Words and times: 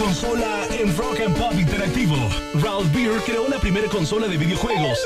consola 0.00 0.66
en 0.78 0.96
Rock 0.96 1.20
and 1.20 1.36
Pop 1.36 1.52
Interactivo. 1.52 2.16
Ralph 2.54 2.90
Beer 2.94 3.20
creó 3.26 3.46
la 3.48 3.58
primera 3.58 3.86
consola 3.88 4.28
de 4.28 4.38
videojuegos. 4.38 4.98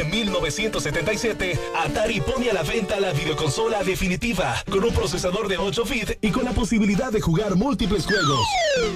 En 0.00 0.10
1977, 0.10 1.58
Atari 1.84 2.20
pone 2.20 2.50
a 2.50 2.54
la 2.54 2.62
venta 2.62 2.98
la 2.98 3.12
videoconsola 3.12 3.84
definitiva, 3.84 4.62
con 4.70 4.84
un 4.84 4.92
procesador 4.92 5.48
de 5.48 5.58
8 5.58 5.84
bits 5.84 6.18
y 6.22 6.30
con 6.30 6.44
la 6.44 6.52
posibilidad 6.52 7.12
de 7.12 7.20
jugar 7.20 7.56
múltiples 7.56 8.06
juegos. 8.06 8.46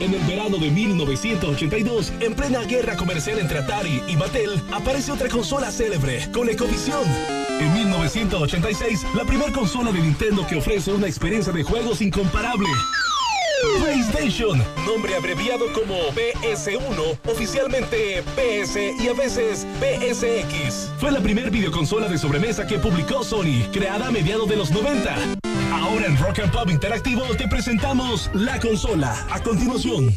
En 0.00 0.14
el 0.14 0.20
verano 0.22 0.56
de 0.56 0.70
1982, 0.70 2.12
en 2.20 2.34
plena 2.34 2.62
guerra 2.62 2.96
comercial 2.96 3.38
entre 3.38 3.58
Atari 3.58 4.02
y 4.08 4.16
Mattel, 4.16 4.50
aparece 4.72 5.12
otra 5.12 5.28
consola 5.28 5.70
célebre, 5.70 6.28
ColecoVision. 6.32 7.04
En 7.60 7.72
1986, 7.74 9.06
la 9.14 9.24
primera 9.24 9.52
consola 9.52 9.92
de 9.92 10.00
Nintendo 10.00 10.46
que 10.46 10.56
ofrece 10.56 10.92
una 10.92 11.06
experiencia 11.06 11.52
de 11.52 11.62
juegos 11.62 12.00
incomparable. 12.00 12.68
PlayStation, 13.80 14.62
nombre 14.86 15.14
abreviado 15.14 15.72
como 15.72 15.96
PS1, 16.10 17.18
oficialmente 17.30 18.22
PS 18.36 18.76
y 18.98 19.08
a 19.08 19.14
veces 19.14 19.66
PSX. 19.80 20.90
Fue 20.98 21.10
la 21.10 21.20
primera 21.20 21.50
videoconsola 21.50 22.08
de 22.08 22.18
sobremesa 22.18 22.66
que 22.66 22.78
publicó 22.78 23.24
Sony, 23.24 23.70
creada 23.72 24.08
a 24.08 24.10
mediados 24.10 24.48
de 24.48 24.56
los 24.56 24.70
90. 24.70 25.14
Ahora 25.72 26.06
en 26.06 26.16
Rock 26.18 26.40
and 26.40 26.52
Pop 26.52 26.70
Interactivo 26.70 27.22
te 27.36 27.48
presentamos 27.48 28.30
la 28.34 28.58
consola. 28.60 29.26
A 29.30 29.42
continuación. 29.42 30.14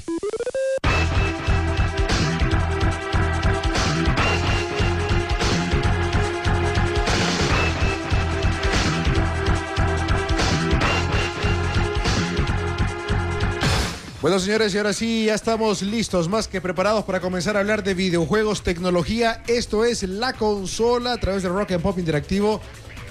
Bueno, 14.23 14.39
señores, 14.39 14.73
y 14.73 14.77
ahora 14.77 14.93
sí, 14.93 15.25
ya 15.25 15.35
estamos 15.35 15.81
listos, 15.81 16.29
más 16.29 16.47
que 16.47 16.61
preparados 16.61 17.03
para 17.03 17.19
comenzar 17.19 17.57
a 17.57 17.59
hablar 17.59 17.83
de 17.83 17.93
videojuegos, 17.93 18.63
tecnología. 18.63 19.43
Esto 19.47 19.83
es 19.83 20.03
la 20.03 20.31
consola 20.31 21.11
a 21.11 21.17
través 21.17 21.43
de 21.43 21.49
Rock 21.49 21.73
and 21.73 21.81
Pop 21.81 21.99
Interactivo 21.99 22.61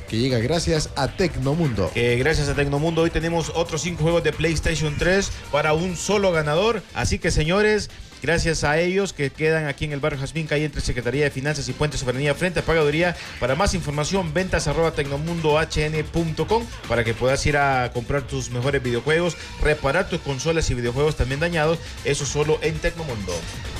que 0.09 0.17
llega 0.17 0.39
gracias 0.39 0.89
a 0.97 1.09
Tecnomundo. 1.15 1.91
Gracias 1.95 2.49
a 2.49 2.55
Tecnomundo, 2.55 3.03
hoy 3.03 3.11
tenemos 3.11 3.53
otros 3.55 3.83
cinco 3.83 4.05
juegos 4.05 4.25
de 4.25 4.33
PlayStation 4.33 4.97
3 4.99 5.31
para 5.51 5.75
un 5.75 5.99
solo 5.99 6.33
ganador. 6.33 6.83
Así 6.95 7.19
que, 7.19 7.31
señores, 7.31 7.91
Gracias 8.23 8.63
a 8.63 8.79
ellos 8.79 9.13
que 9.13 9.31
quedan 9.31 9.67
aquí 9.67 9.85
en 9.85 9.93
el 9.93 9.99
barrio 9.99 10.21
Jazmín, 10.21 10.47
calle 10.47 10.65
entre 10.65 10.81
Secretaría 10.81 11.25
de 11.25 11.31
Finanzas 11.33 11.69
y 11.69 11.73
Puente 11.73 11.99
Soberanía 11.99 12.37
frente 12.37 12.61
a 12.61 12.63
Pagaduría. 12.63 13.17
Para 13.41 13.57
más 13.57 13.75
información, 13.75 14.33
ventas 14.33 14.69
arroba 14.69 14.93
tecnomundohn.com 14.93 16.67
para 16.89 17.03
que 17.03 17.15
puedas 17.15 17.45
ir 17.47 17.57
a 17.57 17.91
comprar 17.93 18.23
tus 18.23 18.51
mejores 18.51 18.81
videojuegos, 18.81 19.37
reparar 19.61 20.09
tus 20.09 20.21
consolas 20.21 20.71
y 20.71 20.75
videojuegos 20.75 21.17
también 21.17 21.41
dañados. 21.41 21.81
Eso 22.05 22.25
solo 22.25 22.61
en 22.63 22.79
Tecnomundo. 22.79 23.33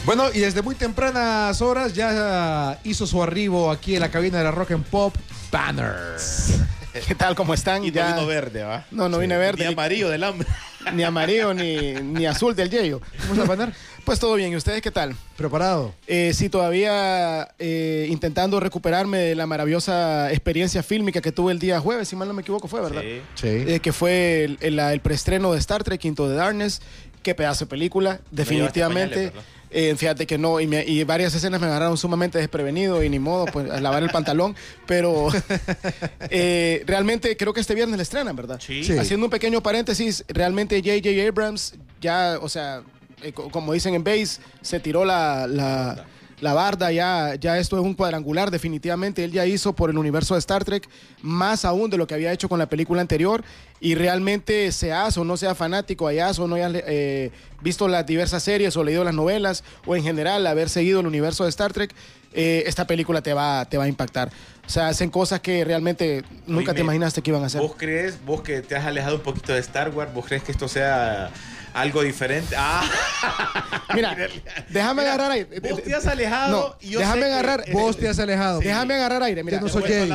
Bueno, 0.05 0.25
y 0.35 0.41
desde 0.41 0.61
muy 0.61 0.75
tempranas 0.75 1.63
horas 1.63 1.95
ya 1.95 2.81
hizo 2.83 3.07
su 3.07 3.23
arribo 3.23 3.71
aquí 3.71 3.95
en 3.95 4.01
la 4.01 4.11
cabina 4.11 4.39
de 4.39 4.45
la 4.45 4.51
Rock 4.51 4.73
and 4.73 4.85
Pop 4.87 5.15
Banner. 5.53 5.95
¿Qué 7.07 7.15
tal? 7.15 7.37
¿Cómo 7.37 7.55
están? 7.55 7.85
Y 7.85 7.93
ya... 7.93 8.11
no 8.11 8.15
vino 8.17 8.27
verde, 8.27 8.65
¿va? 8.65 8.87
No, 8.91 9.09
no 9.09 9.19
vine 9.19 9.37
verde. 9.37 9.65
Ni 9.65 9.73
amarillo 9.73 10.11
del 10.11 10.25
hambre. 10.25 10.49
Ni 10.93 11.05
amarillo, 11.05 11.55
ni, 11.55 11.93
ni 11.95 12.27
azul 12.27 12.57
del 12.57 12.69
yello. 12.69 13.01
¿Cómo 13.21 13.35
está, 13.35 13.47
Banner? 13.47 13.73
Pues 14.05 14.19
todo 14.19 14.35
bien, 14.35 14.53
¿y 14.53 14.57
ustedes 14.57 14.83
qué 14.83 14.91
tal? 14.91 15.15
¿Preparado? 15.37 15.95
Eh, 16.09 16.33
sí, 16.35 16.49
todavía 16.49 17.49
eh, 17.61 18.09
intentando 18.11 18.59
recuperarme 18.59 19.19
de 19.19 19.35
la 19.37 19.47
maravillosa 19.47 20.31
experiencia 20.33 20.83
fílmica 20.83 21.21
que 21.21 21.31
tuve 21.31 21.53
el 21.53 21.61
día 21.61 21.79
jueves, 21.79 22.09
si 22.09 22.17
mal 22.17 22.27
no 22.27 22.35
me 22.35 22.43
equivoco, 22.43 22.67
fue, 22.67 22.81
¿verdad? 22.81 23.01
Sí. 23.03 23.21
Sí. 23.37 23.47
Eh, 23.49 23.81
que 23.81 23.93
fue 23.93 24.45
el, 24.45 24.59
el- 24.61 24.79
el 24.81 25.01
preestreno 25.01 25.53
de 25.53 25.59
Star 25.61 25.85
Trek 25.85 26.05
Into 26.05 26.29
the 26.29 26.35
Darkness. 26.35 26.83
Qué 27.23 27.37
pedazo 27.37 27.67
de 27.67 27.69
película, 27.71 28.21
definitivamente. 28.33 29.33
Eh, 29.71 29.95
fíjate 29.97 30.27
que 30.27 30.37
no, 30.37 30.59
y, 30.61 30.67
me- 30.67 30.85
y 30.85 31.05
varias 31.05 31.33
escenas 31.35 31.61
me 31.61 31.69
agarraron 31.69 31.97
sumamente 31.97 32.39
desprevenido 32.39 33.03
y 33.05 33.09
ni 33.09 33.21
modo, 33.21 33.47
pues 33.47 33.71
a 33.71 33.81
lavar 33.81 34.03
el 34.03 34.11
pantalón, 34.11 34.57
pero 34.87 35.29
eh, 36.31 36.83
realmente 36.87 37.37
creo 37.37 37.53
que 37.55 37.61
este 37.61 37.75
viernes 37.77 37.97
la 37.97 38.03
estrenan, 38.03 38.35
¿verdad? 38.37 38.61
Sí. 38.61 38.83
Sí. 38.85 38.99
Haciendo 38.99 39.27
un 39.27 39.31
pequeño 39.31 39.63
paréntesis, 39.63 40.25
realmente 40.29 40.77
J.J. 40.85 41.27
Abrams 41.29 41.75
ya, 42.01 42.39
o 42.43 42.49
sea, 42.49 42.83
eh, 43.23 43.33
co- 43.33 43.51
como 43.51 43.73
dicen 43.73 43.95
en 43.95 44.05
base, 44.05 44.41
se 44.61 44.81
tiró 44.81 45.05
la, 45.05 45.47
la, 45.47 46.05
la 46.41 46.55
barda, 46.55 46.91
ya, 46.93 47.35
ya 47.37 47.59
esto 47.59 47.77
es 47.79 47.83
un 47.85 47.95
cuadrangular, 47.95 48.51
definitivamente. 48.51 49.23
Él 49.25 49.33
ya 49.33 49.47
hizo 49.47 49.73
por 49.75 49.91
el 49.91 49.99
universo 49.99 50.35
de 50.35 50.41
Star 50.41 50.65
Trek 50.65 50.89
más 51.23 51.65
aún 51.65 51.89
de 51.91 51.97
lo 51.97 52.07
que 52.07 52.15
había 52.15 52.33
hecho 52.33 52.49
con 52.49 52.59
la 52.59 52.67
película 52.69 53.01
anterior. 53.01 53.45
Y 53.81 53.95
realmente, 53.97 54.71
seas 54.71 55.17
o 55.19 55.25
no 55.25 55.37
sea 55.37 55.55
fanático, 55.57 56.07
hayas 56.07 56.39
o 56.39 56.47
no 56.47 56.55
hayas 56.55 56.73
eh, 56.87 57.31
visto 57.63 57.89
las 57.89 58.07
diversas 58.07 58.43
series 58.43 58.77
o 58.77 58.85
leído 58.85 59.03
las 59.03 59.15
novelas, 59.15 59.65
o 59.87 59.97
en 59.97 60.03
general 60.05 60.47
haber 60.47 60.69
seguido 60.69 61.01
el 61.01 61.07
universo 61.07 61.43
de 61.45 61.51
Star 61.51 61.73
Trek, 61.73 61.93
eh, 62.33 62.63
esta 62.67 62.87
película 62.87 63.23
te 63.23 63.35
va, 63.35 63.65
te 63.67 63.77
va 63.79 63.85
a 63.85 63.89
impactar. 63.89 64.31
O 64.65 64.71
sea, 64.71 64.87
hacen 64.89 65.11
cosas 65.11 65.41
que 65.41 65.65
realmente 65.65 66.23
nunca 66.47 66.73
te 66.73 66.81
imaginaste 66.81 67.21
que 67.23 67.31
iban 67.31 67.43
a 67.43 67.47
hacer. 67.47 67.61
¿Vos 67.61 67.75
crees, 67.77 68.25
vos 68.25 68.43
que 68.43 68.63
te 68.63 68.77
has 68.77 68.87
alejado 68.87 69.17
un 69.17 69.23
poquito 69.23 69.53
de 69.53 69.59
Star 69.59 69.91
Wars, 69.91 70.15
vos 70.15 70.25
crees 70.27 70.45
que 70.45 70.53
esto 70.53 70.69
sea 70.69 71.31
algo 71.75 72.03
diferente? 72.03 72.55
Ah, 72.57 72.83
Mira, 73.95 74.17
déjame 74.69 75.03
Mira, 75.03 75.15
agarrar 75.15 75.31
aire. 75.33 75.61
Vos 75.61 75.83
te 75.83 75.95
has 75.95 76.07
alejado 76.07 76.51
No, 76.51 76.77
y 76.81 76.91
yo 76.91 76.99
déjame 76.99 77.23
sé 77.23 77.33
agarrar. 77.33 77.65
Vos 77.73 77.97
te 77.97 78.09
has 78.09 78.19
alejado. 78.19 78.61
Sí. 78.61 78.67
Déjame 78.69 78.95
agarrar 78.95 79.23
aire. 79.23 79.43
Mira, 79.45 79.59
ya 79.59 79.63
no 79.63 79.69
soy 79.69 79.83
Jedi. 79.85 80.13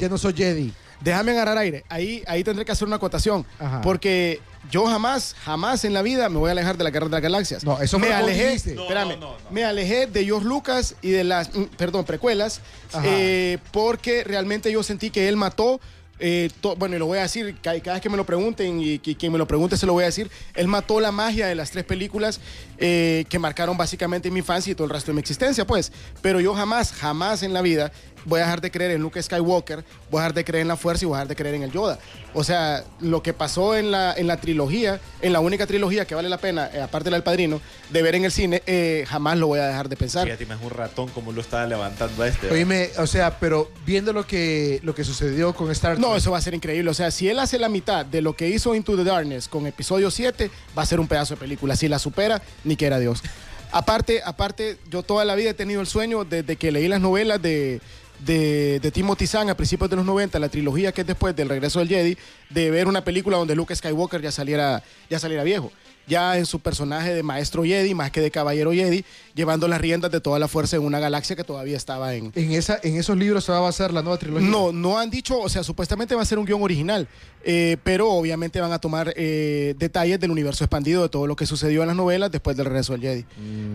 Ya 0.00 0.08
no 0.08 0.18
soy 0.18 0.34
Jedi. 0.34 0.72
déjame 1.00 1.32
agarrar 1.32 1.58
aire. 1.58 1.84
Ahí, 1.88 2.22
ahí 2.26 2.42
tendré 2.44 2.64
que 2.64 2.72
hacer 2.72 2.86
una 2.86 2.96
acotación. 2.96 3.44
Ajá. 3.58 3.80
Porque 3.82 4.40
yo 4.70 4.86
jamás, 4.86 5.34
jamás 5.44 5.84
en 5.84 5.94
la 5.94 6.02
vida 6.02 6.28
me 6.28 6.38
voy 6.38 6.48
a 6.48 6.52
alejar 6.52 6.76
de 6.76 6.84
la 6.84 6.90
guerra 6.90 7.06
de 7.06 7.12
las 7.12 7.22
galaxias. 7.22 7.64
No, 7.64 7.80
eso 7.80 7.98
me 7.98 8.12
alejé. 8.12 8.74
No, 8.74 8.82
espérame, 8.82 9.08
no, 9.10 9.16
no, 9.16 9.38
no. 9.38 9.50
me 9.50 9.64
alejé 9.64 10.06
de 10.06 10.24
George 10.24 10.46
Lucas 10.46 10.94
y 11.00 11.10
de 11.10 11.24
las, 11.24 11.54
mm, 11.54 11.64
perdón, 11.76 12.04
precuelas, 12.04 12.60
eh, 13.04 13.58
porque 13.72 14.24
realmente 14.24 14.70
yo 14.72 14.82
sentí 14.82 15.10
que 15.10 15.28
él 15.28 15.36
mató. 15.36 15.80
Eh, 16.20 16.50
bueno, 16.76 16.96
y 16.96 16.98
lo 16.98 17.06
voy 17.06 17.18
a 17.18 17.22
decir, 17.22 17.56
ca- 17.62 17.78
cada 17.80 17.94
vez 17.94 18.02
que 18.02 18.08
me 18.10 18.16
lo 18.16 18.26
pregunten 18.26 18.80
y 18.80 18.98
quien 18.98 19.30
me 19.32 19.38
lo 19.38 19.46
pregunte 19.46 19.76
se 19.76 19.86
lo 19.86 19.92
voy 19.92 20.02
a 20.02 20.06
decir, 20.06 20.30
él 20.54 20.66
mató 20.68 21.00
la 21.00 21.12
magia 21.12 21.46
de 21.46 21.54
las 21.54 21.70
tres 21.70 21.84
películas 21.84 22.40
eh, 22.78 23.24
que 23.28 23.38
marcaron 23.38 23.76
básicamente 23.76 24.30
mi 24.30 24.38
infancia 24.40 24.70
y 24.70 24.74
todo 24.74 24.84
el 24.86 24.90
resto 24.92 25.10
de 25.10 25.14
mi 25.14 25.20
existencia, 25.20 25.66
pues. 25.66 25.92
Pero 26.22 26.40
yo 26.40 26.54
jamás, 26.54 26.92
jamás 26.92 27.42
en 27.42 27.52
la 27.52 27.62
vida 27.62 27.92
voy 28.24 28.40
a 28.40 28.44
dejar 28.44 28.60
de 28.60 28.70
creer 28.70 28.90
en 28.92 29.02
Luke 29.02 29.22
Skywalker, 29.22 29.84
voy 30.10 30.18
a 30.18 30.22
dejar 30.22 30.34
de 30.34 30.44
creer 30.44 30.62
en 30.62 30.68
la 30.68 30.76
fuerza 30.76 31.04
y 31.04 31.08
voy 31.08 31.14
a 31.14 31.18
dejar 31.18 31.28
de 31.28 31.36
creer 31.36 31.54
en 31.54 31.62
el 31.62 31.72
Yoda. 31.72 31.98
O 32.34 32.44
sea, 32.44 32.84
lo 33.00 33.22
que 33.22 33.32
pasó 33.32 33.76
en 33.76 33.90
la, 33.90 34.14
en 34.14 34.26
la 34.26 34.36
trilogía, 34.36 35.00
en 35.20 35.32
la 35.32 35.40
única 35.40 35.66
trilogía 35.66 36.06
que 36.06 36.14
vale 36.14 36.28
la 36.28 36.38
pena, 36.38 36.70
eh, 36.72 36.80
aparte 36.80 37.10
del 37.10 37.22
Padrino, 37.22 37.60
de 37.90 38.02
ver 38.02 38.14
en 38.14 38.24
el 38.24 38.32
cine, 38.32 38.62
eh, 38.66 39.04
jamás 39.08 39.38
lo 39.38 39.46
voy 39.46 39.60
a 39.60 39.66
dejar 39.66 39.88
de 39.88 39.96
pensar. 39.96 40.24
Fíjate, 40.24 40.46
me 40.46 40.54
es 40.54 40.60
un 40.62 40.70
ratón 40.70 41.08
como 41.08 41.32
lo 41.32 41.40
estaba 41.40 41.66
levantando 41.66 42.22
a 42.22 42.28
este. 42.28 42.50
Oíme, 42.50 42.90
o 42.98 43.06
sea, 43.06 43.38
pero 43.38 43.70
viendo 43.86 44.12
lo 44.12 44.26
que, 44.26 44.80
lo 44.82 44.94
que 44.94 45.04
sucedió 45.04 45.54
con 45.54 45.70
Star 45.70 45.94
Trek. 45.94 46.06
No, 46.06 46.16
eso 46.16 46.30
va 46.30 46.38
a 46.38 46.42
ser 46.42 46.54
increíble. 46.54 46.90
O 46.90 46.94
sea, 46.94 47.10
si 47.10 47.28
él 47.28 47.38
hace 47.38 47.58
la 47.58 47.68
mitad 47.68 48.04
de 48.04 48.22
lo 48.22 48.34
que 48.34 48.48
hizo 48.48 48.74
Into 48.74 48.96
the 48.96 49.04
Darkness 49.04 49.48
con 49.48 49.66
episodio 49.66 50.10
7, 50.10 50.50
va 50.76 50.82
a 50.82 50.86
ser 50.86 51.00
un 51.00 51.08
pedazo 51.08 51.34
de 51.34 51.40
película. 51.40 51.76
Si 51.76 51.88
la 51.88 51.98
supera, 51.98 52.42
ni 52.64 52.76
quiera 52.76 52.98
Dios. 52.98 53.22
Aparte, 53.70 54.22
aparte, 54.24 54.78
yo 54.88 55.02
toda 55.02 55.24
la 55.24 55.34
vida 55.34 55.50
he 55.50 55.54
tenido 55.54 55.80
el 55.80 55.86
sueño 55.86 56.24
desde 56.24 56.56
que 56.56 56.72
leí 56.72 56.88
las 56.88 57.00
novelas 57.00 57.40
de, 57.42 57.80
de, 58.24 58.80
de 58.80 58.90
Timothy 58.90 59.26
Zahn 59.26 59.50
a 59.50 59.56
principios 59.56 59.90
de 59.90 59.96
los 59.96 60.04
90, 60.04 60.38
la 60.38 60.48
trilogía 60.48 60.92
que 60.92 61.02
es 61.02 61.06
después 61.06 61.34
del 61.36 61.48
regreso 61.48 61.78
del 61.78 61.88
Jedi, 61.88 62.16
de 62.50 62.70
ver 62.70 62.88
una 62.88 63.04
película 63.04 63.36
donde 63.36 63.54
Luke 63.54 63.74
Skywalker 63.74 64.20
ya 64.20 64.32
saliera, 64.32 64.82
ya 65.08 65.18
saliera 65.18 65.44
viejo. 65.44 65.70
Ya 66.06 66.38
en 66.38 66.46
su 66.46 66.58
personaje 66.60 67.12
de 67.12 67.22
maestro 67.22 67.64
Jedi, 67.64 67.94
más 67.94 68.10
que 68.10 68.22
de 68.22 68.30
caballero 68.30 68.72
Jedi, 68.72 69.04
llevando 69.34 69.68
las 69.68 69.78
riendas 69.78 70.10
de 70.10 70.22
toda 70.22 70.38
la 70.38 70.48
fuerza 70.48 70.76
en 70.76 70.82
una 70.82 70.98
galaxia 71.00 71.36
que 71.36 71.44
todavía 71.44 71.76
estaba 71.76 72.14
en, 72.14 72.32
En, 72.34 72.52
esa, 72.52 72.80
en 72.82 72.96
esos 72.96 73.14
libros 73.14 73.44
se 73.44 73.52
va 73.52 73.58
a 73.58 73.60
basar 73.60 73.92
la 73.92 74.00
nueva 74.00 74.16
trilogía. 74.18 74.48
no, 74.48 74.72
no 74.72 74.98
han 74.98 75.10
dicho, 75.10 75.38
o 75.38 75.50
sea, 75.50 75.62
supuestamente 75.62 76.14
va 76.14 76.22
a 76.22 76.24
ser 76.24 76.38
un 76.38 76.46
guion 76.46 76.62
original, 76.62 77.06
eh, 77.44 77.76
pero 77.84 78.08
obviamente 78.10 78.58
van 78.58 78.72
a 78.72 78.78
tomar 78.78 79.12
eh, 79.16 79.74
detalles 79.78 80.18
del 80.18 80.30
universo 80.30 80.64
expandido 80.64 81.02
de 81.02 81.10
todo 81.10 81.26
lo 81.26 81.36
que 81.36 81.44
sucedió 81.44 81.82
en 81.82 81.88
las 81.88 81.96
novelas 81.96 82.32
después 82.32 82.56
del 82.56 82.64
regreso 82.64 82.94
del 82.94 83.02
Jedi. 83.02 83.24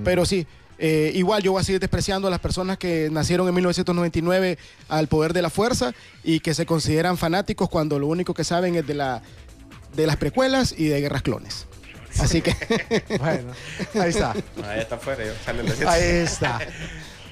Pero 0.04 0.26
sí, 0.26 0.48
eh, 0.78 1.12
igual 1.16 1.44
yo 1.44 1.52
voy 1.54 1.62
a 1.62 1.64
seguir 1.64 1.80
despreciando 1.80 2.28
a 2.28 2.32
las 2.32 2.40
personas 2.40 2.78
que 2.78 3.10
nacieron 3.12 3.48
en 3.48 3.54
1999 3.56 4.58
al 4.90 5.08
poder 5.08 5.34
de 5.34 5.42
la 5.42 5.50
fuerza 5.50 5.94
y 6.24 6.40
que 6.40 6.54
se 6.54 6.66
consideran 6.66 7.18
fanáticos 7.18 7.70
cuando 7.70 8.00
lo 8.00 8.08
único 8.08 8.34
que 8.34 8.44
saben 8.44 8.76
es 8.76 8.86
de, 8.88 8.94
la, 8.94 9.22
de 9.96 10.08
las 10.08 10.18
precuelas 10.18 10.74
y 10.78 10.86
de 10.86 11.02
guerras 11.02 11.22
clones. 11.22 11.68
Así 12.20 12.42
que 12.42 12.56
Bueno, 13.20 13.54
ahí 13.96 14.10
está. 14.10 14.32
Ahí 14.66 14.80
está 14.80 14.96
afuera, 14.96 15.24
yo 15.26 15.90
Ahí 15.90 16.04
está. 16.04 16.60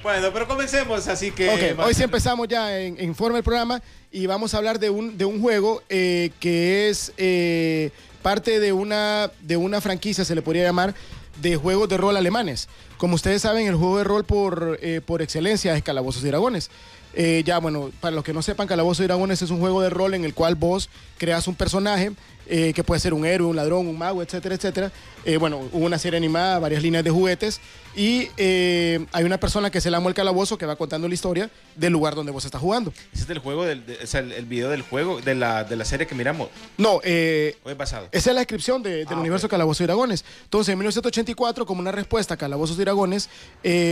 Bueno, 0.02 0.32
pero 0.32 0.48
comencemos, 0.48 1.06
así 1.06 1.30
que. 1.30 1.48
Ok, 1.48 1.86
hoy 1.86 1.94
sí 1.94 2.02
empezamos 2.02 2.48
ya 2.48 2.76
en, 2.76 2.98
en 2.98 3.14
forma 3.14 3.38
el 3.38 3.44
programa 3.44 3.80
y 4.10 4.26
vamos 4.26 4.52
a 4.52 4.58
hablar 4.58 4.80
de 4.80 4.90
un, 4.90 5.16
de 5.16 5.24
un 5.24 5.40
juego 5.40 5.82
eh, 5.88 6.30
que 6.40 6.88
es 6.88 7.12
eh, 7.18 7.90
parte 8.20 8.58
de 8.58 8.72
una, 8.72 9.30
de 9.40 9.56
una 9.56 9.80
franquicia, 9.80 10.24
se 10.24 10.34
le 10.34 10.42
podría 10.42 10.64
llamar, 10.64 10.94
de 11.40 11.56
juegos 11.56 11.88
de 11.88 11.96
rol 11.96 12.16
alemanes. 12.16 12.68
Como 12.98 13.14
ustedes 13.14 13.42
saben, 13.42 13.66
el 13.66 13.74
juego 13.74 13.98
de 13.98 14.04
rol 14.04 14.24
por, 14.24 14.78
eh, 14.82 15.00
por 15.04 15.22
excelencia 15.22 15.76
es 15.76 15.82
Calabozos 15.82 16.22
y 16.22 16.28
Dragones. 16.28 16.70
Eh, 17.14 17.42
ya, 17.44 17.58
bueno, 17.58 17.90
para 18.00 18.14
los 18.14 18.24
que 18.24 18.32
no 18.32 18.42
sepan, 18.42 18.66
Calabozo 18.66 19.02
y 19.02 19.06
Dragones 19.06 19.42
es 19.42 19.50
un 19.50 19.60
juego 19.60 19.82
de 19.82 19.90
rol 19.90 20.14
en 20.14 20.24
el 20.24 20.34
cual 20.34 20.54
vos 20.54 20.88
creas 21.18 21.46
un 21.46 21.54
personaje 21.54 22.12
eh, 22.46 22.72
que 22.74 22.82
puede 22.84 23.00
ser 23.00 23.14
un 23.14 23.24
héroe, 23.24 23.48
un 23.48 23.56
ladrón, 23.56 23.86
un 23.86 23.96
mago, 23.98 24.22
etcétera, 24.22 24.54
etcétera. 24.54 24.92
Eh, 25.24 25.36
bueno, 25.36 25.58
hubo 25.72 25.84
una 25.86 25.98
serie 25.98 26.16
animada, 26.16 26.58
varias 26.58 26.82
líneas 26.82 27.04
de 27.04 27.10
juguetes 27.10 27.60
y 27.94 28.28
eh, 28.36 29.06
hay 29.12 29.24
una 29.24 29.38
persona 29.38 29.70
que 29.70 29.80
se 29.80 29.90
llama 29.90 30.08
el 30.08 30.14
calabozo 30.14 30.58
que 30.58 30.66
va 30.66 30.74
contando 30.76 31.06
la 31.06 31.14
historia 31.14 31.50
del 31.76 31.92
lugar 31.92 32.14
donde 32.14 32.32
vos 32.32 32.44
estás 32.44 32.60
jugando. 32.60 32.92
Ese 33.12 33.24
es 33.24 33.30
el 33.30 33.38
juego, 33.38 33.64
del, 33.64 33.86
de- 33.86 33.98
o 34.02 34.06
sea, 34.06 34.20
el, 34.20 34.32
el 34.32 34.46
video 34.46 34.68
del 34.70 34.82
juego, 34.82 35.20
de 35.20 35.34
la, 35.34 35.64
de 35.64 35.76
la 35.76 35.84
serie 35.84 36.06
que 36.06 36.14
miramos. 36.14 36.48
No, 36.78 37.00
eh, 37.04 37.56
Hoy 37.64 37.74
pasado. 37.76 38.08
Esa 38.12 38.30
es 38.30 38.34
la 38.34 38.40
descripción 38.40 38.82
de- 38.82 39.04
del 39.04 39.06
Ah, 39.10 39.16
universo 39.16 39.46
ok. 39.46 39.52
Calabozo 39.52 39.82
y 39.84 39.86
Dragones. 39.86 40.24
Entonces, 40.44 40.72
en 40.72 40.78
1984, 40.78 41.64
como 41.66 41.80
una 41.80 41.92
respuesta 41.92 42.34
a 42.34 42.36
Calabozos 42.36 42.76
y 42.76 42.80
Dragones, 42.80 43.28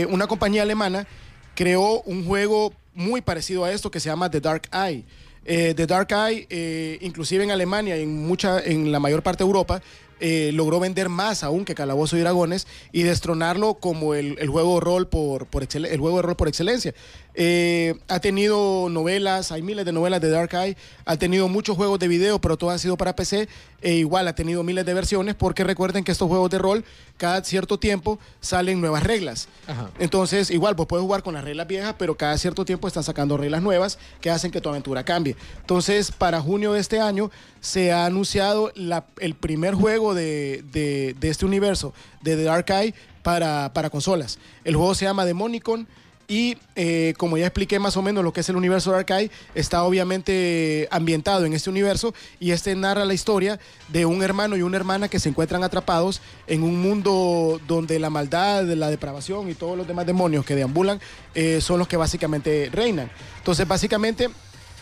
una 0.09 0.27
compañía 0.27 0.63
alemana 0.63 1.07
creó 1.55 2.01
un 2.01 2.25
juego 2.25 2.73
muy 2.93 3.21
parecido 3.21 3.63
a 3.63 3.71
esto 3.71 3.89
que 3.91 3.99
se 3.99 4.09
llama 4.09 4.29
The 4.29 4.41
Dark 4.41 4.63
Eye. 4.73 5.05
Eh, 5.45 5.73
The 5.75 5.87
Dark 5.87 6.11
Eye, 6.11 6.45
eh, 6.49 6.97
inclusive 7.01 7.43
en 7.43 7.51
Alemania 7.51 7.97
y 7.97 8.03
en, 8.03 8.25
mucha, 8.25 8.59
en 8.59 8.91
la 8.91 8.99
mayor 8.99 9.23
parte 9.23 9.43
de 9.43 9.47
Europa, 9.47 9.81
eh, 10.19 10.51
logró 10.53 10.79
vender 10.79 11.09
más 11.09 11.43
aún 11.43 11.65
que 11.65 11.73
Calabozo 11.73 12.15
y 12.15 12.19
Dragones 12.19 12.67
y 12.91 13.01
destronarlo 13.01 13.73
como 13.75 14.13
el, 14.13 14.47
juego 14.47 14.75
de 14.75 14.81
rol 14.81 15.07
por, 15.07 15.47
el 15.73 15.99
juego 15.99 16.17
de 16.17 16.21
rol 16.21 16.35
por 16.35 16.47
excelencia. 16.47 16.93
Eh, 17.33 17.95
ha 18.09 18.19
tenido 18.19 18.89
novelas, 18.89 19.51
hay 19.53 19.61
miles 19.61 19.85
de 19.85 19.93
novelas 19.93 20.19
de 20.19 20.29
Dark 20.29 20.53
Eye, 20.53 20.75
ha 21.05 21.15
tenido 21.17 21.47
muchos 21.47 21.77
juegos 21.77 21.97
de 21.99 22.07
video, 22.09 22.39
pero 22.41 22.57
todos 22.57 22.73
han 22.73 22.79
sido 22.79 22.97
para 22.97 23.15
PC, 23.15 23.47
e 23.81 23.93
igual 23.93 24.27
ha 24.27 24.35
tenido 24.35 24.63
miles 24.63 24.85
de 24.85 24.93
versiones, 24.93 25.35
porque 25.35 25.63
recuerden 25.63 26.03
que 26.03 26.11
estos 26.11 26.27
juegos 26.27 26.49
de 26.49 26.57
rol, 26.57 26.83
cada 27.17 27.41
cierto 27.43 27.79
tiempo 27.79 28.19
salen 28.41 28.81
nuevas 28.81 29.03
reglas. 29.03 29.47
Ajá. 29.67 29.89
Entonces, 29.99 30.49
igual, 30.51 30.75
pues 30.75 30.87
puedes 30.87 31.03
jugar 31.03 31.23
con 31.23 31.33
las 31.33 31.43
reglas 31.43 31.67
viejas, 31.67 31.95
pero 31.97 32.15
cada 32.17 32.37
cierto 32.37 32.65
tiempo 32.65 32.87
están 32.87 33.03
sacando 33.03 33.37
reglas 33.37 33.61
nuevas 33.61 33.97
que 34.19 34.29
hacen 34.29 34.51
que 34.51 34.59
tu 34.59 34.67
aventura 34.69 35.03
cambie. 35.05 35.35
Entonces, 35.61 36.11
para 36.11 36.41
junio 36.41 36.73
de 36.73 36.79
este 36.81 36.99
año 36.99 37.31
se 37.61 37.93
ha 37.93 38.05
anunciado 38.05 38.71
la- 38.75 39.05
el 39.19 39.35
primer 39.35 39.73
juego 39.75 40.13
de, 40.13 40.63
de- 40.71 41.15
de 41.19 41.29
este 41.29 41.45
universo, 41.45 41.93
de 42.21 42.35
The 42.35 42.43
Dark 42.43 42.65
Eye, 42.69 42.93
para, 43.23 43.71
para 43.73 43.89
consolas. 43.89 44.39
El 44.63 44.75
juego 44.75 44.95
se 44.95 45.05
llama 45.05 45.25
Demonicon. 45.25 45.87
Y 46.31 46.57
eh, 46.77 47.13
como 47.17 47.37
ya 47.37 47.47
expliqué 47.47 47.77
más 47.77 47.97
o 47.97 48.01
menos 48.01 48.23
lo 48.23 48.31
que 48.31 48.39
es 48.39 48.47
el 48.47 48.55
universo 48.55 48.91
de 48.91 48.99
Arcade, 48.99 49.29
está 49.53 49.83
obviamente 49.83 50.87
ambientado 50.89 51.45
en 51.45 51.51
este 51.51 51.69
universo 51.69 52.13
y 52.39 52.51
este 52.51 52.73
narra 52.73 53.03
la 53.03 53.13
historia 53.13 53.59
de 53.89 54.05
un 54.05 54.23
hermano 54.23 54.55
y 54.55 54.61
una 54.61 54.77
hermana 54.77 55.09
que 55.09 55.19
se 55.19 55.27
encuentran 55.27 55.61
atrapados 55.61 56.21
en 56.47 56.63
un 56.63 56.81
mundo 56.81 57.59
donde 57.67 57.99
la 57.99 58.09
maldad, 58.09 58.63
la 58.63 58.89
depravación 58.89 59.49
y 59.49 59.55
todos 59.55 59.77
los 59.77 59.85
demás 59.85 60.05
demonios 60.05 60.45
que 60.45 60.55
deambulan 60.55 61.01
eh, 61.35 61.59
son 61.59 61.79
los 61.79 61.89
que 61.89 61.97
básicamente 61.97 62.69
reinan. 62.71 63.11
Entonces, 63.39 63.67
básicamente, 63.67 64.29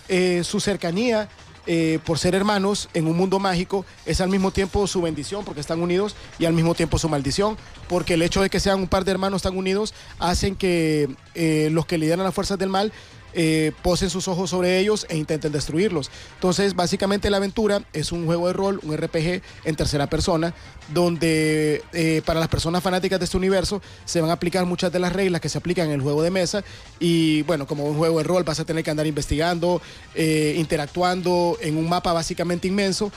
eh, 0.07 0.43
su 0.43 0.59
cercanía 0.59 1.29
eh, 1.67 1.99
por 2.05 2.17
ser 2.17 2.35
hermanos 2.35 2.89
en 2.93 3.07
un 3.07 3.17
mundo 3.17 3.39
mágico 3.39 3.85
es 4.05 4.21
al 4.21 4.29
mismo 4.29 4.51
tiempo 4.51 4.87
su 4.87 5.01
bendición 5.01 5.43
porque 5.45 5.61
están 5.61 5.81
unidos 5.81 6.15
y 6.39 6.45
al 6.45 6.53
mismo 6.53 6.75
tiempo 6.75 6.97
su 6.97 7.09
maldición 7.09 7.57
porque 7.87 8.15
el 8.15 8.21
hecho 8.21 8.41
de 8.41 8.49
que 8.49 8.59
sean 8.59 8.79
un 8.79 8.87
par 8.87 9.05
de 9.05 9.11
hermanos 9.11 9.41
tan 9.41 9.57
unidos 9.57 9.93
hacen 10.19 10.55
que 10.55 11.09
eh, 11.35 11.69
los 11.71 11.85
que 11.85 11.97
lideran 11.97 12.25
las 12.25 12.33
fuerzas 12.33 12.57
del 12.57 12.69
mal 12.69 12.91
eh, 13.33 13.71
posen 13.83 14.09
sus 14.09 14.27
ojos 14.27 14.49
sobre 14.49 14.79
ellos 14.79 15.05
e 15.09 15.17
intenten 15.17 15.51
destruirlos. 15.51 16.09
Entonces, 16.35 16.75
básicamente 16.75 17.29
la 17.29 17.37
aventura 17.37 17.83
es 17.93 18.11
un 18.11 18.25
juego 18.25 18.47
de 18.47 18.53
rol, 18.53 18.79
un 18.83 18.95
RPG 18.97 19.41
en 19.65 19.75
tercera 19.75 20.07
persona, 20.07 20.53
donde 20.93 21.83
eh, 21.93 22.21
para 22.25 22.39
las 22.39 22.49
personas 22.49 22.81
fanáticas 22.83 23.19
de 23.19 23.25
este 23.25 23.37
universo 23.37 23.81
se 24.05 24.21
van 24.21 24.29
a 24.31 24.33
aplicar 24.33 24.65
muchas 24.65 24.91
de 24.91 24.99
las 24.99 25.13
reglas 25.13 25.39
que 25.41 25.49
se 25.49 25.57
aplican 25.57 25.87
en 25.87 25.93
el 25.93 26.01
juego 26.01 26.23
de 26.23 26.31
mesa. 26.31 26.63
Y 26.99 27.43
bueno, 27.43 27.67
como 27.67 27.85
un 27.85 27.97
juego 27.97 28.17
de 28.17 28.23
rol 28.23 28.43
vas 28.43 28.59
a 28.59 28.65
tener 28.65 28.83
que 28.83 28.91
andar 28.91 29.05
investigando, 29.07 29.81
eh, 30.15 30.55
interactuando 30.57 31.57
en 31.61 31.77
un 31.77 31.87
mapa 31.87 32.11
básicamente 32.13 32.67
inmenso, 32.67 33.11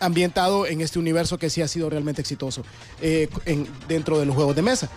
ambientado 0.00 0.66
en 0.66 0.80
este 0.82 0.98
universo 0.98 1.38
que 1.38 1.48
sí 1.48 1.62
ha 1.62 1.68
sido 1.68 1.88
realmente 1.88 2.20
exitoso 2.20 2.62
en- 3.00 3.66
dentro 3.88 4.18
de 4.18 4.26
los 4.26 4.34
juegos 4.34 4.54
de 4.54 4.60
mesa. 4.62 4.90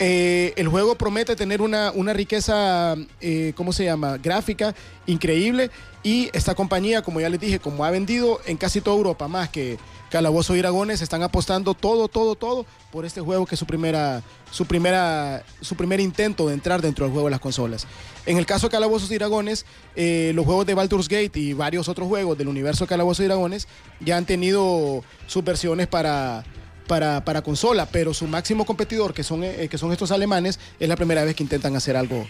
Eh, 0.00 0.52
el 0.56 0.68
juego 0.68 0.94
promete 0.94 1.34
tener 1.34 1.60
una, 1.60 1.90
una 1.92 2.12
riqueza, 2.12 2.94
eh, 3.20 3.52
¿cómo 3.56 3.72
se 3.72 3.84
llama? 3.84 4.16
Gráfica 4.18 4.74
increíble. 5.06 5.70
Y 6.04 6.30
esta 6.32 6.54
compañía, 6.54 7.02
como 7.02 7.20
ya 7.20 7.28
les 7.28 7.40
dije, 7.40 7.58
como 7.58 7.84
ha 7.84 7.90
vendido 7.90 8.40
en 8.46 8.56
casi 8.56 8.80
toda 8.80 8.96
Europa, 8.96 9.26
más 9.26 9.48
que 9.48 9.76
Calabozo 10.10 10.54
y 10.54 10.58
Dragones, 10.58 11.02
están 11.02 11.22
apostando 11.22 11.74
todo, 11.74 12.06
todo, 12.06 12.36
todo 12.36 12.64
por 12.92 13.04
este 13.04 13.20
juego 13.20 13.44
que 13.44 13.56
es 13.56 13.58
su 13.58 13.66
primera, 13.66 14.22
su 14.52 14.64
primera, 14.64 15.44
su 15.60 15.74
primer 15.74 15.98
intento 15.98 16.46
de 16.46 16.54
entrar 16.54 16.80
dentro 16.80 17.04
del 17.04 17.12
juego 17.12 17.26
de 17.26 17.32
las 17.32 17.40
consolas. 17.40 17.86
En 18.24 18.38
el 18.38 18.46
caso 18.46 18.68
de 18.68 18.70
Calabozos 18.70 19.10
y 19.10 19.18
Dragones, 19.18 19.66
eh, 19.96 20.30
los 20.34 20.46
juegos 20.46 20.66
de 20.66 20.74
Baldur's 20.74 21.08
Gate 21.08 21.32
y 21.34 21.52
varios 21.52 21.88
otros 21.88 22.06
juegos 22.06 22.38
del 22.38 22.48
universo 22.48 22.84
de 22.84 22.88
Calabozos 22.88 23.24
y 23.24 23.28
Dragones 23.28 23.66
ya 24.00 24.16
han 24.16 24.24
tenido 24.24 25.02
sus 25.26 25.42
versiones 25.42 25.88
para, 25.88 26.44
para, 26.88 27.24
para 27.24 27.42
consola, 27.42 27.86
pero 27.86 28.12
su 28.12 28.26
máximo 28.26 28.66
competidor, 28.66 29.14
que 29.14 29.22
son, 29.22 29.44
eh, 29.44 29.68
que 29.70 29.78
son 29.78 29.92
estos 29.92 30.10
alemanes, 30.10 30.58
es 30.80 30.88
la 30.88 30.96
primera 30.96 31.22
vez 31.24 31.36
que 31.36 31.44
intentan 31.44 31.76
hacer 31.76 31.96
algo. 31.96 32.26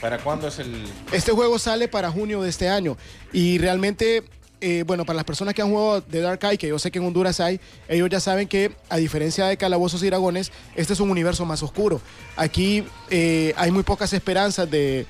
¿Para 0.00 0.18
cuándo 0.18 0.46
es 0.46 0.60
el...? 0.60 0.84
Este 1.10 1.32
juego 1.32 1.58
sale 1.58 1.88
para 1.88 2.10
junio 2.12 2.40
de 2.42 2.48
este 2.48 2.68
año 2.68 2.96
y 3.32 3.58
realmente, 3.58 4.22
eh, 4.60 4.84
bueno, 4.86 5.04
para 5.04 5.16
las 5.16 5.24
personas 5.24 5.54
que 5.54 5.62
han 5.62 5.70
jugado 5.70 6.00
de 6.02 6.20
Dark 6.20 6.40
Eye, 6.42 6.58
que 6.58 6.68
yo 6.68 6.78
sé 6.78 6.90
que 6.90 6.98
en 6.98 7.06
Honduras 7.06 7.40
hay, 7.40 7.60
ellos 7.88 8.08
ya 8.10 8.20
saben 8.20 8.46
que 8.46 8.72
a 8.88 8.96
diferencia 8.96 9.46
de 9.46 9.56
Calabozos 9.56 10.02
y 10.02 10.06
Dragones, 10.06 10.52
este 10.76 10.92
es 10.92 11.00
un 11.00 11.10
universo 11.10 11.46
más 11.46 11.62
oscuro. 11.62 12.00
Aquí 12.36 12.84
eh, 13.10 13.54
hay 13.56 13.70
muy 13.70 13.82
pocas 13.82 14.12
esperanzas 14.12 14.70
de, 14.70 15.06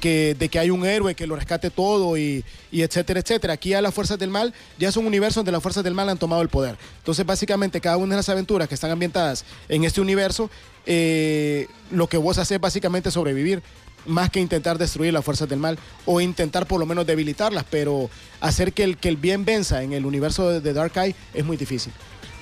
que, 0.00 0.58
hay 0.58 0.70
un 0.70 0.86
héroe 0.86 1.14
que 1.14 1.26
lo 1.26 1.36
rescate 1.36 1.70
todo 1.70 2.16
y, 2.16 2.44
y 2.70 2.82
etcétera, 2.82 3.20
etcétera. 3.20 3.52
Aquí 3.52 3.74
a 3.74 3.82
las 3.82 3.92
fuerzas 3.92 4.18
del 4.18 4.30
mal 4.30 4.54
ya 4.78 4.88
es 4.88 4.96
un 4.96 5.06
universo 5.06 5.40
donde 5.40 5.52
las 5.52 5.62
fuerzas 5.62 5.84
del 5.84 5.94
mal 5.94 6.08
han 6.08 6.18
tomado 6.18 6.42
el 6.42 6.48
poder. 6.48 6.76
Entonces, 6.98 7.26
básicamente, 7.26 7.80
cada 7.80 7.98
una 7.98 8.14
de 8.14 8.16
las 8.16 8.28
aventuras 8.28 8.68
que 8.68 8.74
están 8.74 8.90
ambientadas 8.90 9.44
en 9.68 9.84
este 9.84 10.00
universo, 10.00 10.50
eh, 10.86 11.66
lo 11.90 12.08
que 12.08 12.16
vos 12.16 12.38
haces 12.38 12.60
básicamente 12.60 13.08
es 13.08 13.14
sobrevivir 13.14 13.62
más 14.06 14.30
que 14.30 14.40
intentar 14.40 14.78
destruir 14.78 15.12
las 15.12 15.24
fuerzas 15.24 15.48
del 15.48 15.58
mal 15.58 15.78
o 16.04 16.20
intentar 16.20 16.66
por 16.66 16.80
lo 16.80 16.86
menos 16.86 17.06
debilitarlas, 17.06 17.64
pero 17.70 18.08
hacer 18.40 18.72
que 18.72 18.84
el, 18.84 18.96
que 18.96 19.08
el 19.08 19.16
bien 19.16 19.44
venza 19.44 19.82
en 19.82 19.92
el 19.92 20.04
universo 20.06 20.48
de, 20.50 20.60
de 20.60 20.72
Dark 20.72 20.92
Eye 20.96 21.14
es 21.34 21.44
muy 21.44 21.56
difícil. 21.56 21.92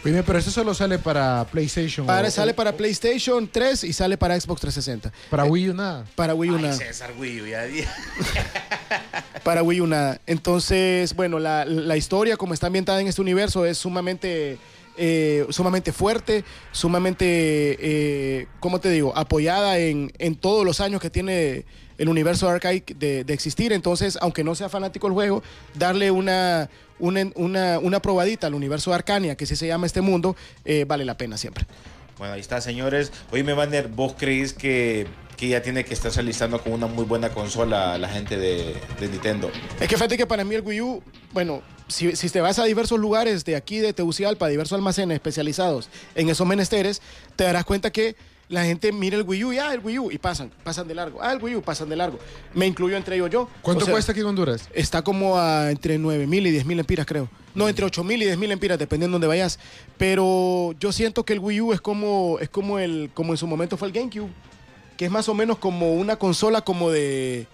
Oye, 0.04 0.22
pero 0.22 0.38
esto 0.38 0.50
solo 0.50 0.74
sale 0.74 0.98
para 0.98 1.46
PlayStation. 1.50 2.06
Para, 2.06 2.28
o- 2.28 2.30
sale 2.30 2.52
o- 2.52 2.54
para 2.54 2.76
PlayStation 2.76 3.48
3 3.50 3.84
y 3.84 3.92
sale 3.94 4.18
para 4.18 4.38
Xbox 4.38 4.60
360. 4.60 5.10
Para 5.30 5.46
Eh, 5.46 5.48
Wii 5.48 5.70
U 5.70 5.74
nada. 5.74 6.04
Para 6.14 6.34
Wii 6.34 6.50
U 6.50 6.56
Ay, 6.56 6.62
nada. 6.62 6.74
César 6.76 7.12
Wii 7.18 7.40
U, 7.40 7.46
ya 7.46 7.62
di- 7.64 7.84
Para 9.42 9.62
Wii 9.62 9.80
U 9.80 9.86
nada. 9.86 10.20
Entonces, 10.26 11.14
bueno, 11.14 11.38
la, 11.38 11.64
la 11.64 11.96
historia 11.96 12.36
como 12.36 12.54
está 12.54 12.66
ambientada 12.66 13.00
en 13.00 13.08
este 13.08 13.20
universo 13.22 13.64
es 13.66 13.78
sumamente, 13.78 14.58
eh, 14.96 15.46
sumamente 15.50 15.92
fuerte, 15.92 16.44
sumamente, 16.72 17.26
eh, 17.26 18.46
¿cómo 18.60 18.80
te 18.80 18.90
digo? 18.90 19.16
Apoyada 19.16 19.78
en, 19.78 20.12
en 20.18 20.36
todos 20.36 20.64
los 20.64 20.80
años 20.80 21.00
que 21.00 21.10
tiene 21.10 21.64
el 21.98 22.08
universo 22.08 22.48
Arcade 22.48 22.84
de, 22.96 23.24
de 23.24 23.34
existir. 23.34 23.72
Entonces, 23.72 24.18
aunque 24.20 24.44
no 24.44 24.54
sea 24.54 24.68
fanático 24.68 25.06
del 25.06 25.14
juego, 25.14 25.42
darle 25.74 26.10
una, 26.10 26.68
una, 26.98 27.78
una, 27.78 28.00
probadita 28.00 28.46
al 28.46 28.54
universo 28.54 28.90
de 28.90 28.96
Arcania, 28.96 29.36
que 29.36 29.44
así 29.44 29.56
se 29.56 29.66
llama 29.66 29.86
este 29.86 30.00
mundo, 30.00 30.36
eh, 30.64 30.84
vale 30.86 31.04
la 31.04 31.16
pena 31.16 31.36
siempre. 31.36 31.66
Bueno, 32.18 32.34
ahí 32.34 32.40
está, 32.40 32.60
señores. 32.60 33.12
Oye, 33.30 33.42
Banner, 33.42 33.88
¿vos 33.88 34.14
creéis 34.16 34.52
que, 34.52 35.06
que 35.36 35.48
ya 35.48 35.62
tiene 35.62 35.84
que 35.84 35.94
estarse 35.94 36.20
alistando 36.20 36.60
con 36.60 36.72
una 36.72 36.86
muy 36.86 37.04
buena 37.04 37.30
consola 37.30 37.98
la 37.98 38.08
gente 38.08 38.36
de, 38.36 38.76
de 39.00 39.08
Nintendo? 39.08 39.50
Es 39.80 39.88
que 39.88 39.96
fíjate 39.96 40.16
que 40.16 40.26
para 40.26 40.44
mí 40.44 40.54
el 40.54 40.62
Wii 40.62 40.80
U, 40.80 41.02
bueno, 41.32 41.62
si, 41.88 42.14
si 42.16 42.30
te 42.30 42.40
vas 42.40 42.58
a 42.58 42.64
diversos 42.64 42.98
lugares 42.98 43.44
de 43.44 43.56
aquí 43.56 43.78
de 43.78 43.92
Tegucigalpa, 43.92 44.48
diversos 44.48 44.76
almacenes 44.76 45.16
especializados 45.16 45.88
en 46.14 46.28
esos 46.28 46.46
menesteres, 46.46 47.02
te 47.36 47.44
darás 47.44 47.64
cuenta 47.64 47.90
que 47.90 48.16
la 48.48 48.64
gente 48.64 48.92
mira 48.92 49.16
el 49.16 49.22
Wii 49.22 49.44
U 49.44 49.52
y 49.52 49.58
ah, 49.58 49.72
el 49.72 49.80
Wii 49.80 49.98
U 49.98 50.10
y 50.10 50.18
pasan, 50.18 50.50
pasan 50.62 50.86
de 50.86 50.94
largo. 50.94 51.22
Ah, 51.22 51.32
el 51.32 51.42
Wii 51.42 51.56
U, 51.56 51.62
pasan 51.62 51.88
de 51.88 51.96
largo. 51.96 52.18
Me 52.52 52.66
incluyo 52.66 52.96
entre 52.96 53.16
ellos 53.16 53.30
yo. 53.30 53.48
¿Cuánto 53.62 53.84
O 53.84 53.86
sea, 53.86 53.92
cuesta 53.92 54.12
aquí 54.12 54.20
en 54.20 54.26
Honduras? 54.26 54.68
Está 54.72 55.02
como 55.02 55.38
a 55.38 55.70
entre 55.70 55.98
9 55.98 56.26
mil 56.26 56.46
y 56.46 56.50
10 56.50 56.66
mil 56.66 56.78
empiras, 56.78 57.06
creo. 57.06 57.28
No, 57.54 57.68
entre 57.68 57.84
8 57.84 58.04
mil 58.04 58.20
y 58.20 58.26
10 58.26 58.36
mil 58.38 58.52
empiras, 58.52 58.78
dependiendo 58.78 59.14
de 59.14 59.20
dónde 59.20 59.28
vayas. 59.28 59.58
Pero 59.96 60.74
yo 60.78 60.92
siento 60.92 61.24
que 61.24 61.32
el 61.32 61.38
Wii 61.38 61.60
U 61.62 61.72
es 61.72 61.80
como, 61.80 62.38
es 62.40 62.48
como, 62.48 62.78
el, 62.78 63.10
como 63.14 63.32
en 63.32 63.36
su 63.36 63.46
momento 63.46 63.76
fue 63.76 63.88
el 63.88 63.94
GameCube, 63.94 64.30
que 64.96 65.06
es 65.06 65.10
más 65.10 65.28
o 65.28 65.34
menos 65.34 65.58
como 65.58 65.94
una 65.94 66.16
consola 66.16 66.62
como 66.62 66.90
de, 66.90 67.46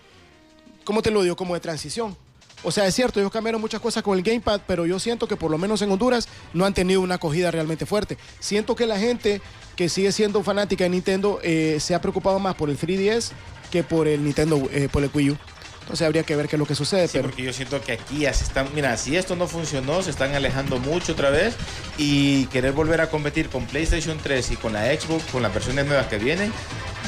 ¿cómo 0.84 1.02
te 1.02 1.10
lo 1.10 1.22
digo? 1.22 1.36
Como 1.36 1.54
de 1.54 1.60
transición. 1.60 2.16
O 2.62 2.70
sea, 2.70 2.86
es 2.86 2.94
cierto, 2.94 3.20
ellos 3.20 3.32
cambiaron 3.32 3.60
muchas 3.60 3.80
cosas 3.80 4.02
con 4.02 4.18
el 4.18 4.22
Gamepad, 4.22 4.60
pero 4.66 4.84
yo 4.84 4.98
siento 4.98 5.26
que 5.26 5.36
por 5.36 5.50
lo 5.50 5.56
menos 5.56 5.80
en 5.80 5.90
Honduras 5.90 6.28
no 6.52 6.66
han 6.66 6.74
tenido 6.74 7.00
una 7.00 7.14
acogida 7.14 7.50
realmente 7.50 7.86
fuerte. 7.86 8.18
Siento 8.38 8.76
que 8.76 8.86
la 8.86 8.98
gente 8.98 9.40
que 9.80 9.88
sigue 9.88 10.12
siendo 10.12 10.42
fanática 10.42 10.84
de 10.84 10.90
Nintendo 10.90 11.40
eh, 11.42 11.78
se 11.80 11.94
ha 11.94 12.02
preocupado 12.02 12.38
más 12.38 12.54
por 12.54 12.68
el 12.68 12.78
3DS 12.78 13.30
que 13.70 13.82
por 13.82 14.08
el 14.08 14.22
Nintendo, 14.22 14.60
eh, 14.70 14.90
por 14.92 15.02
el 15.02 15.10
Wii 15.14 15.30
U. 15.30 15.38
Entonces 15.80 16.06
habría 16.06 16.22
que 16.22 16.36
ver 16.36 16.48
qué 16.48 16.56
es 16.56 16.60
lo 16.60 16.66
que 16.66 16.74
sucede. 16.74 17.08
Sí, 17.08 17.12
pero 17.14 17.28
porque 17.28 17.44
yo 17.44 17.52
siento 17.54 17.80
que 17.80 17.92
aquí 17.92 18.18
ya 18.18 18.34
se 18.34 18.44
están, 18.44 18.68
mira, 18.74 18.94
si 18.98 19.16
esto 19.16 19.36
no 19.36 19.46
funcionó, 19.46 20.02
se 20.02 20.10
están 20.10 20.34
alejando 20.34 20.78
mucho 20.80 21.12
otra 21.12 21.30
vez 21.30 21.56
y 21.96 22.44
querer 22.48 22.72
volver 22.72 23.00
a 23.00 23.08
competir 23.08 23.48
con 23.48 23.64
PlayStation 23.64 24.18
3 24.22 24.50
y 24.50 24.56
con 24.56 24.74
la 24.74 24.84
Xbox, 24.84 25.24
con 25.32 25.40
las 25.40 25.54
versiones 25.54 25.86
nuevas 25.86 26.08
que 26.08 26.18
vienen, 26.18 26.52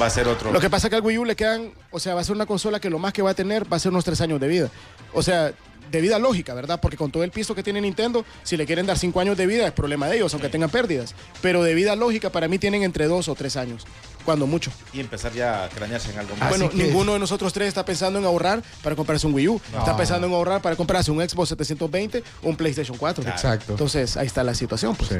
va 0.01 0.07
a 0.07 0.11
ser 0.11 0.27
otro. 0.27 0.51
Lo 0.51 0.59
que 0.59 0.71
pasa 0.71 0.87
es 0.87 0.91
que 0.93 0.97
al 0.97 1.03
Wii 1.03 1.19
U 1.19 1.25
le 1.27 1.37
quedan, 1.37 1.75
o 1.91 2.01
sea, 2.01 2.15
va 2.15 2.23
a 2.23 2.25
ser 2.25 2.35
una 2.35 2.47
consola 2.47 2.81
que 2.81 2.89
lo 2.89 2.99
más 2.99 3.13
que 3.13 3.21
va 3.21 3.33
a 3.33 3.35
tener 3.35 3.71
va 3.71 3.77
a 3.77 3.81
ser 3.81 3.93
unos 3.93 4.07
tres 4.07 4.23
años 4.23 4.41
de 4.41 4.49
vida. 4.49 4.71
O 5.13 5.23
sea, 5.23 5.53
de 5.93 6.01
vida 6.01 6.19
lógica, 6.19 6.55
¿verdad? 6.55 6.81
Porque 6.81 6.97
con 6.97 7.13
todo 7.13 7.23
el 7.23 7.31
piso 7.31 7.55
que 7.55 7.63
tiene 7.63 7.81
Nintendo, 7.81 8.25
si 8.43 8.57
le 8.57 8.67
quieren 8.67 8.87
dar 8.87 8.99
cinco 8.99 9.21
años 9.21 9.37
de 9.37 9.47
vida 9.47 9.67
es 9.67 9.73
problema 9.73 10.09
de 10.09 10.17
ellos, 10.17 10.33
aunque 10.35 10.49
tengan 10.49 10.71
pérdidas. 10.71 11.15
Pero 11.41 11.63
de 11.63 11.75
vida 11.75 11.95
lógica 11.95 12.31
para 12.31 12.49
mí 12.49 12.59
tienen 12.59 12.83
entre 12.83 13.07
dos 13.07 13.29
o 13.29 13.35
tres 13.37 13.57
años, 13.57 13.85
cuando 14.25 14.47
mucho. 14.47 14.73
Y 14.93 15.01
empezar 15.01 15.33
ya 15.33 15.65
a 15.65 15.69
cranearse 15.69 16.11
en 16.11 16.19
algo 16.19 16.35
más. 16.37 16.49
Bueno, 16.49 16.69
que- 16.71 16.77
ninguno 16.79 17.13
de 17.13 17.19
nosotros 17.21 17.53
tres 17.53 17.69
está 17.69 17.85
pensando 17.85 18.19
en 18.19 18.25
ahorrar 18.25 18.63
para 18.83 18.97
comprarse 18.97 19.27
un 19.27 19.35
Wii 19.35 19.49
U. 19.49 19.61
Está 19.79 19.97
pensando 19.97 20.27
en 20.27 20.33
ahorrar 20.33 20.63
para 20.63 20.75
comprarse 20.77 21.11
un 21.11 21.19
Xbox 21.21 21.51
720 21.51 22.25
o 22.43 22.49
un 22.49 22.57
PlayStation 22.57 22.97
4. 22.97 23.23
Exacto. 23.29 23.73
Entonces, 23.73 24.17
ahí 24.17 24.27
está 24.27 24.43
la 24.43 24.55
situación. 24.55 24.97
Pues. 24.97 25.11
Sí. 25.11 25.17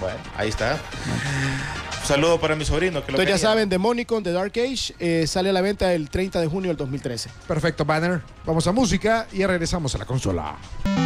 Bueno, 0.00 0.18
ahí 0.36 0.48
está. 0.48 0.78
Un 2.02 2.08
saludo 2.08 2.40
para 2.40 2.56
mi 2.56 2.64
sobrino. 2.64 3.04
Que 3.04 3.12
lo 3.12 3.18
Entonces 3.18 3.40
ya 3.40 3.48
saben, 3.48 3.68
Demonicon 3.68 4.24
de 4.24 4.32
Dark 4.32 4.52
Age 4.56 4.92
eh, 4.98 5.24
sale 5.28 5.50
a 5.50 5.52
la 5.52 5.60
venta 5.60 5.94
el 5.94 6.10
30 6.10 6.40
de 6.40 6.48
junio 6.48 6.68
del 6.68 6.76
2013. 6.76 7.30
Perfecto, 7.46 7.84
Banner. 7.84 8.20
Vamos 8.44 8.66
a 8.66 8.72
música 8.72 9.28
y 9.32 9.38
ya 9.38 9.46
regresamos 9.46 9.94
a 9.94 9.98
la 9.98 10.04
consola. 10.04 10.56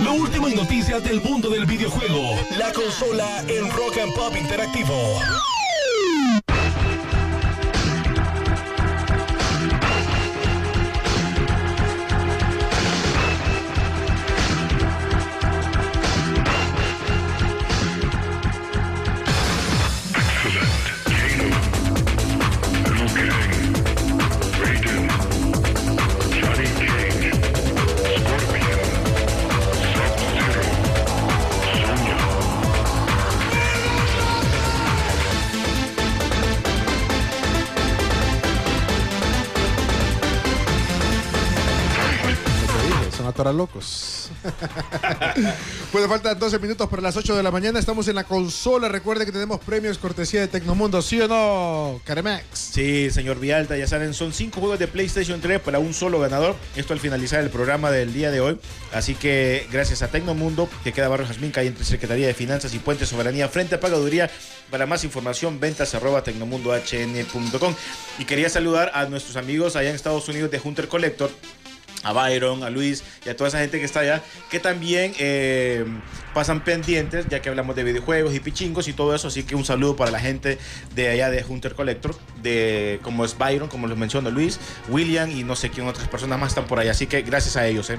Lo 0.02 0.14
último 0.14 0.48
en 0.48 0.56
noticias 0.56 1.04
del 1.04 1.20
mundo 1.20 1.50
del 1.50 1.66
videojuego. 1.66 2.30
La 2.58 2.72
consola 2.72 3.44
en 3.46 3.70
Rock 3.70 3.98
and 4.02 4.14
Pop 4.14 4.34
Interactivo. 4.36 4.94
Locos. 43.56 44.30
bueno, 45.92 46.08
faltan 46.08 46.38
12 46.38 46.58
minutos 46.58 46.88
para 46.88 47.02
las 47.02 47.16
8 47.16 47.34
de 47.34 47.42
la 47.42 47.50
mañana. 47.50 47.78
Estamos 47.78 48.06
en 48.08 48.14
la 48.14 48.24
consola. 48.24 48.88
Recuerde 48.88 49.26
que 49.26 49.32
tenemos 49.32 49.60
premios 49.60 49.98
cortesía 49.98 50.40
de 50.40 50.48
Tecnomundo. 50.48 51.02
¿Sí 51.02 51.20
o 51.20 51.28
no, 51.28 52.00
Caremax? 52.04 52.44
Sí, 52.52 53.10
señor 53.10 53.40
Vialta, 53.40 53.76
ya 53.76 53.86
saben, 53.86 54.14
son 54.14 54.32
cinco 54.32 54.60
juegos 54.60 54.78
de 54.78 54.86
PlayStation 54.88 55.40
3 55.40 55.60
para 55.60 55.78
un 55.78 55.94
solo 55.94 56.20
ganador. 56.20 56.54
Esto 56.76 56.92
al 56.92 57.00
finalizar 57.00 57.42
el 57.42 57.50
programa 57.50 57.90
del 57.90 58.12
día 58.12 58.30
de 58.30 58.40
hoy. 58.40 58.58
Así 58.92 59.14
que 59.14 59.66
gracias 59.72 60.02
a 60.02 60.08
Tecnomundo, 60.08 60.68
que 60.84 60.92
queda 60.92 61.08
Barrio 61.08 61.26
Jazmín, 61.26 61.50
calle 61.50 61.68
entre 61.68 61.84
Secretaría 61.84 62.26
de 62.26 62.34
Finanzas 62.34 62.74
y 62.74 62.78
Puente 62.78 63.06
Soberanía, 63.06 63.48
frente 63.48 63.76
a 63.76 63.80
Pagaduría. 63.80 64.30
Para 64.70 64.86
más 64.86 65.04
información, 65.04 65.60
ventas 65.60 65.94
arroba 65.94 66.22
tecnomundohn.com. 66.22 67.74
Y 68.18 68.24
quería 68.24 68.48
saludar 68.48 68.90
a 68.94 69.06
nuestros 69.06 69.36
amigos 69.36 69.76
allá 69.76 69.90
en 69.90 69.94
Estados 69.94 70.28
Unidos 70.28 70.50
de 70.50 70.60
Hunter 70.62 70.88
Collector. 70.88 71.30
A 72.06 72.12
Byron, 72.12 72.62
a 72.62 72.70
Luis 72.70 73.02
y 73.24 73.28
a 73.28 73.36
toda 73.36 73.48
esa 73.48 73.58
gente 73.58 73.78
que 73.78 73.84
está 73.84 74.00
allá, 74.00 74.22
que 74.50 74.60
también 74.60 75.12
eh, 75.18 75.84
pasan 76.34 76.62
pendientes, 76.62 77.26
ya 77.28 77.42
que 77.42 77.48
hablamos 77.48 77.74
de 77.76 77.84
videojuegos 77.84 78.34
y 78.34 78.40
pichingos 78.40 78.88
y 78.88 78.92
todo 78.92 79.14
eso. 79.14 79.28
Así 79.28 79.42
que 79.42 79.54
un 79.54 79.64
saludo 79.64 79.96
para 79.96 80.10
la 80.10 80.20
gente 80.20 80.58
de 80.94 81.08
allá 81.08 81.30
de 81.30 81.44
Hunter 81.46 81.74
Collector, 81.74 82.14
de 82.42 83.00
como 83.02 83.24
es 83.24 83.36
Byron, 83.36 83.68
como 83.68 83.86
les 83.86 83.96
menciono 83.96 84.30
Luis, 84.30 84.60
William 84.88 85.30
y 85.30 85.44
no 85.44 85.56
sé 85.56 85.70
quién 85.70 85.86
otras 85.86 86.08
personas 86.08 86.38
más 86.38 86.50
están 86.50 86.66
por 86.66 86.78
allá. 86.78 86.92
Así 86.92 87.06
que 87.06 87.22
gracias 87.22 87.56
a 87.56 87.66
ellos. 87.66 87.90
¿eh? 87.90 87.98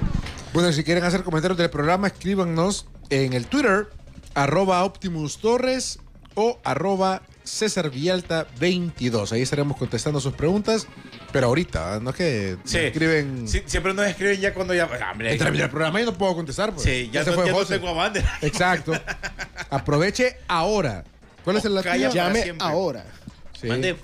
Bueno, 0.52 0.72
si 0.72 0.84
quieren 0.84 1.04
hacer 1.04 1.22
comentarios 1.22 1.58
del 1.58 1.70
programa, 1.70 2.06
escríbanos 2.06 2.86
en 3.10 3.32
el 3.32 3.46
Twitter, 3.46 3.88
arroba 4.34 4.84
Optimus 4.84 5.38
Torres 5.38 5.98
o 6.34 6.60
arroba 6.64 7.22
César 7.48 7.90
Villalta 7.90 8.46
22. 8.60 9.32
Ahí 9.32 9.42
estaremos 9.42 9.76
contestando 9.76 10.20
sus 10.20 10.34
preguntas, 10.34 10.86
pero 11.32 11.46
ahorita, 11.46 11.94
¿ah? 11.94 12.00
no 12.00 12.10
es 12.10 12.16
que 12.16 12.56
escriben... 12.64 13.48
Sí, 13.48 13.62
siempre 13.66 13.94
nos 13.94 14.06
escriben 14.06 14.40
ya 14.40 14.54
cuando 14.54 14.74
ya. 14.74 14.84
Hombre, 15.10 15.32
Entre 15.32 15.48
el 15.48 15.70
programa 15.70 16.00
y 16.00 16.04
no 16.04 16.12
puedo 16.12 16.34
contestar. 16.34 16.72
Pues. 16.72 16.82
sí, 16.84 17.10
ya, 17.12 17.24
se 17.24 17.30
no, 17.30 17.36
fue 17.36 17.46
ya 17.46 17.52
no 17.52 17.58
José. 17.58 17.78
tengo. 17.78 18.04
Exacto. 18.42 18.92
Aproveche 19.70 20.36
ahora. 20.48 21.04
¿Cuál 21.44 21.56
es 21.56 21.64
el 21.64 21.76
O 21.76 21.82
calla 21.82 22.06
latido? 22.06 22.10
para 22.10 22.24
Llame 22.28 22.42
siempre. 22.42 22.66
ahora. 22.66 23.04
Sí. 23.60 23.66
Mande. 23.66 23.96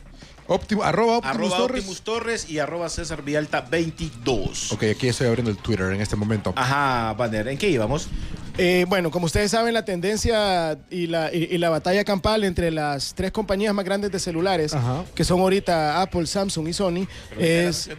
Optimo- 0.46 0.82
arroba 0.82 1.16
Optimus 1.18 1.36
Arroba 1.36 1.56
Torres. 1.56 1.80
Optimus 1.80 2.02
Torres 2.02 2.50
y 2.50 2.58
arroba 2.58 2.88
César 2.90 3.22
Vialta 3.22 3.62
22. 3.62 4.72
Ok, 4.72 4.82
aquí 4.94 5.08
estoy 5.08 5.26
abriendo 5.28 5.50
el 5.50 5.56
Twitter 5.56 5.90
en 5.92 6.00
este 6.02 6.16
momento. 6.16 6.52
Ajá, 6.56 7.14
Banner, 7.14 7.48
¿en 7.48 7.56
qué 7.56 7.70
íbamos? 7.70 8.08
Eh, 8.56 8.86
bueno, 8.88 9.10
como 9.10 9.26
ustedes 9.26 9.50
saben, 9.50 9.74
la 9.74 9.84
tendencia 9.84 10.78
y 10.88 11.08
la, 11.08 11.34
y, 11.34 11.52
y 11.54 11.58
la 11.58 11.70
batalla 11.70 12.04
campal 12.04 12.44
entre 12.44 12.70
las 12.70 13.12
tres 13.14 13.32
compañías 13.32 13.74
más 13.74 13.84
grandes 13.84 14.12
de 14.12 14.20
celulares, 14.20 14.74
Ajá. 14.74 15.04
que 15.14 15.24
son 15.24 15.40
ahorita 15.40 16.00
Apple, 16.00 16.24
Samsung 16.26 16.68
y 16.68 16.72
Sony, 16.72 17.06
es... 17.36 17.90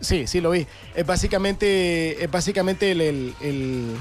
Sí, 0.00 0.26
sí, 0.26 0.40
lo 0.42 0.50
vi. 0.50 0.66
Es 0.94 1.06
básicamente, 1.06 2.22
es 2.22 2.30
básicamente 2.30 2.92
el, 2.92 3.00
el- 3.00 3.34
el- 3.40 3.96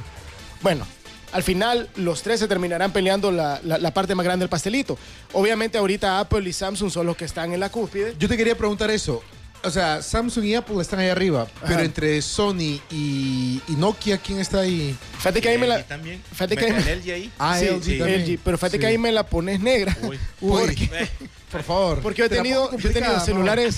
Bueno, 0.62 0.86
al 1.32 1.44
final 1.44 1.88
los 1.96 2.22
tres 2.24 2.41
se 2.41 2.48
terminarán 2.50 2.91
peleando 2.91 3.32
la, 3.32 3.62
la- 3.63 3.77
la 3.77 3.94
parte 3.94 4.13
más 4.13 4.25
grande 4.25 4.44
del 4.44 4.50
pastelito. 4.50 4.98
Obviamente 5.32 5.77
ahorita 5.77 6.20
Apple 6.20 6.48
y 6.50 6.51
Samsung 6.51 6.91
son 6.91 7.06
los 7.06 7.15
que 7.15 7.24
están 7.24 7.53
en 7.53 7.62
la 7.62 7.70
cúspide. 7.70 8.15
Yo 8.20 8.27
te 8.27 8.36
quería 8.36 8.58
preguntar 8.58 8.91
eso. 8.91 9.24
O 9.63 9.70
sea, 9.70 10.01
Samsung 10.01 10.44
y 10.46 10.56
Apple 10.56 10.82
están 10.82 11.00
ahí 11.00 11.10
arriba, 11.10 11.48
pero 11.68 11.82
entre 11.82 12.20
Sony 12.22 12.80
y, 12.89 13.62
y 13.68 13.75
Nokia, 13.77 14.18
¿quién 14.18 14.39
está 14.39 14.62
ahí? 14.62 14.96
Fíjate 15.18 15.39
que 15.39 15.50
ahí 15.50 15.58
me 15.60 15.68
la... 15.68 15.84
también. 15.84 16.22
Fíjate 16.32 16.58
que 16.58 16.65
ahí 16.65 16.72
¿El 16.72 16.84
me- 16.86 16.96
LG 16.96 17.12
ahí? 17.13 17.32
Ah, 17.38 17.58
Sí, 17.60 17.65
LG 17.68 17.84
sí, 17.84 17.98
también. 18.00 18.22
LG, 18.25 18.39
pero 18.44 18.58
fíjate 18.58 18.77
Sí. 18.77 18.80
que 18.82 18.88
ahí 18.88 18.98
me 18.98 19.12
la 19.12 19.24
pones 19.25 19.60
negra. 19.60 19.96
Uy. 20.01 20.20
Uy, 20.41 20.62
Porque- 20.62 21.10
por 21.51 21.63
favor. 21.63 22.00
Porque 22.01 22.20
yo 22.20 22.25
he 22.25 22.30
tenido, 22.30 22.75
yo 22.77 22.89
he 22.89 22.94
tenido 22.94 23.20
celulares. 23.20 23.77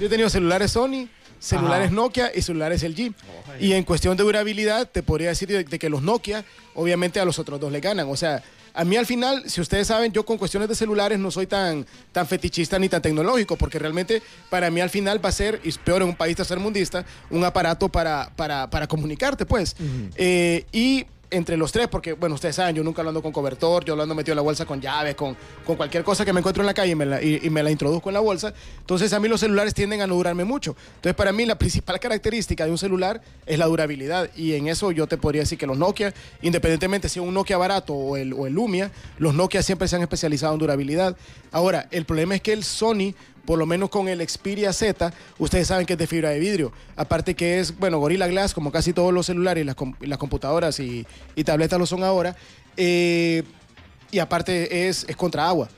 yo 0.00 0.06
he 0.06 0.08
tenido 0.08 0.30
celulares 0.30 0.70
Sony, 0.72 1.08
celulares 1.38 1.86
Ajá. 1.88 1.94
Nokia 1.94 2.32
y 2.34 2.40
celulares 2.42 2.82
LG. 2.82 3.12
Y 3.60 3.72
en 3.72 3.84
cuestión 3.84 4.16
de 4.16 4.22
durabilidad, 4.22 4.88
te 4.90 5.02
podría 5.02 5.28
decir 5.28 5.48
de, 5.48 5.64
de 5.64 5.78
que 5.78 5.88
los 5.90 6.00
Nokia, 6.02 6.44
obviamente 6.74 7.20
a 7.20 7.24
los 7.24 7.38
otros 7.38 7.60
dos 7.60 7.70
le 7.70 7.80
ganan. 7.80 8.08
O 8.08 8.16
sea, 8.16 8.42
a 8.74 8.84
mí 8.84 8.96
al 8.96 9.06
final, 9.06 9.44
si 9.48 9.60
ustedes 9.60 9.86
saben, 9.86 10.12
yo 10.12 10.24
con 10.24 10.38
cuestiones 10.38 10.68
de 10.68 10.74
celulares 10.74 11.18
no 11.18 11.30
soy 11.30 11.46
tan, 11.46 11.86
tan 12.12 12.26
fetichista 12.26 12.78
ni 12.78 12.88
tan 12.88 13.02
tecnológico, 13.02 13.56
porque 13.56 13.78
realmente 13.78 14.22
para 14.50 14.70
mí 14.70 14.80
al 14.80 14.90
final 14.90 15.24
va 15.24 15.28
a 15.28 15.32
ser, 15.32 15.60
y 15.64 15.68
es 15.68 15.78
peor 15.78 16.02
en 16.02 16.08
un 16.08 16.16
país 16.16 16.36
tercermundista, 16.36 17.04
un 17.30 17.44
aparato 17.44 17.88
para, 17.88 18.32
para, 18.36 18.70
para 18.70 18.86
comunicarte, 18.86 19.46
pues. 19.46 19.76
Eh, 20.16 20.64
y 20.72 21.06
entre 21.32 21.56
los 21.56 21.72
tres, 21.72 21.88
porque, 21.88 22.12
bueno, 22.12 22.34
ustedes 22.34 22.56
saben, 22.56 22.76
yo 22.76 22.84
nunca 22.84 23.02
lo 23.02 23.08
ando 23.08 23.22
con 23.22 23.32
cobertor, 23.32 23.84
yo 23.84 23.96
lo 23.96 24.02
ando 24.02 24.14
metido 24.14 24.32
en 24.32 24.36
la 24.36 24.42
bolsa 24.42 24.64
con 24.64 24.80
llaves, 24.80 25.14
con, 25.14 25.36
con 25.66 25.76
cualquier 25.76 26.04
cosa 26.04 26.24
que 26.24 26.32
me 26.32 26.40
encuentro 26.40 26.62
en 26.62 26.66
la 26.66 26.74
calle 26.74 26.92
y 26.92 26.94
me 26.94 27.06
la, 27.06 27.22
y, 27.22 27.48
me 27.50 27.62
la 27.62 27.70
introduzco 27.70 28.10
en 28.10 28.14
la 28.14 28.20
bolsa. 28.20 28.52
Entonces, 28.78 29.12
a 29.12 29.20
mí 29.20 29.28
los 29.28 29.40
celulares 29.40 29.74
tienden 29.74 30.02
a 30.02 30.06
no 30.06 30.14
durarme 30.14 30.44
mucho. 30.44 30.76
Entonces, 30.96 31.14
para 31.14 31.32
mí, 31.32 31.46
la 31.46 31.54
principal 31.58 31.98
característica 31.98 32.64
de 32.64 32.70
un 32.70 32.78
celular 32.78 33.22
es 33.46 33.58
la 33.58 33.66
durabilidad. 33.66 34.30
Y 34.36 34.54
en 34.54 34.68
eso 34.68 34.92
yo 34.92 35.06
te 35.06 35.16
podría 35.16 35.42
decir 35.42 35.58
que 35.58 35.66
los 35.66 35.78
Nokia, 35.78 36.12
independientemente 36.42 37.08
si 37.08 37.18
es 37.18 37.26
un 37.26 37.34
Nokia 37.34 37.56
barato 37.56 37.94
o 37.94 38.16
el, 38.16 38.32
o 38.32 38.46
el 38.46 38.52
Lumia, 38.52 38.90
los 39.18 39.34
Nokia 39.34 39.62
siempre 39.62 39.88
se 39.88 39.96
han 39.96 40.02
especializado 40.02 40.52
en 40.52 40.60
durabilidad. 40.60 41.16
Ahora, 41.50 41.88
el 41.90 42.04
problema 42.04 42.34
es 42.34 42.42
que 42.42 42.52
el 42.52 42.64
Sony 42.64 43.14
por 43.44 43.58
lo 43.58 43.66
menos 43.66 43.90
con 43.90 44.08
el 44.08 44.26
Xperia 44.26 44.72
Z, 44.72 45.12
ustedes 45.38 45.68
saben 45.68 45.86
que 45.86 45.94
es 45.94 45.98
de 45.98 46.06
fibra 46.06 46.30
de 46.30 46.38
vidrio. 46.38 46.72
Aparte 46.96 47.34
que 47.34 47.60
es, 47.60 47.76
bueno, 47.78 47.98
Gorilla 47.98 48.26
Glass, 48.28 48.54
como 48.54 48.70
casi 48.70 48.92
todos 48.92 49.12
los 49.12 49.26
celulares, 49.26 49.66
las, 49.66 49.76
las 50.00 50.18
computadoras 50.18 50.78
y, 50.80 51.06
tabletas 51.44 51.78
lo 51.78 51.86
son 51.86 52.04
ahora. 52.04 52.36
Eh, 52.76 53.42
y 54.10 54.18
aparte 54.18 54.88
es, 54.88 55.04
es 55.08 55.16
contra 55.16 55.48
agua. 55.48 55.68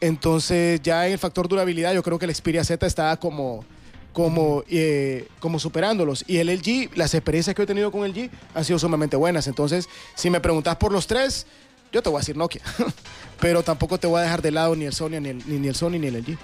Entonces 0.00 0.80
ya 0.82 1.06
en 1.06 1.12
el 1.12 1.18
factor 1.18 1.48
durabilidad 1.48 1.92
yo 1.92 2.02
creo 2.02 2.18
que 2.18 2.26
el 2.26 2.34
Xperia 2.34 2.62
Z 2.62 2.86
está 2.86 3.16
como, 3.16 3.64
como, 4.12 4.62
eh, 4.68 5.26
como 5.40 5.58
superándolos. 5.58 6.24
Y 6.28 6.36
el 6.38 6.48
LG, 6.48 6.96
las 6.96 7.14
experiencias 7.14 7.56
que 7.56 7.62
he 7.62 7.66
tenido 7.66 7.90
con 7.90 8.04
el 8.04 8.12
LG 8.12 8.30
han 8.54 8.64
sido 8.64 8.78
sumamente 8.78 9.16
buenas. 9.16 9.48
Entonces, 9.48 9.88
si 10.14 10.30
me 10.30 10.40
preguntas 10.40 10.76
por 10.76 10.92
los 10.92 11.06
tres, 11.06 11.46
yo 11.92 12.02
te 12.02 12.08
voy 12.08 12.18
a 12.18 12.20
decir 12.20 12.36
Nokia. 12.36 12.62
Pero 13.40 13.62
tampoco 13.62 13.98
te 13.98 14.06
voy 14.06 14.20
a 14.20 14.22
dejar 14.22 14.42
de 14.42 14.50
lado 14.50 14.76
ni 14.76 14.84
el 14.84 14.92
Sony, 14.92 15.20
ni 15.20 15.28
el, 15.30 15.62
ni 15.62 15.68
el 15.68 15.74
Sony, 15.74 15.98
ni 15.98 16.06
el 16.08 16.18
LG. 16.18 16.38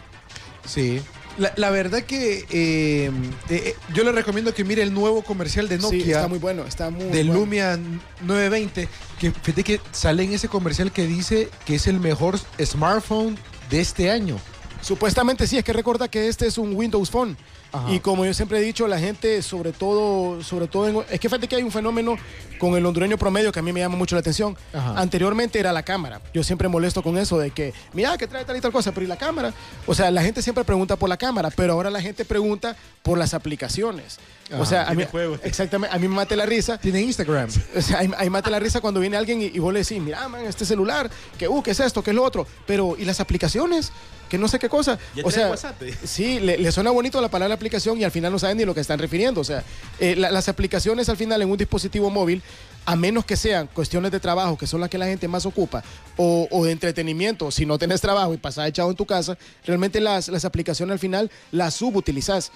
Sí. 0.66 1.00
La, 1.36 1.52
la 1.56 1.70
verdad 1.70 2.02
que 2.02 2.46
eh, 2.50 3.10
eh, 3.10 3.10
eh, 3.50 3.74
yo 3.92 4.04
le 4.04 4.12
recomiendo 4.12 4.54
que 4.54 4.62
mire 4.62 4.82
el 4.82 4.94
nuevo 4.94 5.22
comercial 5.22 5.68
de 5.68 5.78
Nokia. 5.78 6.04
Sí, 6.04 6.10
está 6.12 6.28
muy 6.28 6.38
bueno, 6.38 6.64
está 6.64 6.90
muy 6.90 7.06
bueno. 7.06 7.34
Lumia 7.34 7.76
920, 8.20 8.88
que 9.18 9.32
fíjate 9.32 9.64
que 9.64 9.80
sale 9.90 10.22
en 10.22 10.32
ese 10.32 10.48
comercial 10.48 10.92
que 10.92 11.06
dice 11.06 11.48
que 11.66 11.74
es 11.74 11.88
el 11.88 11.98
mejor 11.98 12.38
smartphone 12.62 13.36
de 13.68 13.80
este 13.80 14.10
año. 14.10 14.38
Supuestamente 14.80 15.46
sí, 15.46 15.56
es 15.56 15.64
que 15.64 15.72
recuerda 15.72 16.08
que 16.08 16.28
este 16.28 16.46
es 16.46 16.56
un 16.56 16.74
Windows 16.74 17.10
Phone. 17.10 17.36
Ajá. 17.74 17.92
Y 17.92 18.00
como 18.00 18.24
yo 18.24 18.32
siempre 18.32 18.58
he 18.58 18.62
dicho, 18.62 18.86
la 18.86 18.98
gente, 18.98 19.42
sobre 19.42 19.72
todo, 19.72 20.42
sobre 20.42 20.68
todo, 20.68 20.88
en- 20.88 20.96
es 21.10 21.18
que 21.20 21.28
fíjate 21.28 21.48
que 21.48 21.56
hay 21.56 21.62
un 21.62 21.72
fenómeno 21.72 22.16
con 22.58 22.76
el 22.76 22.86
hondureño 22.86 23.18
promedio 23.18 23.50
que 23.52 23.58
a 23.58 23.62
mí 23.62 23.72
me 23.72 23.80
llama 23.80 23.96
mucho 23.96 24.14
la 24.14 24.20
atención. 24.20 24.56
Ajá. 24.72 24.94
Anteriormente 25.00 25.58
era 25.58 25.72
la 25.72 25.82
cámara. 25.82 26.20
Yo 26.32 26.42
siempre 26.44 26.68
molesto 26.68 27.02
con 27.02 27.18
eso 27.18 27.36
de 27.38 27.50
que, 27.50 27.74
mira, 27.92 28.16
que 28.16 28.26
trae 28.26 28.44
tal 28.44 28.56
y 28.56 28.60
tal 28.60 28.72
cosa, 28.72 28.92
pero 28.92 29.04
¿y 29.04 29.08
la 29.08 29.16
cámara? 29.16 29.52
O 29.86 29.94
sea, 29.94 30.10
la 30.10 30.22
gente 30.22 30.40
siempre 30.40 30.64
pregunta 30.64 30.96
por 30.96 31.08
la 31.08 31.16
cámara, 31.16 31.50
pero 31.50 31.72
ahora 31.72 31.90
la 31.90 32.00
gente 32.00 32.24
pregunta 32.24 32.76
por 33.02 33.18
las 33.18 33.34
aplicaciones. 33.34 34.18
O 34.58 34.66
sea, 34.66 34.84
a 34.88 34.94
mí, 34.94 35.04
exactamente, 35.42 35.94
a 35.94 35.98
mí 35.98 36.06
me 36.08 36.14
mate 36.16 36.36
la 36.36 36.46
risa. 36.46 36.78
Tiene 36.78 37.00
Instagram. 37.00 37.48
O 37.76 37.80
sea, 37.80 37.98
ahí, 38.00 38.10
ahí 38.18 38.30
mate 38.30 38.50
la 38.50 38.58
risa 38.60 38.80
cuando 38.80 39.00
viene 39.00 39.16
alguien 39.16 39.40
y, 39.42 39.46
y 39.46 39.58
vos 39.58 39.72
le 39.72 39.80
decís, 39.80 40.00
mira, 40.00 40.28
man, 40.28 40.44
este 40.44 40.64
celular, 40.64 41.10
que, 41.38 41.48
uh, 41.48 41.62
¿qué 41.62 41.70
es 41.72 41.80
esto? 41.80 42.02
¿Qué 42.02 42.10
es 42.10 42.16
lo 42.16 42.22
otro? 42.22 42.46
Pero, 42.66 42.94
¿y 42.98 43.04
las 43.04 43.20
aplicaciones? 43.20 43.90
Que 44.28 44.38
no 44.38 44.48
sé 44.48 44.58
qué 44.58 44.68
cosa. 44.68 44.98
Ya 45.14 45.22
o 45.24 45.30
sea, 45.30 45.48
WhatsApp, 45.50 45.82
eh. 45.82 45.94
sí, 46.04 46.40
le, 46.40 46.58
le 46.58 46.72
suena 46.72 46.90
bonito 46.90 47.20
la 47.20 47.28
palabra 47.30 47.54
aplicación 47.54 47.98
y 48.00 48.04
al 48.04 48.10
final 48.10 48.32
no 48.32 48.38
saben 48.38 48.56
ni 48.56 48.64
lo 48.64 48.74
que 48.74 48.80
están 48.80 48.98
refiriendo. 48.98 49.40
O 49.40 49.44
sea, 49.44 49.62
eh, 50.00 50.14
la- 50.16 50.30
las 50.30 50.48
aplicaciones 50.48 51.08
al 51.08 51.16
final 51.16 51.40
en 51.42 51.50
un 51.50 51.56
dispositivo 51.56 52.10
móvil, 52.10 52.42
a 52.86 52.96
menos 52.96 53.24
que 53.24 53.36
sean 53.36 53.66
cuestiones 53.68 54.10
de 54.12 54.20
trabajo, 54.20 54.58
que 54.58 54.66
son 54.66 54.80
las 54.80 54.90
que 54.90 54.98
la 54.98 55.06
gente 55.06 55.26
más 55.28 55.46
ocupa, 55.46 55.82
o, 56.16 56.46
o 56.50 56.64
de 56.64 56.72
entretenimiento, 56.72 57.50
si 57.50 57.64
no 57.64 57.78
tenés 57.78 58.00
trabajo 58.02 58.34
y 58.34 58.36
pasás 58.36 58.68
echado 58.68 58.90
en 58.90 58.96
tu 58.96 59.06
casa, 59.06 59.38
realmente 59.64 60.00
las, 60.00 60.28
las 60.28 60.44
aplicaciones 60.44 60.92
al 60.92 60.98
final 60.98 61.30
las 61.50 61.74
subutilizás. 61.74 62.50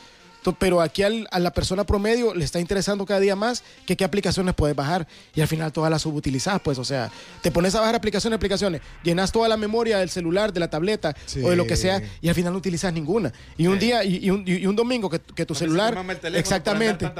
Pero 0.52 0.80
aquí 0.80 1.02
al- 1.02 1.26
a 1.30 1.38
la 1.38 1.52
persona 1.52 1.84
promedio 1.84 2.34
le 2.34 2.44
está 2.44 2.60
interesando 2.60 3.04
cada 3.06 3.20
día 3.20 3.36
más 3.36 3.62
que 3.86 3.96
qué 3.96 4.04
aplicaciones 4.04 4.54
puedes 4.54 4.76
bajar. 4.76 5.06
Y 5.34 5.40
al 5.40 5.48
final 5.48 5.72
todas 5.72 5.90
las 5.90 6.02
subutilizás, 6.02 6.60
pues, 6.60 6.78
o 6.78 6.84
sea, 6.84 7.10
te 7.42 7.50
pones 7.50 7.74
a 7.74 7.80
bajar 7.80 7.94
aplicaciones, 7.94 8.36
aplicaciones, 8.36 8.80
llenas 9.02 9.32
toda 9.32 9.48
la 9.48 9.56
memoria 9.56 9.98
del 9.98 10.10
celular, 10.10 10.52
de 10.52 10.60
la 10.60 10.68
tableta 10.70 11.14
Sí. 11.26 11.42
o 11.42 11.50
de 11.50 11.56
lo 11.56 11.66
que 11.66 11.76
sea, 11.76 12.02
y 12.20 12.28
al 12.28 12.34
final 12.34 12.52
no 12.52 12.58
utilizas 12.58 12.92
ninguna. 12.92 13.32
Y 13.56 13.66
un 13.66 13.78
día, 13.78 14.04
y, 14.04 14.24
y 14.24 14.30
un, 14.30 14.44
y 14.46 14.66
un 14.66 14.76
domingo 14.76 15.08
que, 15.10 15.20
que 15.20 15.44
tu 15.46 15.54
celular, 15.54 15.96
exactamente, 16.34 17.10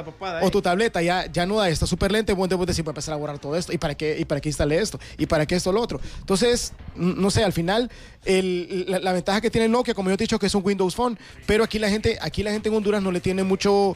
o 0.41 0.51
tu 0.51 0.61
tableta 0.61 1.01
ya, 1.01 1.25
ya 1.31 1.45
no 1.45 1.57
da, 1.57 1.69
está 1.69 1.85
súper 1.85 2.11
lenta, 2.11 2.31
y 2.31 2.35
vos 2.35 2.49
debes 2.49 2.67
decir, 2.67 2.83
voy 2.83 2.91
a 2.91 2.93
empezar 2.93 3.13
a 3.13 3.17
borrar 3.17 3.39
todo 3.39 3.55
esto, 3.55 3.73
¿y 3.73 3.77
para 3.77 3.95
qué, 3.95 4.17
y 4.19 4.25
para 4.25 4.41
qué 4.41 4.49
instalé 4.49 4.79
esto? 4.79 4.99
¿Y 5.17 5.25
para 5.25 5.45
qué 5.45 5.55
esto 5.55 5.71
lo 5.71 5.81
otro? 5.81 5.99
Entonces, 6.19 6.73
no 6.95 7.29
sé, 7.31 7.43
al 7.43 7.53
final, 7.53 7.89
el- 8.25 8.85
la, 8.87 8.99
la 8.99 9.13
ventaja 9.13 9.41
que 9.41 9.49
tiene 9.49 9.67
Nokia, 9.67 9.93
como 9.93 10.09
yo 10.09 10.17
te 10.17 10.23
he 10.23 10.25
dicho, 10.25 10.39
que 10.39 10.47
es 10.47 10.55
un 10.55 10.61
Windows 10.65 10.95
Phone, 10.95 11.17
pero 11.45 11.63
aquí 11.63 11.79
la 11.79 11.89
gente, 11.89 12.17
aquí 12.21 12.43
la 12.43 12.51
gente 12.51 12.69
en 12.69 12.75
Honduras 12.75 13.01
no 13.01 13.11
le 13.11 13.19
tiene 13.21 13.43
mucho, 13.43 13.95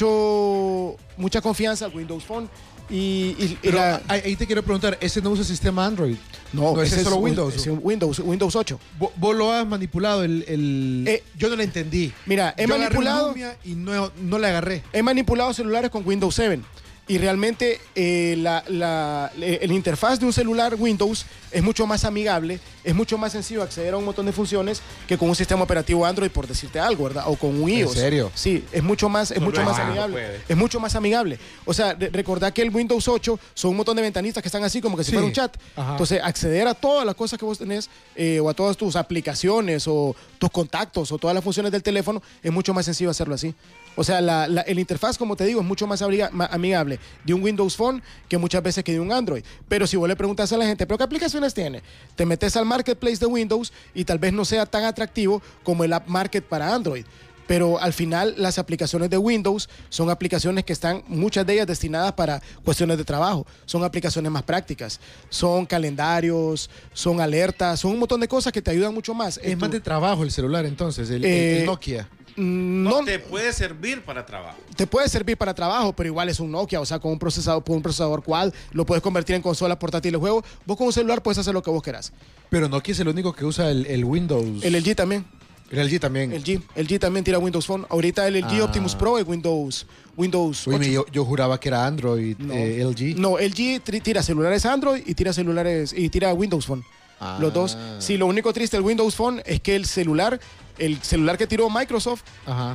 mucho, 0.00 0.96
mucha 1.16 1.40
confianza 1.40 1.86
al 1.86 1.94
Windows 1.94 2.24
Phone. 2.24 2.48
Y, 2.88 3.34
y- 3.38 3.44
y 3.52 3.58
Pero 3.62 3.78
la- 3.78 4.00
ahí 4.06 4.36
te 4.36 4.46
quiero 4.46 4.62
preguntar, 4.62 4.96
¿ese 5.00 5.20
no 5.20 5.30
usa 5.30 5.42
sistema 5.42 5.84
Android? 5.84 6.14
no, 6.52 6.80
ese 6.80 6.96
es 6.98 7.02
solo 7.02 7.16
Windows. 7.16 7.54
es 7.56 7.66
Windows, 7.82 8.20
Windows 8.20 8.54
8. 8.54 8.78
Vo- 9.00 9.10
¿Vos 9.16 9.34
lo 9.34 9.52
has 9.52 9.66
manipulado 9.66 10.22
el...? 10.22 10.44
el- 10.46 11.04
Eh, 11.08 11.24
yo 11.36 11.48
no 11.48 11.56
lo 11.56 11.62
entendí. 11.64 12.12
Mira, 12.26 12.54
he 12.56 12.62
Yo 12.62 12.78
manipulado- 12.78 13.34
y 13.64 13.74
no, 13.74 14.12
no 14.22 14.38
le 14.38 14.46
agarré. 14.46 14.84
He 14.92 15.02
manipulado 15.02 15.52
celulares 15.52 15.90
con 15.90 16.06
Windows 16.06 16.34
7 16.36 16.60
y 17.08 17.18
realmente 17.18 17.80
eh, 17.94 18.34
la, 18.38 19.30
el 19.40 19.70
interfaz 19.70 20.18
de 20.18 20.26
un 20.26 20.32
celular 20.32 20.74
Windows 20.76 21.24
es 21.52 21.62
mucho 21.62 21.86
más 21.86 22.04
amigable, 22.04 22.58
es 22.82 22.94
mucho 22.94 23.16
más 23.16 23.30
sencillo 23.32 23.62
acceder 23.62 23.94
a 23.94 23.96
un 23.96 24.04
montón 24.04 24.26
de 24.26 24.32
funciones 24.32 24.82
que 25.06 25.16
con 25.16 25.28
un 25.28 25.36
sistema 25.36 25.62
operativo 25.62 26.04
Android, 26.04 26.30
por 26.30 26.46
decirte 26.48 26.80
algo, 26.80 27.04
¿verdad? 27.04 27.24
O 27.28 27.36
con 27.36 27.50
un 27.62 27.70
¿En 27.70 27.78
iOS. 27.78 27.92
serio? 27.94 28.32
Sí, 28.34 28.64
es 28.72 28.82
mucho 28.82 29.08
más, 29.08 29.30
es 29.30 29.40
mucho 29.40 29.62
más 29.62 29.78
amigable. 29.78 30.14
puede. 30.14 30.40
Es 30.48 30.56
mucho 30.56 30.80
más 30.80 30.96
amigable. 30.96 31.38
O 31.64 31.72
sea, 31.72 31.94
re- 31.94 32.10
recordad 32.12 32.52
que 32.52 32.62
el 32.62 32.70
Windows 32.74 33.06
8 33.06 33.38
son 33.54 33.70
un 33.70 33.76
montón 33.76 33.94
de 33.96 34.02
ventanitas 34.02 34.42
que 34.42 34.48
están 34.48 34.64
así 34.64 34.80
como 34.80 34.96
que 34.96 35.04
si 35.04 35.10
Sí. 35.10 35.12
fuera 35.14 35.26
un 35.26 35.32
chat. 35.32 35.56
Ajá. 35.76 35.92
Entonces, 35.92 36.20
acceder 36.22 36.66
a 36.66 36.74
todas 36.74 37.06
las 37.06 37.14
cosas 37.14 37.38
que 37.38 37.44
vos 37.44 37.56
tenés 37.58 37.88
eh, 38.16 38.40
o 38.40 38.48
a 38.50 38.54
todas 38.54 38.76
tus 38.76 38.96
aplicaciones 38.96 39.84
o 39.86 40.14
tus 40.38 40.50
contactos 40.50 41.12
o 41.12 41.18
todas 41.18 41.34
las 41.34 41.44
funciones 41.44 41.70
del 41.70 41.82
teléfono 41.84 42.20
es 42.42 42.50
mucho 42.52 42.74
más 42.74 42.84
sencillo 42.84 43.10
hacerlo 43.10 43.34
así. 43.36 43.54
O 43.96 44.04
sea, 44.04 44.20
la, 44.20 44.46
la- 44.46 44.60
el 44.62 44.78
interfaz, 44.78 45.16
como 45.18 45.34
te 45.36 45.44
digo, 45.46 45.60
es 45.60 45.66
mucho 45.66 45.86
más 45.86 46.02
abriga- 46.02 46.30
amigable 46.50 46.98
de 47.24 47.34
un 47.34 47.42
Windows 47.42 47.74
Phone 47.76 48.02
que 48.28 48.36
muchas 48.38 48.62
veces 48.62 48.84
que 48.84 48.92
de 48.92 49.00
un 49.00 49.10
Android. 49.10 49.42
Pero 49.68 49.86
si 49.86 49.96
vos 49.96 50.06
le 50.08 50.14
preguntas 50.16 50.52
a 50.52 50.56
la 50.56 50.66
gente, 50.66 50.86
¿pero 50.86 50.98
qué 50.98 51.04
aplicaciones 51.04 51.54
tiene? 51.54 51.82
Te 52.14 52.26
metes 52.26 52.56
al 52.56 52.66
marketplace 52.66 53.16
de 53.16 53.26
Windows 53.26 53.72
y 53.94 54.04
tal 54.04 54.18
vez 54.18 54.32
no 54.32 54.44
sea 54.44 54.66
tan 54.66 54.84
atractivo 54.84 55.40
como 55.64 55.82
el 55.82 55.92
App 55.94 56.06
Market 56.08 56.44
para 56.44 56.74
Android. 56.74 57.04
Pero 57.46 57.80
al 57.80 57.92
final 57.92 58.34
las 58.38 58.58
aplicaciones 58.58 59.08
de 59.08 59.18
Windows 59.18 59.68
son 59.88 60.10
aplicaciones 60.10 60.64
que 60.64 60.72
están, 60.72 61.04
muchas 61.06 61.46
de 61.46 61.52
ellas 61.54 61.66
destinadas 61.68 62.12
para 62.12 62.42
cuestiones 62.64 62.98
de 62.98 63.04
trabajo. 63.04 63.46
Son 63.66 63.84
aplicaciones 63.84 64.32
más 64.32 64.42
prácticas. 64.42 64.98
Son 65.30 65.64
calendarios, 65.64 66.68
son 66.92 67.20
alertas, 67.20 67.80
son 67.80 67.92
un 67.92 68.00
montón 68.00 68.20
de 68.20 68.28
cosas 68.28 68.52
que 68.52 68.60
te 68.60 68.72
ayudan 68.72 68.92
mucho 68.92 69.14
más. 69.14 69.38
Es 69.42 69.56
más 69.58 69.70
de 69.70 69.80
trabajo 69.80 70.22
el 70.24 70.30
celular 70.32 70.66
entonces, 70.66 71.08
el, 71.08 71.24
el- 71.24 71.30
Eh, 71.30 71.60
el 71.60 71.66
Nokia. 71.66 72.08
No, 72.36 73.00
no, 73.00 73.04
te 73.04 73.18
puede 73.18 73.52
servir 73.52 74.02
para 74.02 74.26
trabajo. 74.26 74.58
te 74.76 74.86
puede 74.86 75.08
servir 75.08 75.36
para 75.36 75.54
trabajo, 75.54 75.94
pero 75.94 76.08
igual 76.08 76.28
es 76.28 76.38
un 76.38 76.50
Nokia, 76.50 76.80
o 76.80 76.86
sea, 76.86 76.98
con 76.98 77.12
un 77.12 77.18
procesador, 77.18 77.64
con 77.64 77.76
un 77.76 77.82
procesador 77.82 78.22
quad, 78.22 78.52
lo 78.72 78.84
puedes 78.84 79.02
convertir 79.02 79.36
en 79.36 79.42
consola 79.42 79.78
portátil 79.78 80.12
de 80.12 80.18
juego. 80.18 80.44
Vos 80.66 80.76
con 80.76 80.86
un 80.86 80.92
celular 80.92 81.22
puedes 81.22 81.38
hacer 81.38 81.54
lo 81.54 81.62
que 81.62 81.70
vos 81.70 81.82
querás. 81.82 82.12
Pero 82.50 82.68
Nokia 82.68 82.92
es 82.92 83.00
el 83.00 83.08
único 83.08 83.32
que 83.32 83.44
usa 83.44 83.70
el, 83.70 83.86
el 83.86 84.04
Windows. 84.04 84.62
El 84.62 84.74
LG 84.74 84.94
también. 84.94 85.24
El 85.70 85.84
LG 85.88 85.98
también. 85.98 86.32
El 86.32 86.44
G, 86.44 86.62
el 86.76 86.86
G 86.86 87.00
también 87.00 87.24
tira 87.24 87.38
Windows 87.40 87.66
Phone. 87.66 87.86
Ahorita 87.88 88.28
el 88.28 88.34
LG 88.40 88.60
Ah. 88.60 88.64
Optimus 88.64 88.94
Pro 88.94 89.18
es 89.18 89.26
Windows, 89.26 89.84
Windows 90.16 90.68
Oye, 90.68 90.76
8. 90.76 90.90
yo, 90.90 91.06
yo 91.10 91.24
juraba 91.24 91.58
que 91.58 91.68
era 91.70 91.84
Android, 91.86 92.36
No. 92.38 92.52
eh, 92.54 92.84
LG. 92.84 93.16
No, 93.18 93.36
LG 93.38 93.80
tira 94.02 94.22
celulares 94.22 94.64
Android 94.64 95.02
y 95.04 95.14
tira 95.14 95.32
celulares 95.32 95.92
y 95.96 96.08
tira 96.08 96.32
Windows 96.34 96.66
Phone. 96.66 96.84
Ah. 97.18 97.38
Los 97.40 97.52
dos. 97.52 97.76
Sí, 97.98 98.16
lo 98.16 98.26
único 98.26 98.52
triste 98.52 98.76
del 98.76 98.84
Windows 98.84 99.16
Phone 99.16 99.42
es 99.44 99.60
que 99.60 99.74
el 99.74 99.86
celular, 99.86 100.38
el 100.78 101.00
celular 101.02 101.36
que 101.38 101.46
tiró 101.46 101.68
Microsoft, 101.70 102.22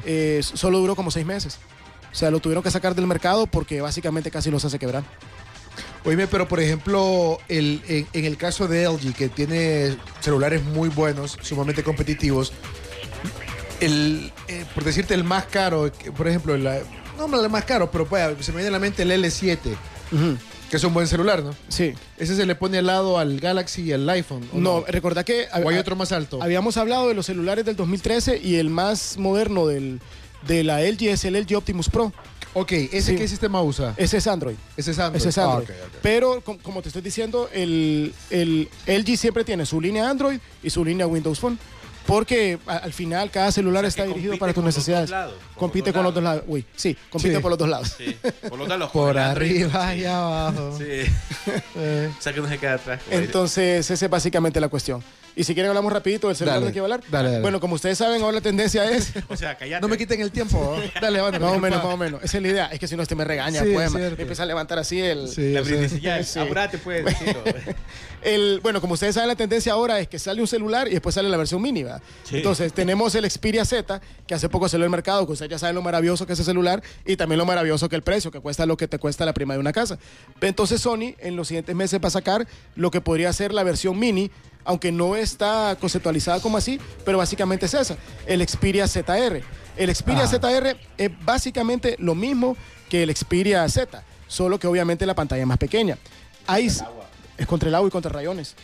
eh, 0.06 0.42
solo 0.44 0.80
duró 0.80 0.96
como 0.96 1.12
seis 1.12 1.26
meses. 1.26 1.58
O 2.12 2.16
sea, 2.16 2.30
lo 2.32 2.40
tuvieron 2.40 2.64
que 2.64 2.72
sacar 2.72 2.94
del 2.96 3.08
mercado 3.08 3.48
porque 3.48 3.80
básicamente 3.82 4.30
casi 4.32 4.52
los 4.52 4.66
hace 4.66 4.78
quebrar. 4.80 5.04
Oíme, 6.04 6.28
pero 6.28 6.48
por 6.48 6.60
ejemplo, 6.60 7.38
el, 7.48 7.82
en, 7.88 8.08
en 8.14 8.26
el 8.26 8.36
caso 8.36 8.68
de 8.68 8.84
LG, 8.90 9.14
que 9.14 9.30
tiene 9.30 9.96
celulares 10.20 10.64
muy 10.64 10.90
buenos, 10.90 11.38
sumamente 11.42 11.84
competitivos, 11.84 12.52
el, 13.80 14.32
eh, 14.48 14.66
por 14.76 14.84
decirte 14.84 15.14
el 15.14 15.24
más 15.24 15.46
caro, 15.46 15.92
por 16.16 16.28
ejemplo, 16.28 16.58
la- 16.58 16.82
no 17.18 17.42
el 17.44 17.50
más 17.50 17.66
caro, 17.66 17.92
pero 17.92 18.06
pues, 18.08 18.24
se 18.46 18.52
me 18.52 18.58
viene 18.58 18.70
a 18.70 18.72
la 18.72 18.80
mente 18.80 19.04
el 19.04 19.12
L7, 19.12 19.58
que 20.72 20.78
es 20.78 20.84
un 20.86 20.94
buen 20.94 21.06
celular, 21.06 21.44
¿no? 21.44 21.54
Sí. 21.68 21.94
Ese 22.18 22.34
se 22.36 22.46
le 22.46 22.56
pone 22.56 22.78
al 22.78 22.86
lado 22.88 23.20
al 23.20 23.40
Galaxy 23.42 23.82
y 23.84 23.92
al 23.92 24.10
iPhone. 24.10 24.48
¿o 24.54 24.58
No, 24.58 24.86
recordá 24.88 25.24
que 25.26 25.48
¿O 25.64 25.68
hay 25.70 25.78
otro 25.78 25.96
más 25.98 26.14
alto? 26.14 26.42
habíamos 26.42 26.78
hablado 26.78 27.10
de 27.10 27.14
los 27.14 27.26
celulares 27.26 27.66
del 27.66 27.76
2013 27.76 28.40
y 28.42 28.56
el 28.56 28.70
más 28.70 29.18
moderno 29.18 29.68
del, 29.68 30.00
de 30.48 30.64
la 30.64 30.82
LG 30.82 31.10
es 31.10 31.26
el 31.26 31.36
LG 31.36 31.58
Optimus 31.58 31.90
Pro. 31.90 32.14
Ok, 32.54 32.72
¿ese 32.72 33.02
Sí. 33.02 33.16
qué 33.18 33.28
sistema 33.28 33.62
usa? 33.62 33.94
Ese 33.98 34.18
es 34.18 34.28
Android. 34.28 34.56
Ese 34.78 34.92
es 34.92 35.00
Android. 35.00 35.20
Ese 35.20 35.30
es 35.30 35.38
Ah, 35.38 35.44
Android. 35.58 35.64
ok, 35.70 35.76
ok. 35.88 35.94
Pero 36.02 36.42
com- 36.42 36.58
como 36.58 36.82
te 36.82 36.88
estoy 36.88 37.02
diciendo, 37.02 37.50
el, 37.54 38.14
el 38.30 38.70
LG 38.88 39.18
siempre 39.18 39.44
tiene 39.44 39.66
su 39.66 39.80
línea 39.82 40.10
Android 40.10 40.40
y 40.64 40.70
su 40.70 40.84
línea 40.86 41.06
Windows 41.06 41.40
Phone. 41.40 41.60
Porque 42.06 42.58
al 42.66 42.94
final 42.94 43.30
cada 43.32 43.52
celular 43.52 43.86
está 43.86 44.04
dirigido 44.06 44.38
para 44.38 44.54
tus 44.54 44.64
necesidades. 44.64 45.10
dos 45.10 45.18
lados, 45.20 45.34
compite 45.56 45.94
con 45.94 46.04
los 46.04 46.14
dos 46.14 46.24
lados. 46.24 46.44
Uy, 46.48 46.66
sí, 46.76 46.98
compite 47.10 47.36
Sí. 47.36 47.42
por 47.42 47.52
los 47.52 47.58
dos 47.60 47.70
lados. 47.70 47.96
Sí. 47.98 48.18
Por 48.50 48.58
los 48.60 48.68
lados. 48.68 48.92
Por 48.94 49.18
arriba 49.18 49.96
y 49.96 50.06
abajo. 50.06 50.78
Sí. 50.78 50.86
Eh. 51.76 52.10
O 52.18 52.22
sea 52.22 52.34
que 52.34 52.42
no 52.42 52.48
se 52.48 52.58
queda 52.60 52.74
atrás. 52.76 53.02
Entonces, 53.10 53.90
esa 53.90 54.06
es 54.06 54.12
básicamente 54.12 54.60
la 54.60 54.68
cuestión. 54.70 55.04
Y 55.36 55.44
si 55.44 55.54
quieren 55.54 55.70
hablamos 55.70 55.92
rapidito 55.94 56.28
del 56.28 56.36
celular 56.36 56.56
Dale, 56.60 56.68
de 56.68 56.74
qué 56.74 56.80
hablar. 56.80 57.02
dale, 57.10 57.30
dale. 57.30 57.42
Bueno, 57.42 57.60
como 57.60 57.76
ustedes 57.76 57.98
saben, 57.98 58.22
ahora 58.22 58.36
la 58.36 58.42
tendencia 58.42 58.90
es... 58.92 59.14
O 59.30 59.36
sea, 59.38 59.56
callate. 59.58 59.82
No 59.82 59.88
me 59.88 59.98
quiten 59.98 60.20
el 60.22 60.32
tiempo. 60.32 60.78
¿no? 60.78 60.82
Dale, 61.02 61.22
van 61.22 61.42
más 61.42 61.54
o 61.54 61.60
menos, 61.60 61.84
más 61.84 61.94
o 61.94 61.98
menos. 61.98 62.24
Esa 62.24 62.38
es 62.38 62.44
la 62.44 62.50
idea. 62.50 62.66
Es 62.68 62.80
que 62.80 62.88
si 62.88 62.96
no, 62.96 63.04
este 63.04 63.16
me 63.16 63.24
regaña, 63.24 63.64
Sí, 63.64 63.72
pues. 63.74 63.94
empieza 63.96 64.44
a 64.44 64.46
levantar 64.46 64.80
así 64.80 65.00
el... 65.02 65.28
Sí, 65.30 65.54
La 65.54 65.62
ya, 66.02 66.24
Sí. 66.24 66.40
apurate 66.40 66.78
pues. 66.78 67.06
El, 68.22 68.60
bueno, 68.62 68.82
como 68.82 68.94
ustedes 68.94 69.16
saben, 69.16 69.30
la 69.30 69.36
tendencia 69.36 69.74
ahora 69.74 70.00
es 70.00 70.08
que 70.08 70.20
sale 70.20 70.42
un 70.42 70.48
celular 70.48 70.88
y 70.88 70.92
después 70.92 71.16
sale 71.16 71.28
la 71.28 71.38
versión 71.38 71.60
mini, 71.60 71.82
¿verdad? 71.84 72.04
Sí. 72.24 72.38
Entonces, 72.38 72.72
tenemos 72.72 73.16
el 73.16 73.28
Xperia 73.30 73.66
Z, 73.66 74.00
que 74.28 74.36
hace 74.36 74.48
poco 74.48 74.70
salió 74.70 74.84
al 74.86 74.92
mercado, 74.92 75.26
que 75.26 75.32
ustedes 75.34 75.50
ya 75.50 75.58
saben 75.58 75.74
lo 75.76 75.82
maravilloso 75.82 76.28
que 76.28 76.34
es 76.34 76.40
ese 76.40 76.46
celular 76.52 76.84
y 77.04 77.16
también 77.16 77.40
lo 77.40 77.46
maravilloso 77.48 77.90
que 77.90 77.96
el 77.96 78.04
precio, 78.04 78.30
que 78.30 78.40
cuesta 78.40 78.68
lo 78.68 78.78
que 78.78 78.88
te 78.88 79.00
cuesta 79.00 79.26
la 79.26 79.34
prima 79.34 79.56
de 79.56 79.60
una 79.60 79.74
casa. 79.74 79.98
Entonces, 80.40 80.82
Sony 80.82 81.16
en 81.18 81.36
los 81.36 81.48
siguientes 81.48 81.76
meses 81.76 82.00
va 82.04 82.10
a 82.10 82.12
sacar 82.12 82.48
lo 82.76 82.92
que 82.92 83.02
podría 83.02 83.34
ser 83.34 83.54
la 83.54 83.64
versión 83.64 83.98
mini, 83.98 84.30
aunque 84.66 84.92
no 84.92 85.16
está 85.16 85.76
conceptualizada 85.80 86.40
como 86.40 86.58
así, 86.58 86.80
pero 87.06 87.18
básicamente 87.18 87.66
es 87.66 87.74
esa, 87.74 87.98
el 88.26 88.48
Xperia 88.48 88.88
ZR. 88.88 89.42
El 89.78 89.96
Xperia 89.96 90.24
Ah. 90.24 90.28
ZR 90.28 90.78
es 90.98 91.12
básicamente 91.26 91.96
lo 92.00 92.14
mismo 92.16 92.56
que 92.90 93.04
el 93.04 93.16
Xperia 93.16 93.68
Z, 93.70 94.04
solo 94.28 94.60
que 94.60 94.68
obviamente 94.68 95.06
la 95.06 95.16
pantalla 95.16 95.42
es 95.42 95.48
más 95.48 95.58
pequeña. 95.58 95.98
Hay, 96.48 96.68
es 96.68 97.48
contra 97.48 97.70
el 97.70 97.76
agua 97.76 97.88
y 97.88 97.92
contra 97.92 98.12
rayones. 98.12 98.56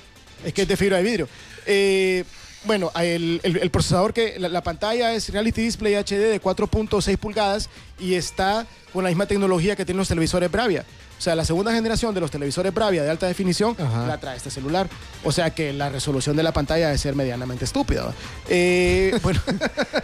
Es 0.45 0.53
que 0.53 0.63
es 0.63 0.67
de 0.67 0.77
fibra 0.77 0.97
de 0.97 1.03
vidrio. 1.03 1.27
Eh, 1.65 2.23
bueno, 2.65 2.91
el, 2.99 3.39
el- 3.43 3.57
el 3.57 3.71
procesador 3.71 4.13
que 4.13 4.37
la, 4.39 4.49
la 4.49 4.61
pantalla 4.61 5.13
es 5.13 5.29
Reality 5.29 5.61
Display 5.61 5.95
HD 5.95 6.29
de 6.29 6.41
4.6 6.41 7.17
pulgadas 7.17 7.69
y 7.99 8.15
está 8.15 8.67
con 8.93 9.03
la 9.03 9.09
misma 9.09 9.25
tecnología 9.25 9.75
que 9.75 9.85
tienen 9.85 9.99
los 9.99 10.07
televisores 10.09 10.51
Bravia. 10.51 10.83
O 11.17 11.21
sea, 11.21 11.35
la 11.35 11.45
segunda 11.45 11.71
generación 11.71 12.13
de 12.13 12.21
los 12.21 12.29
televisores 12.29 12.73
Bravia 12.73 13.03
de 13.03 13.09
alta 13.09 13.27
definición 13.27 13.75
Ajá. 13.79 14.05
la 14.05 14.19
trae 14.19 14.37
este 14.37 14.51
celular. 14.51 14.87
O 15.23 15.31
sea 15.31 15.49
que 15.49 15.73
la 15.73 15.89
resolución 15.89 16.35
de 16.35 16.43
la 16.43 16.51
pantalla 16.51 16.87
debe 16.87 16.97
ser 16.97 17.15
medianamente 17.15 17.65
estúpida. 17.65 18.13
Eh, 18.47 19.17
bueno, 19.23 19.39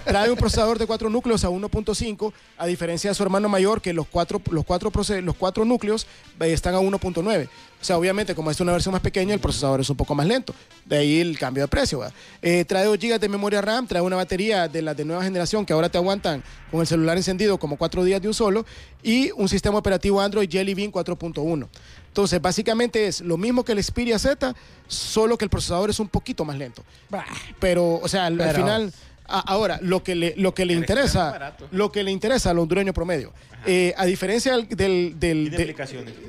trae 0.05 0.31
un 0.31 0.37
procesador 0.37 0.79
de 0.79 0.87
cuatro 0.87 1.09
núcleos 1.09 1.43
a 1.43 1.49
1.5, 1.49 2.33
a 2.57 2.65
diferencia 2.65 3.11
de 3.11 3.15
su 3.15 3.23
hermano 3.23 3.47
mayor, 3.47 3.81
que 3.81 3.93
los 3.93 4.07
cuatro, 4.07 4.41
los 4.49 4.65
cuatro, 4.65 4.91
los 5.21 5.35
cuatro 5.35 5.65
núcleos 5.65 6.07
eh, 6.39 6.51
están 6.51 6.73
a 6.75 6.79
1.9. 6.79 7.47
O 7.83 7.85
sea, 7.85 7.97
obviamente, 7.97 8.33
como 8.33 8.49
es 8.49 8.57
una 8.61 8.71
versión 8.71 8.93
más 8.93 9.01
pequeña, 9.01 9.33
el 9.33 9.41
procesador 9.41 9.81
es 9.81 9.89
un 9.89 9.97
poco 9.97 10.15
más 10.15 10.25
lento. 10.25 10.55
De 10.85 10.99
ahí 10.99 11.19
el 11.19 11.37
cambio 11.37 11.65
de 11.65 11.67
precio. 11.67 12.01
Eh, 12.41 12.63
trae 12.63 12.85
2 12.85 12.97
GB 12.97 13.19
de 13.19 13.27
memoria 13.27 13.59
RAM, 13.59 13.85
trae 13.87 14.01
una 14.01 14.15
batería 14.15 14.69
de 14.69 14.81
las 14.81 14.95
de 14.95 15.03
nueva 15.03 15.21
generación 15.21 15.65
que 15.65 15.73
ahora 15.73 15.89
te 15.89 15.97
aguantan 15.97 16.41
con 16.71 16.79
el 16.79 16.87
celular 16.87 17.17
encendido 17.17 17.57
como 17.57 17.75
cuatro 17.75 18.05
días 18.05 18.21
de 18.21 18.29
un 18.29 18.33
solo 18.33 18.65
y 19.03 19.31
un 19.31 19.49
sistema 19.49 19.77
operativo 19.77 20.21
Android 20.21 20.49
Jelly 20.49 20.73
Bean 20.73 20.93
4.1. 20.93 21.67
Entonces, 22.07 22.41
básicamente 22.41 23.05
es 23.05 23.19
lo 23.19 23.35
mismo 23.35 23.65
que 23.65 23.73
el 23.73 23.83
Xperia 23.83 24.17
Z, 24.17 24.55
solo 24.87 25.37
que 25.37 25.43
el 25.43 25.49
procesador 25.49 25.89
es 25.89 25.99
un 25.99 26.07
poquito 26.07 26.45
más 26.45 26.57
lento. 26.57 26.85
Pero, 27.59 27.95
o 27.95 28.07
sea, 28.07 28.27
al, 28.27 28.39
final, 28.53 28.93
ahora, 29.25 29.79
lo 29.81 30.03
que 30.03 30.15
le, 30.15 30.33
lo 30.37 30.53
que 30.53 30.65
le 30.65 30.73
interesa, 30.73 31.55
lo 31.71 31.91
que 31.91 32.03
le 32.03 32.11
interesa 32.11 32.49
al 32.51 32.59
hondureño 32.59 32.93
promedio, 32.93 33.33
eh, 33.65 33.93
a 33.97 34.05
diferencia 34.05 34.53
del... 34.53 34.67
del, 34.67 35.19
del- 35.19 35.49
de- 35.51 35.57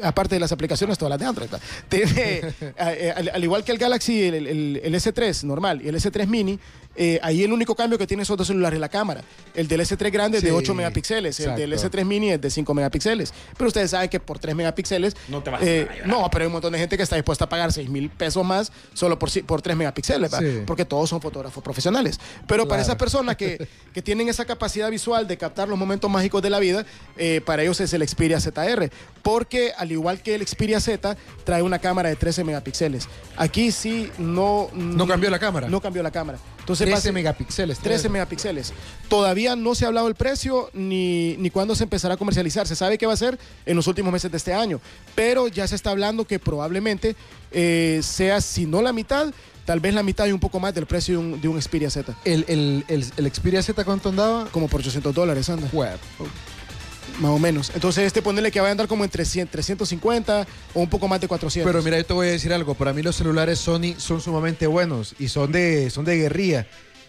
aparte 0.02 0.37
de 0.37 0.40
las 0.40 0.52
aplicaciones, 0.52 0.96
todas 0.98 1.11
las 1.11 1.18
de 1.18 1.26
Android. 1.26 1.50
¿verdad? 1.50 1.66
Tiene, 1.88 2.12
eh, 2.38 2.52
eh, 2.78 3.12
al, 3.16 3.28
al 3.35 3.42
igual 3.44 3.64
que 3.64 3.72
el 3.72 3.78
Galaxy, 3.78 4.22
el, 4.24 4.35
el- 4.46 4.80
el 4.85 4.94
S3 4.94 5.42
normal 5.44 5.83
y 5.83 5.88
el 5.88 5.96
S3 5.96 6.26
mini, 6.28 6.59
eh, 6.96 7.18
ahí 7.22 7.42
el 7.42 7.52
único 7.52 7.74
cambio 7.74 7.98
que 7.98 8.07
tiene 8.07 8.24
son 8.24 8.37
dos 8.37 8.46
celulares 8.46 8.78
la 8.80 8.88
cámara. 8.88 9.22
El 9.54 9.68
del 9.68 9.80
S3 9.80 10.11
grande 10.12 10.38
es 10.38 10.44
de 10.44 10.50
Sí, 10.50 10.54
8 10.57 10.74
megapíxeles, 10.74 11.40
el 11.40 11.57
del 11.57 11.72
exacto. 11.72 11.98
S3 11.98 12.04
mini 12.04 12.30
es 12.33 12.40
de 12.40 12.50
5 12.50 12.74
megapíxeles. 12.74 13.33
Pero 13.57 13.68
ustedes 13.68 13.90
saben 13.90 14.09
que 14.09 14.20
por 14.20 14.38
3 14.38 14.54
megapíxeles... 14.54 15.16
No 15.28 15.42
te 15.42 15.50
vas 15.50 15.62
a 15.62 15.64
eh, 15.66 15.88
llorar. 15.90 16.07
No, 16.07 16.28
pero 16.30 16.42
hay 16.42 16.46
un 16.46 16.52
montón 16.52 16.72
de 16.72 16.78
gente 16.78 16.96
que 16.96 17.02
está 17.02 17.16
dispuesta 17.16 17.44
a 17.44 17.48
pagar 17.48 17.72
6 17.72 17.88
mil 17.88 18.11
pesos 18.11 18.44
más 18.44 18.70
solo 18.92 19.18
por, 19.18 19.30
por 19.44 19.62
3 19.62 19.76
megapíxeles, 19.76 20.30
¿verdad? 20.30 20.40
Sí. 20.40 20.62
porque 20.66 20.85
todos 20.85 21.09
son 21.11 21.20
fotógrafos 21.20 21.62
profesionales. 21.62 22.18
Pero 22.46 22.64
para 22.68 22.74
Claro. 22.78 22.83
esas 22.83 22.96
personas 22.96 23.37
que, 23.37 23.66
que 23.94 24.02
tienen 24.02 24.28
esa 24.28 24.44
capacidad 24.44 24.90
visual 24.90 25.26
de 25.28 25.37
captar 25.37 25.68
los 25.68 25.78
momentos 25.78 26.11
mágicos 26.11 26.42
de 26.42 26.50
la 26.50 26.59
vida, 26.59 26.85
eh, 27.16 27.40
para 27.44 27.62
ellos 27.62 27.80
es 27.80 27.92
el 27.92 28.07
Xperia 28.07 28.40
ZR. 28.40 28.90
Porque 29.22 29.72
al 29.76 29.90
igual 29.92 30.20
que 30.22 30.35
el 30.35 30.46
Xperia 30.46 30.80
Z, 30.80 31.16
trae 31.44 31.62
una 31.62 31.78
cámara 31.78 32.09
de 32.09 32.16
13 32.16 32.44
megapíxeles. 32.44 33.09
Aquí 33.37 33.70
sí 33.72 34.11
no... 34.18 34.68
No 34.74 35.07
cambió 35.07 35.30
la 35.30 35.38
cámara. 35.38 35.68
No 35.68 35.80
cambió 35.80 36.02
la 36.02 36.11
cámara. 36.11 36.38
Entonces, 36.64 36.87
13 36.87 36.96
base- 36.96 37.12
megapíxeles. 37.12 37.79
13 37.79 38.09
megapíxeles. 38.09 38.72
Todavía 39.09 39.55
no 39.55 39.74
se 39.74 39.85
ha 39.85 39.88
hablado 39.88 40.09
el 40.09 40.14
precio 40.14 40.70
ni, 40.72 41.37
ni 41.37 41.50
cuándo 41.50 41.74
se 41.74 41.85
empezará 41.85 42.14
a 42.14 42.16
comercializar. 42.16 42.66
Se 42.66 42.74
sabe 42.74 42.96
que 42.96 43.07
va 43.07 43.12
a 43.12 43.16
ser 43.18 43.38
en 43.66 43.77
los 43.77 43.87
últimos 43.87 44.11
meses 44.12 44.31
de 44.31 44.38
este 44.38 44.55
año. 44.55 44.81
Pero 45.14 45.48
ya 45.48 45.66
se 45.68 45.74
está 45.77 45.90
hablando 45.90 46.24
que 46.27 46.38
probablemente 46.38 47.16
eh, 47.53 48.00
sea, 48.03 48.40
si 48.40 48.64
no 48.64 48.81
la 48.81 48.94
mitad, 48.94 49.33
tal 49.66 49.81
vez 49.81 49.92
la 49.94 50.03
mitad 50.03 50.27
y 50.27 50.33
un 50.33 50.40
poco 50.40 50.59
más 50.59 50.74
del 50.74 50.87
precio 50.87 51.18
de 51.18 51.24
un, 51.24 51.40
de 51.40 51.48
un 51.48 51.61
Xperia 51.61 51.90
Z. 51.90 52.16
El, 52.24 52.44
el, 52.48 52.85
el, 52.88 53.05
el 53.16 53.31
Xperia 53.33 53.62
Z, 53.62 53.85
¿cuánto 53.85 54.09
andaba? 54.09 54.46
Como 54.50 54.66
por 54.68 54.81
800 54.81 55.14
dólares 55.14 55.48
anda. 55.50 55.68
Web. 55.72 55.98
Más 57.20 57.30
o 57.30 57.38
menos. 57.38 57.70
Entonces, 57.74 58.04
este 58.04 58.22
ponerle 58.22 58.50
que 58.50 58.60
va 58.60 58.68
a 58.68 58.70
andar 58.70 58.88
como 58.88 59.04
entre 59.04 59.24
100, 59.24 59.48
350 59.48 60.46
o 60.74 60.80
un 60.80 60.88
poco 60.88 61.06
más 61.08 61.20
de 61.20 61.28
400. 61.28 61.70
Pero 61.70 61.82
mira, 61.82 61.96
yo 61.96 62.04
te 62.04 62.12
voy 62.12 62.28
a 62.28 62.30
decir 62.30 62.52
algo. 62.52 62.74
Para 62.74 62.92
mí 62.92 63.02
los 63.02 63.16
celulares 63.16 63.58
Sony 63.58 63.94
son 63.98 64.20
sumamente 64.20 64.66
buenos 64.66 65.14
y 65.18 65.28
son 65.28 65.52
de, 65.52 65.90
son 65.90 66.04
de 66.04 66.16
guerrilla. 66.16 66.66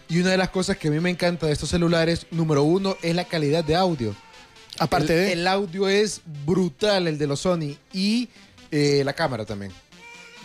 Y 0.08 0.20
una 0.20 0.30
de 0.30 0.36
las 0.36 0.50
cosas 0.50 0.76
que 0.76 0.88
a 0.88 0.90
mí 0.90 1.00
me 1.00 1.10
encanta 1.10 1.46
de 1.46 1.52
estos 1.52 1.70
celulares, 1.70 2.26
número 2.30 2.62
uno, 2.62 2.96
es 3.02 3.14
la 3.14 3.24
calidad 3.24 3.64
de 3.64 3.74
audio. 3.74 4.14
Aparte 4.78 5.14
el, 5.14 5.26
de... 5.26 5.32
El 5.32 5.46
audio 5.46 5.88
es 5.88 6.20
brutal, 6.44 7.08
el 7.08 7.18
de 7.18 7.26
los 7.26 7.40
Sony. 7.40 7.76
Y 7.92 8.28
eh, 8.70 9.02
la 9.04 9.12
cámara 9.12 9.44
también. 9.44 9.72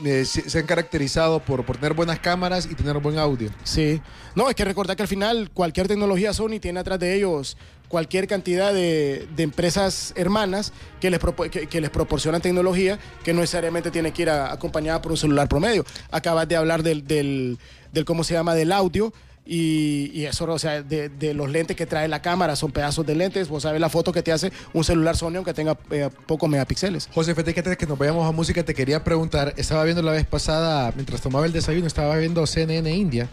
Eh, 0.04 0.26
se, 0.26 0.58
han 0.58 0.66
caracterizado 0.66 1.40
por, 1.40 1.66
por 1.66 1.78
tener 1.78 1.94
buenas 1.94 2.20
cámaras 2.20 2.68
y 2.70 2.76
tener 2.76 2.98
buen 3.00 3.18
audio. 3.18 3.50
Sí. 3.64 4.02
No, 4.36 4.50
es 4.50 4.56
que 4.56 4.66
recordar 4.66 4.96
que 4.96 5.04
al 5.04 5.08
final 5.08 5.52
cualquier 5.54 5.88
tecnología 5.88 6.34
Sony 6.34 6.60
tiene 6.60 6.80
atrás 6.80 7.00
de 7.00 7.16
ellos 7.16 7.58
cualquier 7.88 8.26
cantidad 8.26 8.74
de, 8.74 9.28
de 9.36 9.44
empresas 9.44 10.14
hermanas 10.16 10.72
que 11.02 11.12
les, 11.12 11.20
que, 11.52 11.68
que 11.68 11.82
les 11.82 11.90
proporcionan 11.90 12.42
tecnología 12.42 12.98
que 13.22 13.34
no 13.34 13.42
necesariamente 13.42 13.92
tiene 13.92 14.14
que 14.14 14.22
ir 14.22 14.30
acompañada 14.30 15.02
por 15.02 15.12
un 15.12 15.18
celular 15.18 15.50
promedio. 15.50 15.86
Acabas 16.10 16.48
de 16.48 16.56
hablar 16.56 16.84
del, 16.84 17.06
del, 17.06 17.60
del 17.92 18.06
¿cómo 18.06 18.24
se 18.24 18.34
llama?, 18.34 18.56
del 18.56 18.72
audio. 18.72 19.14
Y, 19.44 20.12
y 20.14 20.26
eso, 20.26 20.46
o 20.46 20.60
sea, 20.60 20.84
de, 20.84 21.10
de 21.10 21.34
los 21.34 21.50
lentes 21.50 21.76
que 21.76 21.86
trae 21.88 22.08
la 22.08 22.22
cámara, 22.22 22.56
son 22.56 22.72
pedazos 22.72 23.06
de 23.06 23.16
lentes. 23.16 23.50
Vos 23.50 23.64
sabes 23.64 23.82
la 23.82 23.90
foto 23.90 24.12
que 24.14 24.22
te 24.22 24.32
hace 24.32 24.52
un 24.74 24.84
celular 24.84 25.18
Sony 25.18 25.38
aunque 25.38 25.54
tenga 25.54 25.78
eh, 25.90 26.10
pocos 26.28 26.48
megapíxeles. 26.50 27.10
José, 27.12 27.34
fíjate 27.34 27.54
que 27.54 27.60
antes 27.60 27.72
de 27.72 27.78
que 27.78 27.88
nos 27.88 27.98
vayamos 27.98 28.28
a 28.28 28.32
música, 28.32 28.64
te 28.64 28.74
quería 28.74 29.04
preguntar. 29.04 29.54
Estaba 29.58 29.84
viendo 29.84 30.02
la 30.04 30.12
vez 30.12 30.26
pasada, 30.28 30.92
mientras 30.96 31.22
tomaba 31.22 31.46
el 31.46 31.54
desayuno, 31.54 31.88
estaba 31.88 32.16
viendo 32.18 32.46
CNN 32.46 32.90
India. 32.94 33.30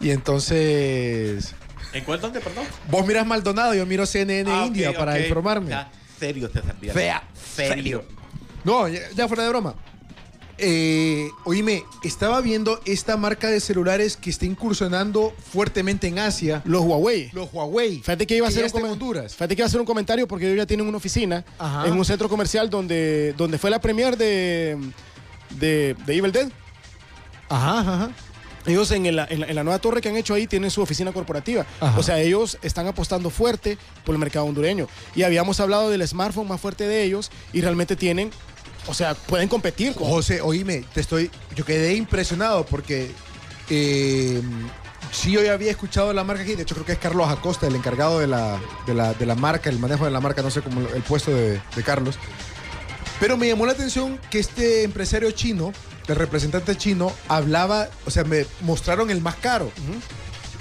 Y 0.00 0.10
entonces. 0.10 1.54
¿En 1.92 2.04
cuál 2.04 2.20
dónde, 2.20 2.40
perdón? 2.40 2.64
Vos 2.90 3.06
miras 3.06 3.26
Maldonado, 3.26 3.74
yo 3.74 3.86
miro 3.86 4.04
CNN 4.06 4.50
Ah, 4.50 4.64
India 4.66 4.92
para 4.92 5.18
informarme. 5.18 5.70
Ya, 5.70 5.90
serio, 6.18 6.50
César. 6.52 6.74
Fea, 6.92 7.22
Serio. 7.54 8.04
No, 8.64 8.88
ya, 8.88 9.00
ya 9.14 9.28
fuera 9.28 9.44
de 9.44 9.48
broma. 9.50 9.76
Eh, 10.58 11.28
oíme, 11.44 11.84
estaba 12.02 12.40
viendo 12.40 12.80
esta 12.86 13.16
marca 13.16 13.48
de 13.50 13.60
celulares 13.60 14.16
que 14.16 14.30
está 14.30 14.46
incursionando 14.46 15.34
fuertemente 15.52 16.06
en 16.06 16.18
Asia. 16.18 16.62
Los 16.64 16.82
Huawei. 16.82 17.30
Los 17.32 17.52
Huawei. 17.52 17.98
Fíjate 17.98 18.26
que 18.26 18.36
iba 18.36 18.46
a 18.46 18.48
hacer 18.48 18.70
un 18.72 18.84
Honduras. 18.84 19.34
Fíjate 19.34 19.54
que 19.54 19.60
iba 19.60 19.66
a 19.66 19.68
hacer 19.68 19.80
un 19.80 19.86
comentario 19.86 20.26
porque 20.26 20.46
ellos 20.46 20.56
ya 20.56 20.66
tienen 20.66 20.86
una 20.86 20.96
oficina 20.96 21.44
Ajá. 21.58 21.86
en 21.86 21.92
un 21.92 22.04
centro 22.04 22.28
comercial 22.28 22.70
donde, 22.70 23.34
donde 23.36 23.58
fue 23.58 23.68
la 23.70 23.80
premier 23.80 24.16
de, 24.16 24.78
de, 25.50 25.94
de 26.06 26.14
Evil 26.16 26.32
Dead. 26.32 26.48
Ajá, 27.48 27.80
ajá. 27.80 28.10
Ellos 28.64 28.90
en 28.90 29.14
la, 29.14 29.26
en 29.30 29.40
la- 29.40 29.46
en 29.46 29.54
la 29.54 29.62
nueva 29.62 29.78
torre 29.78 30.00
que 30.00 30.08
han 30.08 30.16
hecho 30.16 30.34
ahí 30.34 30.48
tienen 30.48 30.70
su 30.72 30.80
oficina 30.82 31.12
corporativa. 31.12 31.64
Ajá. 31.80 31.98
O 31.98 32.02
sea, 32.02 32.18
ellos 32.20 32.58
están 32.62 32.86
apostando 32.88 33.30
fuerte 33.30 33.78
por 34.04 34.14
el 34.14 34.18
mercado 34.18 34.46
hondureño. 34.46 34.88
Y 35.14 35.22
habíamos 35.22 35.60
hablado 35.60 35.88
del 35.90 36.06
smartphone 36.08 36.48
más 36.48 36.60
fuerte 36.60 36.88
de 36.88 37.04
ellos 37.04 37.30
y 37.52 37.60
realmente 37.60 37.94
tienen, 37.94 38.30
o 38.86 38.94
sea, 38.94 39.14
pueden 39.14 39.48
competir 39.48 39.94
con... 39.94 40.08
José, 40.08 40.40
oíme, 40.40 40.84
te 40.94 41.00
estoy. 41.00 41.30
Yo 41.54 41.64
quedé 41.64 41.94
impresionado 41.94 42.64
porque. 42.66 43.10
eh, 43.70 44.40
sí, 45.12 45.32
yo 45.32 45.42
ya 45.42 45.52
había 45.52 45.70
escuchado 45.70 46.12
la 46.12 46.24
marca 46.24 46.42
aquí. 46.42 46.54
De 46.54 46.62
hecho, 46.62 46.74
creo 46.74 46.86
que 46.86 46.92
es 46.92 46.98
Carlos 46.98 47.28
Acosta, 47.28 47.66
el 47.66 47.74
encargado 47.74 48.18
de 48.20 48.26
la, 48.26 48.60
de 48.86 48.94
la, 48.94 49.14
de 49.14 49.26
la 49.26 49.34
marca, 49.34 49.70
el 49.70 49.78
manejo 49.78 50.04
de 50.04 50.10
la 50.10 50.20
marca, 50.20 50.42
no 50.42 50.50
sé 50.50 50.62
cómo 50.62 50.80
el 50.80 51.02
puesto 51.02 51.30
de, 51.30 51.60
de 51.74 51.82
Carlos. 51.82 52.18
Pero 53.18 53.36
me 53.36 53.48
llamó 53.48 53.64
la 53.66 53.72
atención 53.72 54.20
que 54.30 54.38
este 54.38 54.82
empresario 54.82 55.30
chino, 55.30 55.72
el 56.06 56.16
representante 56.16 56.76
chino, 56.76 57.12
hablaba, 57.28 57.88
o 58.04 58.10
sea, 58.10 58.24
me 58.24 58.46
mostraron 58.60 59.10
el 59.10 59.20
más 59.22 59.36
caro. 59.36 59.70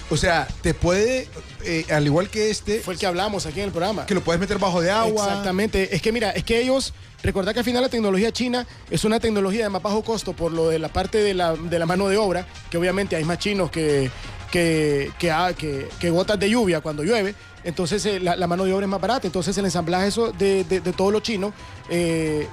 O 0.09 0.17
sea, 0.17 0.47
te 0.61 0.73
puede, 0.75 1.27
eh, 1.63 1.83
al 1.91 2.05
igual 2.05 2.29
que 2.29 2.51
este, 2.51 2.79
Fue 2.79 2.93
el 2.93 2.99
que 2.99 3.07
hablamos 3.07 3.45
aquí 3.47 3.59
en 3.59 3.65
el 3.65 3.71
programa. 3.71 4.05
que 4.05 4.13
lo 4.13 4.21
puedes 4.21 4.39
meter 4.39 4.59
bajo 4.59 4.79
de 4.81 4.91
agua. 4.91 5.25
Exactamente. 5.25 5.95
Es 5.95 6.01
que 6.01 6.11
mira, 6.11 6.29
es 6.31 6.43
que 6.43 6.61
ellos, 6.61 6.93
recordad 7.23 7.53
que 7.53 7.59
al 7.59 7.65
final 7.65 7.81
la 7.81 7.89
tecnología 7.89 8.31
china 8.31 8.67
es 8.91 9.03
una 9.03 9.19
tecnología 9.19 9.63
de 9.63 9.69
más 9.69 9.81
bajo 9.81 10.03
costo 10.03 10.33
por 10.33 10.51
lo 10.51 10.69
de 10.69 10.77
la 10.77 10.89
parte 10.89 11.17
de 11.17 11.33
la, 11.33 11.55
de 11.55 11.79
la 11.79 11.85
mano 11.87 12.07
de 12.07 12.17
obra, 12.17 12.45
que 12.69 12.77
obviamente 12.77 13.15
hay 13.15 13.23
más 13.23 13.39
chinos 13.39 13.71
que, 13.71 14.11
que, 14.51 15.11
que, 15.17 15.31
ah, 15.31 15.53
que- 15.57 15.87
que 15.99 16.09
gotas 16.11 16.39
de 16.39 16.51
lluvia 16.51 16.81
cuando 16.81 17.03
llueve. 17.03 17.33
Entonces 17.63 18.05
eh, 18.05 18.19
la, 18.19 18.35
la 18.35 18.45
mano 18.45 18.63
de 18.65 18.73
obra 18.73 18.85
es 18.85 18.89
más 18.91 19.01
barata. 19.01 19.25
Entonces 19.25 19.57
el 19.57 19.65
ensamblaje 19.65 20.05
eso 20.07 20.31
de, 20.33 20.65
de, 20.65 20.81
de 20.81 20.93
todo 20.93 21.09
lo 21.09 21.19
chino 21.21 21.51
eh, 21.89 22.47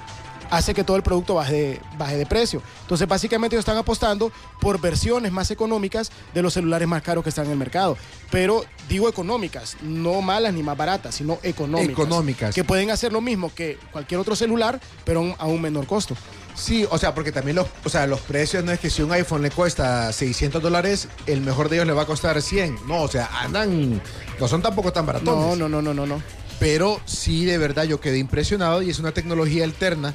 hace 0.55 0.73
que 0.73 0.83
todo 0.83 0.97
el 0.97 1.03
producto 1.03 1.35
baje 1.35 1.53
de, 1.53 1.81
baje 1.97 2.17
de 2.17 2.25
precio. 2.25 2.61
Entonces 2.81 3.07
básicamente 3.07 3.55
ellos 3.55 3.61
están 3.63 3.77
apostando 3.77 4.31
por 4.61 4.79
versiones 4.79 5.31
más 5.31 5.49
económicas 5.51 6.11
de 6.33 6.41
los 6.41 6.53
celulares 6.53 6.87
más 6.87 7.01
caros 7.01 7.23
que 7.23 7.29
están 7.29 7.45
en 7.45 7.51
el 7.51 7.57
mercado. 7.57 7.97
Pero 8.31 8.63
digo 8.87 9.09
económicas, 9.09 9.77
no 9.81 10.21
malas 10.21 10.53
ni 10.53 10.61
más 10.63 10.77
baratas, 10.77 11.15
sino 11.15 11.39
económicas. 11.43 11.91
Económicas. 11.91 12.55
Que 12.55 12.63
pueden 12.63 12.91
hacer 12.91 13.11
lo 13.11 13.21
mismo 13.21 13.51
que 13.53 13.77
cualquier 13.91 14.19
otro 14.19 14.35
celular, 14.35 14.79
pero 15.05 15.35
a 15.37 15.45
un- 15.47 15.61
menor 15.63 15.87
costo. 15.87 16.15
Sí, 16.55 16.85
o 16.91 16.97
sea, 16.97 17.15
porque 17.15 17.31
también 17.31 17.55
los, 17.55 17.67
o 17.85 17.89
sea, 17.89 18.05
los 18.05 18.19
precios 18.19 18.63
no 18.63 18.71
es 18.71 18.79
que 18.79 18.89
si 18.89 19.01
un 19.01 19.11
iPhone 19.13 19.41
le 19.41 19.49
cuesta 19.49 20.11
600 20.13 20.61
dólares, 20.61 21.07
el 21.25 21.41
mejor 21.41 21.69
de 21.69 21.77
ellos 21.77 21.87
le 21.87 21.93
va 21.93 22.03
a 22.03 22.05
costar 22.05 22.39
100. 22.41 22.77
No, 22.87 23.01
o 23.03 23.07
sea, 23.07 23.29
andan, 23.41 24.01
no 24.39 24.47
son 24.47 24.61
tampoco 24.61 24.91
tan 24.93 25.05
baratones. 25.05 25.33
No, 25.35 25.55
no, 25.55 25.69
no, 25.69 25.81
no, 25.81 25.93
no, 25.93 26.05
no. 26.05 26.21
Pero 26.59 26.99
sí, 27.05 27.45
de 27.45 27.57
verdad, 27.57 27.85
yo 27.85 27.99
quedé 27.99 28.19
impresionado 28.19 28.81
y 28.81 28.89
es 28.89 28.99
una 28.99 29.11
tecnología 29.13 29.63
alterna 29.63 30.13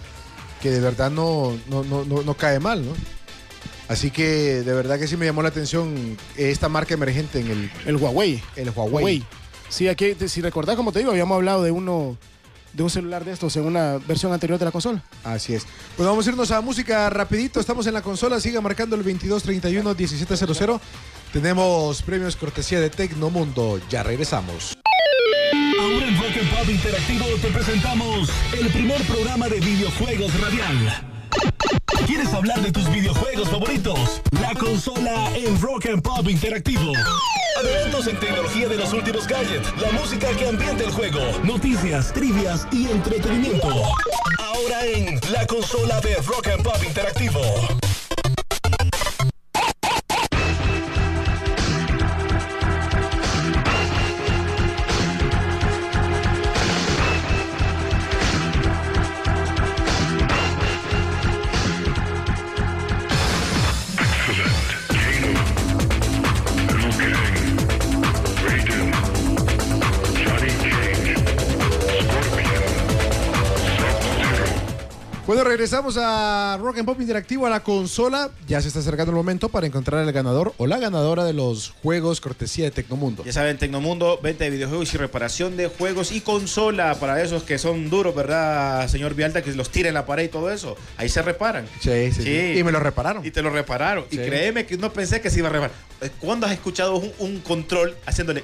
que 0.60 0.70
de 0.70 0.80
verdad 0.80 1.10
no, 1.10 1.56
no, 1.68 1.84
no, 1.84 2.04
no, 2.04 2.22
no 2.22 2.34
cae 2.34 2.60
mal, 2.60 2.84
¿no? 2.84 2.92
Así 3.88 4.10
que 4.10 4.62
de 4.62 4.74
verdad 4.74 4.98
que 4.98 5.06
sí 5.08 5.16
me 5.16 5.24
llamó 5.24 5.42
la 5.42 5.48
atención 5.48 6.16
esta 6.36 6.68
marca 6.68 6.94
emergente 6.94 7.40
en 7.40 7.50
el, 7.50 7.70
El 7.86 7.96
Huawei. 7.96 8.42
el 8.56 8.70
Huawei. 8.70 9.24
Sí, 9.70 9.88
aquí, 9.88 10.14
si 10.26 10.40
recordás, 10.42 10.76
como 10.76 10.92
te 10.92 10.98
digo, 10.98 11.10
habíamos 11.10 11.36
hablado 11.36 11.62
de 11.62 11.70
uno 11.70 12.16
de 12.72 12.82
un 12.82 12.90
celular 12.90 13.24
de 13.24 13.32
estos 13.32 13.56
en 13.56 13.64
una 13.64 13.98
versión 14.06 14.32
anterior 14.32 14.58
de 14.58 14.64
la 14.66 14.70
consola. 14.70 15.02
Así 15.24 15.54
es. 15.54 15.66
Pues 15.96 16.06
vamos 16.08 16.26
a 16.26 16.30
irnos 16.30 16.50
a 16.50 16.60
música 16.60 17.08
rapidito. 17.10 17.60
Estamos 17.60 17.86
en 17.86 17.94
la 17.94 18.02
consola. 18.02 18.40
Siga 18.40 18.60
marcando 18.60 18.94
el 18.94 19.04
2231-1700. 19.04 20.80
Tenemos 21.32 22.02
premios 22.02 22.36
cortesía 22.36 22.80
de 22.80 22.90
Tecnomundo. 22.90 23.80
Ya 23.88 24.02
regresamos. 24.02 24.76
Ahora 25.80 26.06
Interactivo 26.68 27.24
te 27.40 27.48
presentamos 27.48 28.28
el 28.52 28.68
primer 28.68 29.00
programa 29.04 29.48
de 29.48 29.58
videojuegos 29.58 30.38
radial. 30.38 31.02
¿Quieres 32.06 32.34
hablar 32.34 32.60
de 32.60 32.70
tus 32.70 32.90
videojuegos 32.90 33.48
favoritos? 33.48 34.20
La 34.42 34.54
consola 34.54 35.30
en 35.34 35.58
Rock 35.62 35.86
and 35.86 36.02
Pop 36.02 36.28
Interactivo. 36.28 36.92
Adelantos 37.58 38.06
en 38.08 38.20
tecnología 38.20 38.68
de 38.68 38.76
los 38.76 38.92
últimos 38.92 39.26
gadgets, 39.26 39.72
la 39.80 39.92
música 39.92 40.28
que 40.36 40.46
ambienta 40.46 40.84
el 40.84 40.90
juego, 40.90 41.20
noticias, 41.42 42.12
trivias 42.12 42.68
y 42.70 42.90
entretenimiento. 42.90 43.68
Ahora 44.38 44.84
en 44.84 45.18
la 45.32 45.46
consola 45.46 46.02
de 46.02 46.16
Rock 46.16 46.48
and 46.48 46.62
Pop 46.62 46.82
Interactivo. 46.86 47.40
Bueno, 75.28 75.44
regresamos 75.44 75.98
a 76.00 76.56
Rock 76.58 76.78
and 76.78 76.86
Pop 76.86 76.98
Interactivo 77.02 77.46
a 77.46 77.50
la 77.50 77.60
consola. 77.62 78.30
Ya 78.46 78.62
se 78.62 78.68
está 78.68 78.80
acercando 78.80 79.10
el 79.10 79.16
momento 79.16 79.50
para 79.50 79.66
encontrar 79.66 80.02
el 80.02 80.10
ganador 80.10 80.54
o 80.56 80.66
la 80.66 80.78
ganadora 80.78 81.22
de 81.26 81.34
los 81.34 81.74
juegos 81.82 82.22
cortesía 82.22 82.64
de 82.64 82.70
Tecnomundo. 82.70 83.24
Ya 83.24 83.32
saben, 83.34 83.58
Tecnomundo, 83.58 84.18
venta 84.22 84.44
de 84.44 84.50
videojuegos 84.50 84.94
y 84.94 84.96
reparación 84.96 85.58
de 85.58 85.66
juegos 85.68 86.12
y 86.12 86.22
consola 86.22 86.94
para 86.94 87.22
esos 87.22 87.42
que 87.42 87.58
son 87.58 87.90
duros, 87.90 88.14
¿verdad, 88.14 88.88
señor 88.88 89.12
Vialta? 89.14 89.42
Que 89.42 89.52
los 89.52 89.68
tiren 89.68 89.88
en 89.88 89.94
la 89.96 90.06
pared 90.06 90.24
y 90.24 90.28
todo 90.28 90.50
eso. 90.50 90.78
Ahí 90.96 91.10
se 91.10 91.20
reparan. 91.20 91.66
Sí, 91.82 92.10
sí, 92.10 92.22
sí. 92.22 92.58
Y 92.58 92.64
me 92.64 92.72
lo 92.72 92.80
repararon. 92.80 93.22
Y 93.22 93.30
te 93.30 93.42
lo 93.42 93.50
repararon. 93.50 94.06
Y 94.10 94.16
créeme 94.16 94.64
que 94.64 94.78
no 94.78 94.94
pensé 94.94 95.20
que 95.20 95.28
se 95.28 95.40
iba 95.40 95.48
a 95.50 95.52
reparar. 95.52 95.76
Eh, 96.00 96.08
¿Cuándo 96.20 96.46
has 96.46 96.52
escuchado 96.52 96.96
un, 96.96 97.12
un 97.18 97.40
control 97.40 97.94
haciéndole... 98.06 98.42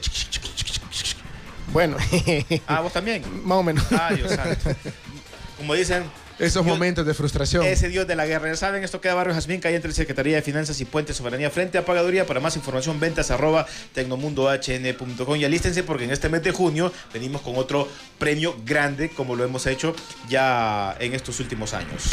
Bueno, 1.73 1.97
Ah, 2.67 2.83
vos 2.83 2.93
también. 2.93 3.23
más 3.43 3.57
o 3.57 3.63
menos. 3.63 3.83
Ah, 3.91 4.13
Dios 4.15 4.31
santo. 4.31 4.71
Como 5.57 5.73
dicen, 5.73 6.05
Esos 6.39 6.65
Dios- 6.65 6.75
momentos 6.77 7.07
de 7.07 7.15
frustración. 7.15 7.65
ese 7.65 7.89
dios 7.89 8.07
de 8.07 8.17
la 8.17 8.27
guerra. 8.27 8.49
Ya 8.49 8.57
saben, 8.57 8.83
esto 8.83 9.01
queda 9.01 9.15
Barrio 9.15 9.35
Jazmín, 9.35 9.61
calle 9.61 9.77
entre 9.77 9.93
Secretaría 9.93 10.37
de 10.37 10.43
Finanzas 10.43 10.81
y 10.81 10.85
Puente 10.85 11.15
Soberanía 11.15 11.51
frente 11.51 11.79
a 11.79 11.85
Pagaduría. 11.85 12.27
Para 12.27 12.41
más 12.41 12.57
información, 12.57 12.99
ventas 13.01 13.31
arroba 13.31 13.67
tecnomundohn.com. 13.95 15.37
Y 15.37 15.45
alístense 15.45 15.83
porque 15.83 16.05
en 16.05 16.11
este 16.11 16.29
mes 16.29 16.43
de 16.43 16.51
junio 16.53 16.93
venimos 17.13 17.43
con 17.43 17.57
otro 17.57 17.89
premio 18.19 18.57
grande, 18.65 19.09
como 19.11 19.37
lo 19.37 19.45
hemos 19.45 19.67
hecho 19.67 19.95
ya 20.29 20.97
en 21.01 21.15
estos 21.15 21.41
últimos 21.41 21.75
años. 21.75 22.11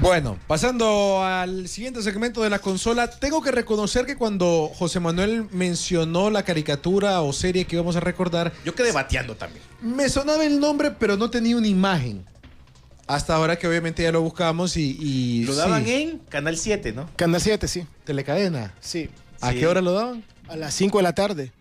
Bueno, 0.00 0.38
pasando 0.48 1.22
al 1.24 1.68
siguiente 1.68 2.02
segmento 2.02 2.42
de 2.42 2.50
la 2.50 2.58
consola, 2.58 3.08
tengo 3.08 3.40
que 3.42 3.52
reconocer 3.52 4.06
que 4.06 4.16
cuando 4.16 4.70
José 4.74 4.98
Manuel 4.98 5.46
mencionó 5.52 6.30
la 6.30 6.42
caricatura 6.42 7.20
o 7.22 7.32
serie 7.32 7.64
que 7.64 7.76
íbamos 7.76 7.94
a 7.94 8.00
recordar, 8.00 8.52
Yo 8.64 8.74
quedé 8.74 8.90
bateando 8.90 9.36
también. 9.36 9.62
me 9.80 10.08
sonaba 10.08 10.44
el 10.44 10.58
nombre, 10.58 10.90
pero 10.90 11.16
no 11.16 11.30
tenía 11.30 11.56
una 11.56 11.68
imagen. 11.68 12.24
Hasta 13.06 13.34
ahora 13.34 13.56
que 13.58 13.66
obviamente 13.68 14.02
ya 14.02 14.12
lo 14.12 14.22
buscamos 14.22 14.76
y... 14.76 14.96
y 15.00 15.44
Lo 15.44 15.54
daban 15.54 15.84
sí, 15.84 15.92
en 15.92 16.18
Canal 16.30 16.56
7, 16.56 16.92
¿no? 16.92 17.10
Canal 17.16 17.40
7, 17.40 17.68
sí. 17.68 17.86
Telecadena. 18.04 18.74
Sí. 18.80 19.10
¿A 19.40 19.52
Sí. 19.52 19.58
qué 19.58 19.66
hora 19.66 19.82
lo 19.82 19.92
daban? 19.92 20.24
A 20.48 20.56
las 20.56 20.72
5 20.74 20.98
de 20.98 21.02
la 21.02 21.14
tarde. 21.14 21.52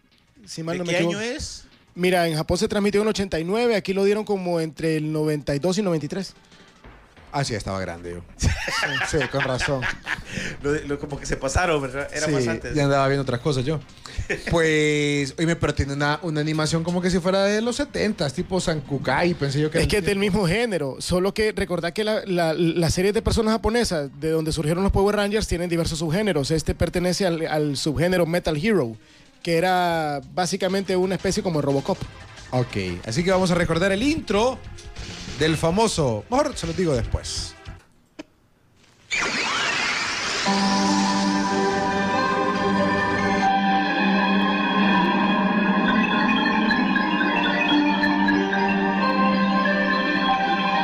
Si 0.45 0.63
mal 0.63 0.73
¿De 0.75 0.79
no 0.79 0.85
me 0.85 0.91
qué 0.91 0.97
equivoco. 0.99 1.17
año 1.19 1.25
es? 1.25 1.65
Mira, 1.95 2.27
en 2.27 2.35
Japón 2.35 2.57
se 2.57 2.67
transmitió 2.67 3.01
en 3.01 3.07
el 3.07 3.09
89, 3.09 3.75
aquí 3.75 3.93
lo 3.93 4.03
dieron 4.03 4.23
como 4.25 4.59
entre 4.59 4.97
el 4.97 5.11
92 5.11 5.77
y 5.77 5.81
93. 5.81 6.33
Ah, 7.35 7.43
sí, 7.43 7.55
estaba 7.55 7.79
grande 7.79 8.11
yo. 8.11 8.21
Sí, 8.37 8.47
sí, 9.09 9.17
con 9.31 9.41
razón. 9.41 9.81
Lo, 10.61 10.71
lo- 10.85 10.99
como 10.99 11.19
que 11.19 11.25
se 11.25 11.35
pasaron, 11.35 11.81
¿verdad? 11.81 12.07
Era 12.13 12.27
Sí, 12.27 12.31
más 12.31 12.47
antes. 12.47 12.75
Ya 12.75 12.83
andaba 12.83 13.07
viendo 13.07 13.23
otras 13.23 13.39
cosas 13.41 13.65
yo. 13.65 13.79
Pues, 14.51 15.33
oye, 15.39 15.55
pero 15.55 15.73
tiene 15.73 15.93
una, 15.93 16.19
una 16.21 16.41
animación 16.41 16.83
como 16.83 17.01
que 17.01 17.09
si 17.09 17.19
fuera 17.19 17.43
de 17.45 17.61
los 17.61 17.75
70 17.77 18.29
tipo 18.29 18.59
San 18.61 18.81
Kukai, 18.81 19.33
pensé 19.33 19.59
yo 19.61 19.71
que 19.71 19.79
Es 19.79 19.83
era- 19.85 19.89
que 19.89 19.97
es 19.97 20.05
del 20.05 20.19
mismo 20.19 20.45
género, 20.47 20.97
solo 20.99 21.33
que 21.33 21.51
recordad 21.53 21.91
que 21.91 22.03
la, 22.03 22.21
la, 22.25 22.53
la 22.53 22.89
serie 22.89 23.13
de 23.13 23.21
personas 23.21 23.53
japonesas 23.53 24.09
de 24.19 24.29
donde 24.29 24.51
surgieron 24.51 24.83
los 24.83 24.91
Power 24.91 25.15
Rangers 25.15 25.47
tienen 25.47 25.69
diversos 25.69 25.99
subgéneros. 25.99 26.51
Este 26.51 26.75
pertenece 26.75 27.25
al, 27.25 27.47
al 27.47 27.77
subgénero 27.77 28.25
Metal 28.25 28.55
Hero, 28.55 28.95
que 29.41 29.57
era 29.57 30.21
básicamente 30.33 30.95
una 30.95 31.15
especie 31.15 31.41
como 31.41 31.61
Robocop. 31.61 31.97
Ok, 32.51 32.77
así 33.07 33.23
que 33.23 33.31
vamos 33.31 33.49
a 33.49 33.55
recordar 33.55 33.91
el 33.91 34.03
intro 34.03 34.59
del 35.39 35.57
famoso. 35.57 36.23
Mejor 36.29 36.55
se 36.55 36.67
lo 36.67 36.73
digo 36.73 36.93
después. 36.93 37.55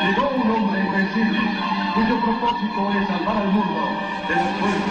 Llegó 0.05 0.29
un 0.29 0.51
hombre 0.51 0.79
invencible, 0.79 1.39
cuyo 1.93 2.19
propósito 2.21 2.91
es 2.99 3.07
salvar 3.07 3.37
al 3.37 3.47
mundo 3.49 3.81
de 4.27 4.35
fuerzas 4.59 4.88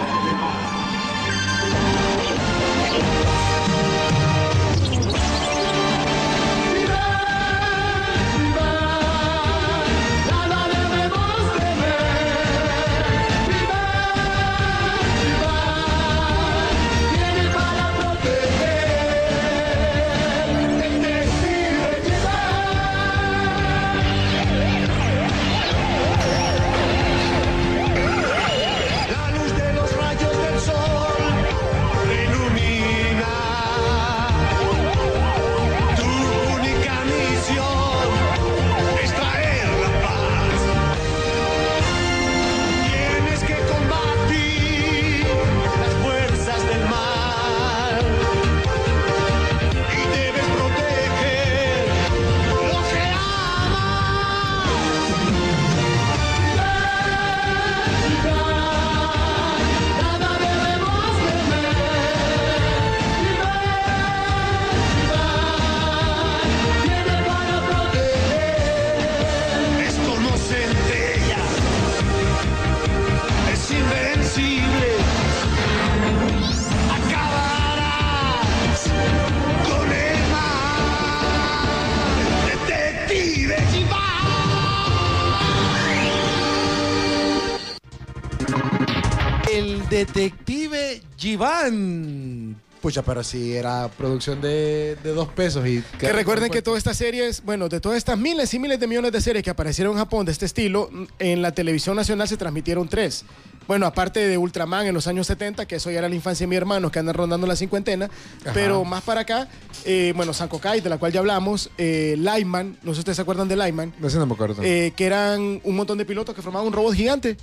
Pucha, 92.99 93.05
pero 93.05 93.23
sí, 93.23 93.53
era 93.55 93.87
producción 93.97 94.41
de, 94.41 94.97
de 95.03 95.13
dos 95.13 95.27
pesos. 95.29 95.65
y 95.67 95.81
Que 95.97 96.11
recuerden 96.11 96.49
que 96.51 96.61
todas 96.61 96.77
estas 96.79 96.97
series, 96.97 97.43
bueno, 97.43 97.69
de 97.69 97.79
todas 97.79 97.97
estas 97.97 98.17
miles 98.17 98.53
y 98.53 98.59
miles 98.59 98.79
de 98.79 98.87
millones 98.87 99.11
de 99.11 99.21
series 99.21 99.43
que 99.43 99.49
aparecieron 99.49 99.93
en 99.93 99.99
Japón 99.99 100.25
de 100.25 100.31
este 100.31 100.45
estilo, 100.45 100.89
en 101.19 101.41
la 101.41 101.51
televisión 101.53 101.95
nacional 101.95 102.27
se 102.27 102.37
transmitieron 102.37 102.87
tres. 102.87 103.23
Bueno, 103.67 103.85
aparte 103.85 104.27
de 104.27 104.37
Ultraman 104.37 104.87
en 104.87 104.95
los 104.95 105.05
años 105.05 105.27
70, 105.27 105.67
que 105.67 105.75
eso 105.75 105.91
ya 105.91 105.99
era 105.99 106.09
la 106.09 106.15
infancia 106.15 106.45
de 106.45 106.49
mi 106.49 106.55
hermano, 106.55 106.91
que 106.91 106.97
andan 106.99 107.13
rondando 107.13 107.45
la 107.45 107.55
cincuentena, 107.55 108.09
Ajá. 108.41 108.51
pero 108.53 108.83
más 108.83 109.03
para 109.03 109.21
acá, 109.21 109.47
eh, 109.85 110.11
bueno, 110.15 110.33
Sankokai, 110.33 110.81
de 110.81 110.89
la 110.89 110.97
cual 110.97 111.11
ya 111.11 111.19
hablamos, 111.19 111.69
eh, 111.77 112.15
Lightman, 112.17 112.77
no 112.81 112.91
sé 112.91 112.95
si 112.95 112.99
ustedes 113.01 113.17
se 113.17 113.21
acuerdan 113.21 113.47
de 113.47 113.55
Lightman, 113.55 113.93
No 113.99 114.09
sé, 114.09 114.17
no 114.17 114.25
me 114.25 114.33
acuerdo. 114.33 114.63
eh, 114.63 114.91
que 114.95 115.05
eran 115.05 115.61
un 115.63 115.75
montón 115.75 115.99
de 115.99 116.05
pilotos 116.05 116.33
que 116.33 116.41
formaban 116.41 116.65
un 116.67 116.73
robot 116.73 116.95
gigante 116.95 117.37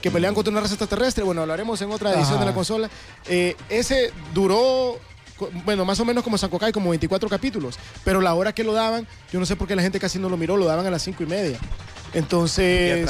que 0.00 0.10
pelean 0.10 0.34
contra 0.34 0.50
una 0.50 0.60
raza 0.60 0.74
extraterrestre. 0.74 1.24
Bueno, 1.24 1.42
hablaremos 1.42 1.80
en 1.82 1.90
otra 1.90 2.10
edición 2.10 2.34
Ajá. 2.34 2.40
de 2.40 2.46
la 2.46 2.54
consola. 2.54 2.90
Eh, 3.26 3.56
ese 3.68 4.12
duró 4.34 4.98
bueno, 5.64 5.84
más 5.84 5.98
o 6.00 6.04
menos 6.04 6.22
como 6.22 6.36
Sankokai, 6.36 6.72
como 6.72 6.90
24 6.90 7.28
capítulos. 7.28 7.78
Pero 8.04 8.20
la 8.20 8.34
hora 8.34 8.52
que 8.52 8.64
lo 8.64 8.72
daban, 8.72 9.06
yo 9.32 9.40
no 9.40 9.46
sé 9.46 9.56
por 9.56 9.66
qué 9.68 9.76
la 9.76 9.82
gente 9.82 9.98
casi 9.98 10.18
no 10.18 10.28
lo 10.28 10.36
miró, 10.36 10.56
lo 10.56 10.66
daban 10.66 10.86
a 10.86 10.90
las 10.90 11.02
5 11.02 11.22
y 11.22 11.26
media. 11.26 11.58
Entonces. 12.14 13.08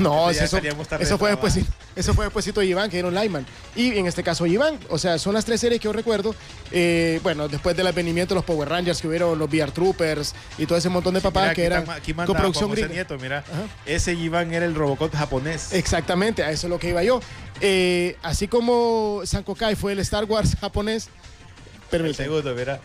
No, 0.00 0.30
eso, 0.30 0.44
eso 0.44 0.60
de 0.60 0.72
fue 1.18 1.30
después, 1.30 1.58
eso 1.96 2.14
fue 2.14 2.26
despuésito 2.26 2.60
de 2.60 2.66
Iván, 2.66 2.90
que 2.90 2.98
era 2.98 3.08
un 3.08 3.14
lineman. 3.14 3.46
Y 3.74 3.96
en 3.98 4.06
este 4.06 4.22
caso 4.22 4.46
Iván, 4.46 4.78
o 4.90 4.98
sea, 4.98 5.18
son 5.18 5.34
las 5.34 5.44
tres 5.44 5.60
series 5.60 5.80
que 5.80 5.84
yo 5.86 5.92
recuerdo. 5.92 6.34
eh, 6.70 7.20
bueno, 7.22 7.48
después 7.48 7.76
del 7.76 7.86
advenimiento 7.86 8.34
de 8.34 8.36
los 8.36 8.44
Power 8.44 8.68
Rangers 8.68 9.00
que 9.00 9.08
hubieron, 9.08 9.38
los 9.38 9.48
VR 9.50 9.70
Troopers 9.72 10.34
y 10.58 10.66
todo 10.66 10.76
ese 10.78 10.88
montón 10.88 11.14
de 11.14 11.20
papás 11.20 11.42
Mira, 11.44 11.54
que 11.54 11.64
eran 11.64 11.82
está- 11.82 11.94
aquí 11.94 12.12
manda 12.14 12.26
con 12.26 12.36
producción 12.36 12.64
Juan 12.68 12.76
José 12.76 12.82
gringa. 12.82 12.94
Nieto, 12.94 13.18
mira. 13.18 13.38
Ajá. 13.38 13.62
Ese 13.86 14.12
Iván 14.14 14.52
era 14.52 14.64
el 14.66 14.74
Robocop 14.74 15.14
japonés. 15.14 15.72
Exactamente, 15.72 16.42
a 16.42 16.50
eso 16.50 16.66
es 16.66 16.70
lo 16.70 16.78
que 16.78 16.88
iba 16.90 17.02
yo. 17.02 17.20
Eh, 17.60 18.16
así 18.22 18.48
como 18.48 19.22
Sankokai 19.24 19.74
fue 19.76 19.92
el 19.92 19.98
Star 20.00 20.24
Wars 20.24 20.56
japonés. 20.60 21.06
el 21.06 21.88
Permíteme. 21.90 22.24
segundo, 22.24 22.54
mira. 22.54 22.80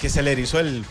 Que 0.00 0.08
se 0.08 0.22
le 0.22 0.32
erizó 0.32 0.58
el. 0.60 0.82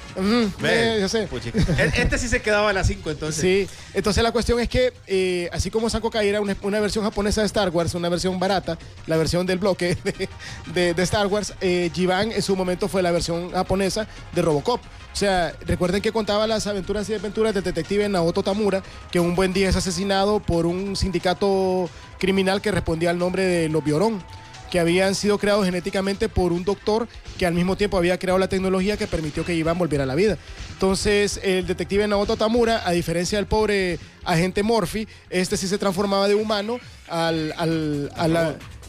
Eh, 0.64 0.98
yo 1.02 1.10
sé. 1.10 1.26
puchica. 1.26 1.58
E- 1.82 1.92
Este 2.02 2.20
sí 2.20 2.28
se 2.28 2.42
quedaba 2.44 2.70
a 2.70 2.74
las 2.74 2.86
5, 2.88 3.10
entonces. 3.10 3.42
Sí, 3.42 3.68
entonces 3.96 4.22
la 4.22 4.32
cuestión 4.32 4.60
es 4.60 4.70
que, 4.70 4.94
eh, 5.08 5.50
así 5.52 5.72
como 5.72 5.90
Sankokai 5.90 6.28
era 6.30 6.42
una, 6.42 6.56
una 6.62 6.80
versión 6.80 7.04
japonesa 7.04 7.42
de 7.42 7.48
Star 7.48 7.70
Wars, 7.70 7.96
una 7.96 8.08
versión 8.10 8.38
barata, 8.40 8.78
la 9.08 9.18
versión 9.18 9.48
del 9.48 9.58
bloque 9.58 9.98
de, 10.04 10.30
de- 10.74 10.94
de 10.94 11.04
Star 11.04 11.26
Wars, 11.26 11.54
eh, 11.60 11.90
Jivan 11.94 12.32
en 12.32 12.42
su 12.44 12.56
momento 12.56 12.88
fue 12.88 13.02
la 13.02 13.10
versión 13.12 13.52
japonesa 13.52 14.08
de 14.34 14.42
Robocop. 14.44 14.80
O 15.12 15.16
sea, 15.16 15.54
recuerden 15.66 16.04
que 16.04 16.12
contaba 16.12 16.46
las 16.46 16.68
aventuras 16.68 17.10
y 17.10 17.14
desventuras 17.14 17.56
del 17.56 17.64
detective 17.64 18.08
Naoto 18.08 18.44
Tamura, 18.44 18.84
que 19.12 19.20
un 19.20 19.34
buen 19.36 19.54
día 19.54 19.70
es 19.70 19.76
asesinado 19.76 20.40
por 20.40 20.68
un 20.68 20.96
sindicato 20.96 21.90
criminal 22.20 22.62
que 22.62 22.72
respondía 22.72 23.10
al 23.10 23.18
nombre 23.18 23.44
de 23.44 23.70
los 23.70 23.84
Biorón 23.84 24.24
que 24.72 24.80
habían 24.80 25.16
sido 25.16 25.38
creados 25.38 25.66
genéticamente 25.66 26.30
por 26.30 26.52
un 26.54 26.64
doctor 26.64 27.08
que 27.38 27.46
al 27.46 27.54
mismo 27.54 27.76
tiempo 27.76 27.98
había 27.98 28.18
creado 28.20 28.38
la 28.40 28.48
tecnología 28.48 28.98
que 28.98 29.08
permitió 29.08 29.44
que 29.46 29.54
Iván 29.56 29.78
volviera 29.78 30.04
a 30.04 30.08
la 30.08 30.16
vida. 30.16 30.38
Entonces, 30.74 31.40
el 31.44 31.66
detective 31.68 32.08
Naoto 32.08 32.38
Tamura, 32.38 32.82
a 32.88 32.92
diferencia 32.92 33.38
del 33.38 33.48
pobre 33.48 34.00
agente 34.24 34.64
Morphy, 34.64 35.08
este 35.30 35.58
sí 35.58 35.68
se 35.68 35.78
transformaba 35.78 36.28
de 36.28 36.36
humano 36.36 36.80
al, 37.10 37.54
al, 37.58 38.12
al, 38.16 38.36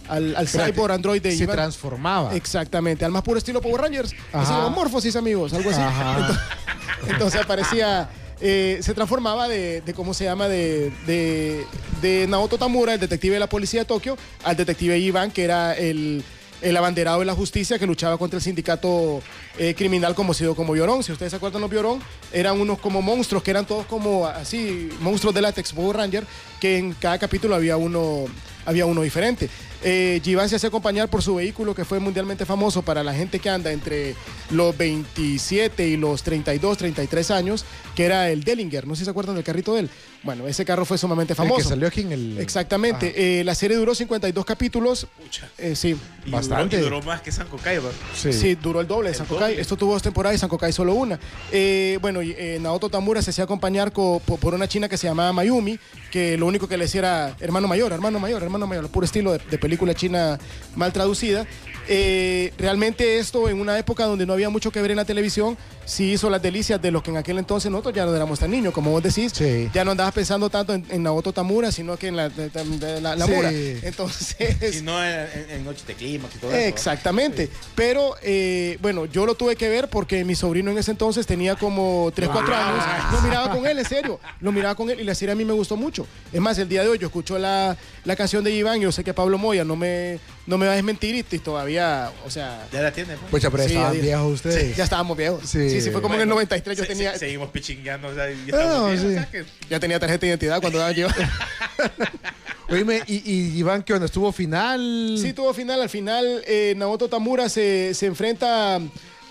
al, 0.08 0.36
al 0.36 0.44
Espérate, 0.44 0.72
cyborg 0.72 0.92
android 0.92 1.22
de 1.22 1.32
Se 1.36 1.44
Iván. 1.44 1.56
transformaba. 1.56 2.34
Exactamente, 2.34 3.04
al 3.04 3.10
más 3.12 3.22
puro 3.22 3.38
estilo 3.38 3.60
Power 3.60 3.80
Rangers. 3.82 4.12
Así 4.32 4.52
como 4.52 4.70
Morphosis, 4.70 5.16
amigos, 5.16 5.52
algo 5.52 5.70
así. 5.70 5.80
Entonces, 5.80 6.36
entonces 7.08 7.40
aparecía, 7.40 8.08
eh, 8.40 8.79
se 8.83 8.94
transformaba 8.94 9.48
de, 9.48 9.83
¿cómo 9.94 10.14
se 10.14 10.24
llama? 10.24 10.48
De, 10.48 10.92
de, 11.07 11.64
de 12.00 12.26
Naoto 12.26 12.59
Tamura, 12.59 12.94
el 12.94 13.00
detective 13.00 13.35
de 13.35 13.40
la 13.40 13.48
policía 13.48 13.81
de 13.81 13.87
Tokio, 13.87 14.16
al 14.44 14.57
detective 14.57 14.98
Ivan, 14.98 15.31
que 15.31 15.44
era 15.44 15.74
el, 15.74 16.24
el 16.62 16.76
abanderado 16.76 17.20
de 17.20 17.26
la 17.26 17.35
justicia 17.35 17.79
que 17.79 17.87
luchaba 17.87 18.18
contra 18.18 18.38
el 18.38 18.42
sindicato 18.42 19.22
eh, 19.59 19.74
criminal 19.74 20.14
conocido 20.14 20.55
como 20.55 20.72
Biorón. 20.72 21.03
Si 21.03 21.12
ustedes 21.12 21.31
se 21.31 21.37
acuerdan, 21.37 21.61
los 21.61 21.70
Biorón 21.70 22.00
eran 22.33 22.61
unos 22.61 22.79
como 22.79 23.03
monstruos, 23.03 23.42
que 23.42 23.50
eran 23.50 23.66
todos 23.66 23.87
como 23.87 24.26
así, 24.26 24.88
monstruos 25.00 25.35
de 25.35 25.42
látex 25.42 25.72
Power 25.72 25.96
Ranger, 25.96 26.24
que 26.61 26.79
en 26.79 26.92
cada 26.94 27.18
capítulo 27.18 27.55
había 27.55 27.76
uno, 27.76 28.26
había 28.64 28.87
uno 28.87 29.03
diferente. 29.03 29.48
Eh, 29.82 30.20
Givan 30.22 30.48
se 30.48 30.56
hace 30.56 30.66
acompañar 30.66 31.08
por 31.08 31.22
su 31.22 31.34
vehículo 31.36 31.74
que 31.74 31.84
fue 31.84 31.98
mundialmente 32.00 32.44
famoso 32.44 32.82
para 32.82 33.02
la 33.02 33.14
gente 33.14 33.38
que 33.38 33.48
anda 33.48 33.72
entre 33.72 34.14
los 34.50 34.76
27 34.76 35.86
y 35.88 35.96
los 35.96 36.22
32, 36.22 36.76
33 36.78 37.30
años, 37.30 37.64
que 37.94 38.04
era 38.04 38.28
el 38.30 38.44
Dellinger. 38.44 38.86
No 38.86 38.94
sé 38.94 39.00
si 39.00 39.04
se 39.04 39.10
acuerdan 39.10 39.34
del 39.36 39.44
carrito 39.44 39.74
de 39.74 39.80
él. 39.80 39.90
Bueno, 40.22 40.46
ese 40.46 40.66
carro 40.66 40.84
fue 40.84 40.98
sumamente 40.98 41.32
El 41.32 41.36
famoso. 41.38 41.62
que 41.62 41.68
salió 41.70 41.88
aquí 41.88 42.02
en 42.02 42.12
el. 42.12 42.38
Exactamente. 42.38 43.40
Eh, 43.40 43.44
la 43.44 43.54
serie 43.54 43.76
duró 43.78 43.94
52 43.94 44.44
capítulos. 44.44 45.06
Eh, 45.56 45.74
sí. 45.74 45.96
Y 46.26 46.30
Bastante. 46.30 46.76
Duró, 46.76 46.88
y 46.96 47.00
duró 47.00 47.06
más 47.06 47.22
que 47.22 47.32
San 47.32 47.48
Cocaiba. 47.48 47.88
Sí. 48.14 48.32
Sí, 48.34 48.54
duró 48.56 48.80
el 48.82 48.86
doble 48.86 49.08
de 49.10 49.14
Sankokai. 49.14 49.50
doble. 49.52 49.62
Esto 49.62 49.76
tuvo 49.78 49.94
dos 49.94 50.02
temporadas 50.02 50.36
y 50.36 50.38
Sankokai 50.38 50.72
solo 50.72 50.92
una. 50.94 51.18
Eh, 51.52 51.98
bueno, 52.02 52.20
eh, 52.22 52.58
Naoto 52.60 52.90
Tamura 52.90 53.22
se 53.22 53.30
hacía 53.30 53.44
acompañar 53.44 53.92
co- 53.92 54.20
po- 54.26 54.36
por, 54.36 54.52
una 54.52 54.68
china 54.68 54.88
que 54.90 54.98
se 54.98 55.06
llamaba 55.06 55.32
Mayumi, 55.32 55.78
que 56.10 56.36
lo 56.36 56.44
único 56.46 56.68
que 56.68 56.76
le 56.76 56.84
decía 56.84 56.98
era 56.98 57.36
hermano 57.40 57.66
mayor, 57.66 57.92
hermano 57.92 58.18
mayor, 58.20 58.42
hermano 58.42 58.66
mayor, 58.66 58.84
el 58.84 58.90
puro 58.90 59.06
estilo 59.06 59.32
de, 59.32 59.38
de 59.38 59.56
película 59.56 59.69
china 59.94 60.38
mal 60.76 60.92
traducida. 60.92 61.46
Eh, 61.92 62.52
realmente 62.56 63.18
esto 63.18 63.48
en 63.48 63.59
una 63.61 63.76
época 63.78 64.04
donde 64.04 64.24
no 64.24 64.33
había 64.33 64.48
mucho 64.48 64.70
que 64.70 64.80
ver 64.80 64.92
en 64.92 64.96
la 64.98 65.04
televisión, 65.04 65.56
sí 65.85 66.12
hizo 66.12 66.30
las 66.30 66.40
delicias 66.40 66.80
de 66.80 66.92
los 66.92 67.02
que 67.02 67.11
en 67.11 67.16
aquel 67.16 67.37
entonces 67.38 67.68
nosotros 67.68 67.94
ya 67.94 68.04
no 68.04 68.14
éramos 68.14 68.38
tan 68.38 68.50
niños, 68.52 68.72
como 68.72 68.92
vos 68.92 69.02
decís, 69.02 69.33
Sí. 69.35 69.68
ya 69.74 69.85
no 69.85 69.90
andabas 69.90 70.14
pensando 70.14 70.48
tanto 70.50 70.72
en, 70.72 70.85
en 70.88 71.02
Naoto 71.02 71.33
Tamura, 71.33 71.72
sino 71.72 71.96
que 71.96 72.06
en 72.09 72.16
la, 72.16 72.28
de- 72.28 72.48
de- 72.48 72.64
de 72.78 73.00
la, 73.00 73.16
la 73.16 73.26
Sí. 73.26 73.33
Mura. 73.33 73.50
Entonces... 73.50 74.74
Si 74.76 74.83
no, 74.83 75.02
en, 75.04 75.26
en 75.50 75.64
Noche 75.64 75.83
de 75.87 75.94
Clímax 75.94 76.37
y 76.37 76.38
todo 76.38 76.52
eso. 76.52 76.61
Exactamente. 76.68 77.48
Pero 77.74 78.14
eh, 78.22 78.78
bueno, 78.80 79.06
yo 79.06 79.26
lo 79.26 79.35
tuve 79.35 79.56
que 79.56 79.68
ver 79.68 79.88
porque 79.90 80.24
mi 80.24 80.37
sobrino 80.37 80.70
en 80.70 80.78
ese 80.78 80.92
entonces 80.92 81.26
tenía 81.26 81.56
como 81.56 82.12
3, 82.14 82.28
4 82.28 82.54
años. 82.54 82.85
Lo 83.12 83.20
miraba 83.22 83.50
con 83.50 83.66
él, 83.66 83.78
en 83.80 83.85
serio. 83.85 84.20
Lo 84.40 84.52
miraba 84.52 84.76
con 84.76 84.90
él 84.90 85.00
y 85.00 85.04
la 85.04 85.14
serie 85.16 85.33
a 85.33 85.37
mí 85.37 85.44
me 85.44 85.54
gustó 85.54 85.76
mucho. 85.76 86.06
Es 86.33 86.40
más, 86.40 86.56
el 86.59 86.68
día 86.68 86.83
de 86.83 86.88
hoy 86.88 86.98
yo 86.98 87.09
escucho 87.09 87.37
la, 87.37 87.76
la 88.04 88.14
canción 88.16 88.44
de 88.44 88.52
Iván 88.52 88.78
y 88.78 88.83
yo 88.83 88.92
sé 88.92 89.02
que 89.02 89.12
Pablo 89.12 89.38
Moya 89.38 89.60
no 89.64 89.77
me, 89.77 90.18
no 90.46 90.59
me 90.59 90.66
va 90.66 90.73
a 90.73 90.75
desmentir 90.77 91.14
y, 91.14 91.25
y 91.35 91.38
todavía, 91.38 92.11
o 92.27 92.31
sea, 92.31 92.66
Ya 92.73 92.83
la 92.83 92.92
tiene. 92.92 93.14
pues. 93.16 93.31
Pues 93.31 93.42
ya, 93.42 93.51
pero 93.51 93.62
Sí, 93.64 93.70
estaban 93.75 93.94
ya- 93.94 94.01
viejos 94.03 94.33
ustedes. 94.35 94.77
ya 94.77 94.85
estábamos 94.85 95.16
viejos. 95.16 95.40
Sí. 95.49 95.70
Sí, 95.70 95.81
sí, 95.81 95.90
fue 95.90 96.03
como 96.03 96.14
en 96.14 96.20
el 96.23 96.27
Bueno, 96.27 96.35
93 96.37 96.79
yo 96.79 96.85
se- 96.85 96.88
tenía, 96.88 97.12
se- 97.12 97.18
seguimos 97.20 97.51
pichingueando. 97.51 98.09
O 98.09 98.14
sea, 98.14 98.29
ya 98.31 98.35
No, 98.53 98.59
estamos 98.59 98.90
viejos, 98.92 99.01
sí. 99.01 99.07
o 99.07 99.12
sea 99.12 99.31
que- 99.31 99.44
ya 99.70 99.81
tenía 99.81 99.99
tarjeta 100.01 100.20
de 100.23 100.27
identidad 100.29 100.61
cuando 100.61 100.79
daba 100.79 100.92
yo. 100.92 101.07
Oíme, 102.68 103.03
y, 103.09 103.16
y 103.33 103.59
Iván, 103.59 103.83
¿qué 103.83 103.92
onda? 103.94 104.07
¿Estuvo 104.07 104.31
final? 104.33 105.16
Sí, 105.20 105.33
tuvo 105.33 105.53
final. 105.53 105.83
Al 105.83 105.88
final, 105.88 106.42
eh, 106.46 106.75
Naoto 106.77 107.09
Tamura 107.09 107.49
se, 107.49 107.94
se 107.94 108.07
enfrenta 108.07 108.77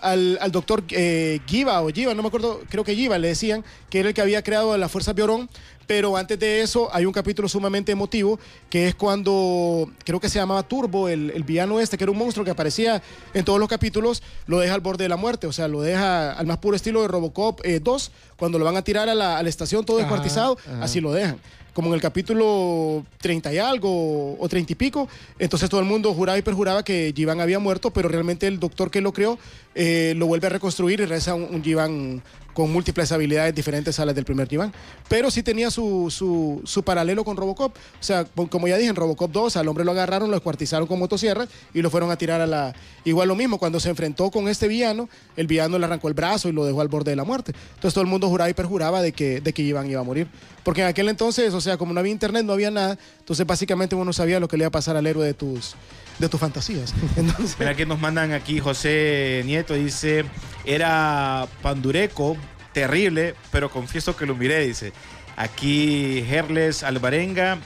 al, 0.01 0.37
al 0.41 0.51
doctor 0.51 0.83
eh, 0.89 1.39
Giva 1.47 1.81
o 1.81 1.89
Giva, 1.89 2.13
no 2.13 2.21
me 2.21 2.27
acuerdo, 2.27 2.61
creo 2.69 2.83
que 2.83 2.95
Giva 2.95 3.17
le 3.17 3.29
decían, 3.29 3.63
que 3.89 3.99
era 3.99 4.09
el 4.09 4.13
que 4.13 4.21
había 4.21 4.43
creado 4.43 4.77
la 4.77 4.89
Fuerza 4.89 5.13
Biorón. 5.13 5.49
Pero 5.89 6.15
antes 6.15 6.37
de 6.37 6.61
eso 6.61 6.87
hay 6.93 7.07
un 7.07 7.11
capítulo 7.11 7.49
sumamente 7.49 7.91
emotivo, 7.91 8.39
que 8.69 8.89
es 8.89 8.93
cuando, 8.93 9.89
creo 10.05 10.19
que 10.19 10.29
se 10.29 10.37
llamaba 10.37 10.61
Turbo, 10.61 11.09
el, 11.09 11.31
el 11.31 11.41
villano 11.41 11.79
este, 11.79 11.97
que 11.97 12.03
era 12.03 12.11
un 12.11 12.17
monstruo 12.19 12.45
que 12.45 12.51
aparecía 12.51 13.01
en 13.33 13.43
todos 13.43 13.59
los 13.59 13.67
capítulos, 13.67 14.21
lo 14.45 14.59
deja 14.59 14.75
al 14.75 14.81
borde 14.81 15.05
de 15.05 15.09
la 15.09 15.17
muerte, 15.17 15.47
o 15.47 15.51
sea, 15.51 15.67
lo 15.67 15.81
deja 15.81 16.33
al 16.33 16.45
más 16.45 16.59
puro 16.59 16.75
estilo 16.75 17.01
de 17.01 17.07
Robocop 17.07 17.61
eh, 17.63 17.79
2, 17.79 18.11
cuando 18.37 18.59
lo 18.59 18.65
van 18.65 18.77
a 18.77 18.83
tirar 18.83 19.09
a 19.09 19.15
la, 19.15 19.39
a 19.39 19.41
la 19.41 19.49
estación 19.49 19.83
todo 19.83 19.97
Ajá, 19.97 20.05
descuartizado, 20.05 20.59
ajá. 20.63 20.83
así 20.83 21.01
lo 21.01 21.11
dejan 21.11 21.39
como 21.79 21.91
en 21.91 21.93
el 21.93 22.01
capítulo 22.01 23.05
30 23.21 23.53
y 23.53 23.57
algo 23.57 24.37
o 24.37 24.49
30 24.49 24.73
y 24.73 24.75
pico. 24.75 25.07
Entonces 25.39 25.69
todo 25.69 25.79
el 25.79 25.85
mundo 25.85 26.13
juraba 26.13 26.37
y 26.37 26.41
perjuraba 26.41 26.83
que 26.83 27.13
Jivan 27.15 27.39
había 27.39 27.57
muerto, 27.57 27.91
pero 27.91 28.09
realmente 28.09 28.47
el 28.47 28.59
doctor 28.59 28.91
que 28.91 28.99
lo 28.99 29.13
creó 29.13 29.39
eh, 29.75 30.13
lo 30.17 30.27
vuelve 30.27 30.47
a 30.47 30.49
reconstruir 30.49 30.99
y 30.99 31.05
reza 31.05 31.35
un, 31.35 31.63
Jivan 31.63 32.21
con 32.53 32.73
múltiples 32.73 33.13
habilidades 33.13 33.55
diferentes 33.55 33.97
a 34.01 34.05
las 34.05 34.13
del 34.13 34.25
primer 34.25 34.49
Jivan. 34.49 34.73
Pero 35.07 35.31
sí 35.31 35.41
tenía 35.41 35.71
su, 35.71 36.07
su, 36.09 36.61
su 36.65 36.83
paralelo 36.83 37.23
con 37.23 37.37
Robocop. 37.37 37.73
O 37.73 38.03
sea, 38.03 38.25
como- 38.25 38.67
ya 38.67 38.75
dije, 38.75 38.89
en 38.89 38.97
Robocop 38.97 39.31
2 39.31 39.55
al 39.55 39.69
hombre 39.69 39.85
lo 39.85 39.91
agarraron, 39.91 40.29
lo 40.29 40.35
descuartizaron 40.35 40.85
con 40.85 40.99
motosierra 40.99 41.47
y 41.73 41.81
lo 41.81 41.89
fueron 41.89 42.11
a 42.11 42.17
tirar 42.17 42.41
a 42.41 42.47
la... 42.47 42.75
Igual 43.05 43.29
lo 43.29 43.35
mismo, 43.35 43.57
cuando 43.57 43.79
se 43.79 43.87
enfrentó 43.89 44.29
con 44.31 44.49
este 44.49 44.67
villano, 44.67 45.07
el 45.37 45.47
villano 45.47 45.79
le 45.79 45.85
arrancó 45.85 46.09
el 46.09 46.13
brazo 46.13 46.49
y 46.49 46.51
lo 46.51 46.65
dejó 46.65 46.81
al 46.81 46.89
borde 46.89 47.11
de 47.11 47.15
la 47.15 47.23
muerte. 47.23 47.53
Entonces 47.75 47.93
todo 47.93 48.01
el 48.01 48.09
mundo 48.09 48.27
juraba 48.27 48.49
y 48.49 48.53
perjuraba 48.53 49.01
de 49.01 49.13
que, 49.13 49.39
de 49.39 49.53
que 49.53 49.63
Jivan 49.63 49.89
iba 49.89 50.01
a 50.01 50.03
morir. 50.03 50.27
Porque 50.63 50.81
en 50.81 50.87
aquel 50.87 51.07
entonces, 51.07 51.53
o 51.53 51.61
sea, 51.61 51.68
como 51.77 51.93
no 51.93 51.99
había 51.99 52.11
internet, 52.11 52.45
no 52.45 52.53
había 52.53 52.71
nada, 52.71 52.97
entonces 53.19 53.45
básicamente 53.45 53.95
uno 53.95 54.05
no 54.05 54.13
sabía 54.13 54.39
lo 54.39 54.47
que 54.47 54.57
le 54.57 54.63
iba 54.63 54.67
a 54.67 54.71
pasar 54.71 54.97
al 54.97 55.05
héroe 55.07 55.25
de 55.25 55.33
tus, 55.33 55.75
de 56.17 56.29
tus 56.29 56.39
fantasías. 56.39 56.93
Entonces, 57.15 57.55
que 57.75 57.85
nos 57.85 57.99
mandan 57.99 58.33
aquí 58.33 58.59
José 58.59 59.43
Nieto, 59.45 59.73
dice, 59.73 60.25
era 60.65 61.47
pandureco, 61.61 62.37
terrible, 62.73 63.35
pero 63.51 63.69
confieso 63.69 64.15
que 64.15 64.25
lo 64.25 64.35
miré, 64.35 64.65
dice. 64.65 64.93
Aquí 65.37 66.25
Herles 66.29 66.83
Alvarenga, 66.83 67.59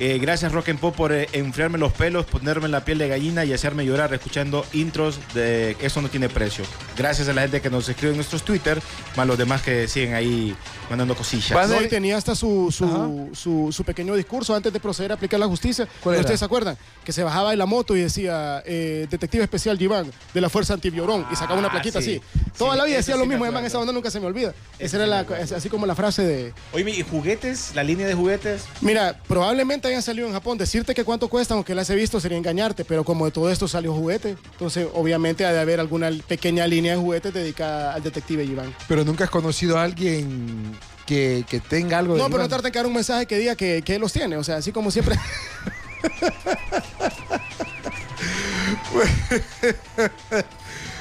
eh, 0.00 0.18
gracias 0.18 0.50
Rock 0.52 0.70
and 0.70 0.80
Pop 0.80 0.96
por 0.96 1.12
eh, 1.12 1.28
enfriarme 1.32 1.78
los 1.78 1.92
pelos, 1.92 2.26
ponerme 2.26 2.66
en 2.66 2.72
la 2.72 2.84
piel 2.84 2.98
de 2.98 3.06
gallina 3.08 3.44
y 3.44 3.52
hacerme 3.52 3.84
llorar 3.86 4.12
escuchando 4.12 4.66
intros 4.72 5.18
de 5.34 5.76
Eso 5.80 6.00
no 6.02 6.08
tiene 6.08 6.28
precio. 6.28 6.64
Gracias 6.96 7.28
a 7.28 7.32
la 7.32 7.42
gente 7.42 7.60
que 7.60 7.70
nos 7.70 7.88
escribe 7.88 8.10
en 8.12 8.16
nuestros 8.16 8.42
Twitter, 8.42 8.80
más 9.16 9.26
los 9.26 9.38
demás 9.38 9.62
que 9.62 9.86
siguen 9.86 10.14
ahí 10.14 10.56
mandando 10.88 11.14
cosillas. 11.14 11.50
Van- 11.52 11.70
no, 11.70 11.80
y 11.82 11.88
tenía 11.88 12.16
hasta 12.16 12.34
su, 12.34 12.72
su, 12.72 13.28
su, 13.34 13.70
su 13.72 13.84
pequeño 13.84 14.14
discurso 14.16 14.54
antes 14.54 14.72
de 14.72 14.80
proceder 14.80 15.12
a 15.12 15.14
aplicar 15.14 15.38
la 15.38 15.46
justicia. 15.46 15.86
¿Cuál 16.02 16.14
era? 16.16 16.20
¿Ustedes 16.22 16.40
se 16.40 16.46
acuerdan? 16.46 16.76
Que 17.04 17.12
se 17.12 17.22
bajaba 17.22 17.50
de 17.50 17.56
la 17.56 17.66
moto 17.66 17.94
y 17.96 18.00
decía, 18.00 18.62
eh, 18.66 19.06
detective 19.10 19.44
especial 19.44 19.78
Giván, 19.78 20.10
de 20.34 20.40
la 20.40 20.48
Fuerza 20.48 20.74
Antibiorón, 20.74 21.26
y 21.30 21.36
sacaba 21.36 21.58
una 21.58 21.68
Ah, 21.68 21.72
plaquita 21.72 22.00
sí. 22.02 22.16
así. 22.16 22.50
Toda 22.58 22.72
Sí, 22.72 22.78
la 22.78 22.84
vida 22.84 22.96
decía 22.96 23.14
sí 23.14 23.20
lo 23.20 23.26
mismo, 23.26 23.44
además 23.44 23.64
esa 23.64 23.78
onda 23.78 23.92
nunca 23.92 24.10
se 24.10 24.18
me 24.18 24.26
olvida. 24.26 24.52
Esa 24.78 24.96
era 24.96 25.06
la, 25.06 25.20
así 25.20 25.68
como 25.68 25.86
la 25.86 25.94
frase 25.94 26.22
de... 26.24 26.52
Oye, 26.72 26.90
¿y 26.90 27.02
juguetes? 27.02 27.72
¿La 27.74 27.82
línea 27.84 28.06
de 28.06 28.14
juguetes? 28.14 28.64
Mira, 28.80 29.16
probablemente 29.28 29.89
hayan 29.90 30.02
salido 30.02 30.26
en 30.26 30.32
Japón. 30.32 30.58
Decirte 30.58 30.94
que 30.94 31.04
cuánto 31.04 31.28
cuesta, 31.28 31.54
aunque 31.54 31.74
las 31.74 31.88
he 31.90 31.94
visto, 31.94 32.20
sería 32.20 32.38
engañarte, 32.38 32.84
pero 32.84 33.04
como 33.04 33.24
de 33.26 33.30
todo 33.30 33.50
esto 33.50 33.68
salió 33.68 33.92
juguete, 33.94 34.36
entonces 34.52 34.86
obviamente 34.94 35.44
ha 35.44 35.52
de 35.52 35.60
haber 35.60 35.80
alguna 35.80 36.10
pequeña 36.26 36.66
línea 36.66 36.92
de 36.92 36.98
juguetes 36.98 37.32
dedicada 37.34 37.94
al 37.94 38.02
detective 38.02 38.46
Giván. 38.46 38.74
Pero 38.88 39.04
nunca 39.04 39.24
has 39.24 39.30
conocido 39.30 39.78
a 39.78 39.84
alguien 39.84 40.76
que, 41.06 41.44
que 41.48 41.60
tenga 41.60 41.98
algo 41.98 42.14
de 42.14 42.20
No, 42.20 42.26
pero 42.26 42.38
no 42.38 42.44
Iván. 42.44 42.50
trate 42.60 42.70
de 42.70 42.78
dar 42.78 42.86
un 42.86 42.94
mensaje 42.94 43.26
que 43.26 43.38
diga 43.38 43.54
que, 43.56 43.82
que 43.82 43.94
él 43.96 44.00
los 44.00 44.12
tiene, 44.12 44.36
o 44.36 44.44
sea, 44.44 44.56
así 44.56 44.72
como 44.72 44.90
siempre. 44.90 45.16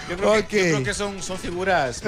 Yo 0.10 0.18
creo, 0.18 0.48
que, 0.48 0.58
yo 0.58 0.76
creo 0.76 0.84
que 0.84 0.94
son, 0.94 1.22
son 1.22 1.38
figuras 1.38 2.02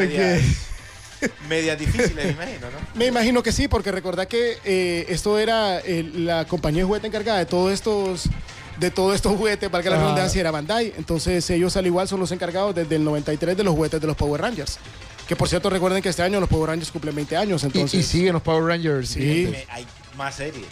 medias 1.50 1.78
difíciles, 1.78 2.26
me 2.26 2.32
imagino, 2.32 2.72
¿no? 2.72 2.78
Me 2.96 3.06
imagino 3.08 3.44
que 3.44 3.52
sí, 3.52 3.68
porque 3.68 3.92
recordad 3.92 4.28
que 4.28 4.58
eh, 4.64 5.06
esto 5.10 5.38
era 5.40 5.80
eh, 5.80 6.10
la 6.14 6.46
compañía 6.46 6.82
de 6.82 6.88
juguete 6.88 7.08
encargada 7.08 7.40
de 7.40 7.46
todos 7.46 7.72
estos 7.72 8.30
de 8.80 8.90
todos 8.90 9.14
estos 9.14 9.38
juguetes, 9.38 9.70
para 9.70 9.84
que 9.84 9.92
la 9.92 9.98
redundancia 9.98 10.42
era 10.42 10.50
Bandai. 10.50 10.94
Entonces 10.98 11.48
ellos 11.52 11.78
al 11.78 11.86
igual 11.86 12.08
son 12.08 12.20
los 12.20 12.32
encargados 12.32 12.74
desde 12.74 12.96
el 12.96 13.04
93 13.04 13.56
de 13.56 13.64
los 13.64 13.76
juguetes 13.76 14.02
de 14.02 14.08
los 14.08 14.18
Power 14.18 14.42
Rangers. 14.42 14.80
Que 15.28 15.36
por 15.36 15.48
cierto 15.48 15.70
recuerden 15.70 16.02
que 16.02 16.10
este 16.10 16.24
año 16.24 16.40
los 16.40 16.50
Power 16.50 16.70
Rangers 16.70 16.92
cumplen 16.92 17.14
20 17.16 17.38
años. 17.38 17.64
Y, 17.64 17.68
Entonces, 17.68 18.00
y 18.00 18.04
siguen 18.04 18.34
los 18.34 18.42
Power 18.42 18.64
Rangers. 18.64 19.10
Sí. 19.10 19.54
Hay 19.70 19.86
más 20.18 20.36
series. 20.36 20.66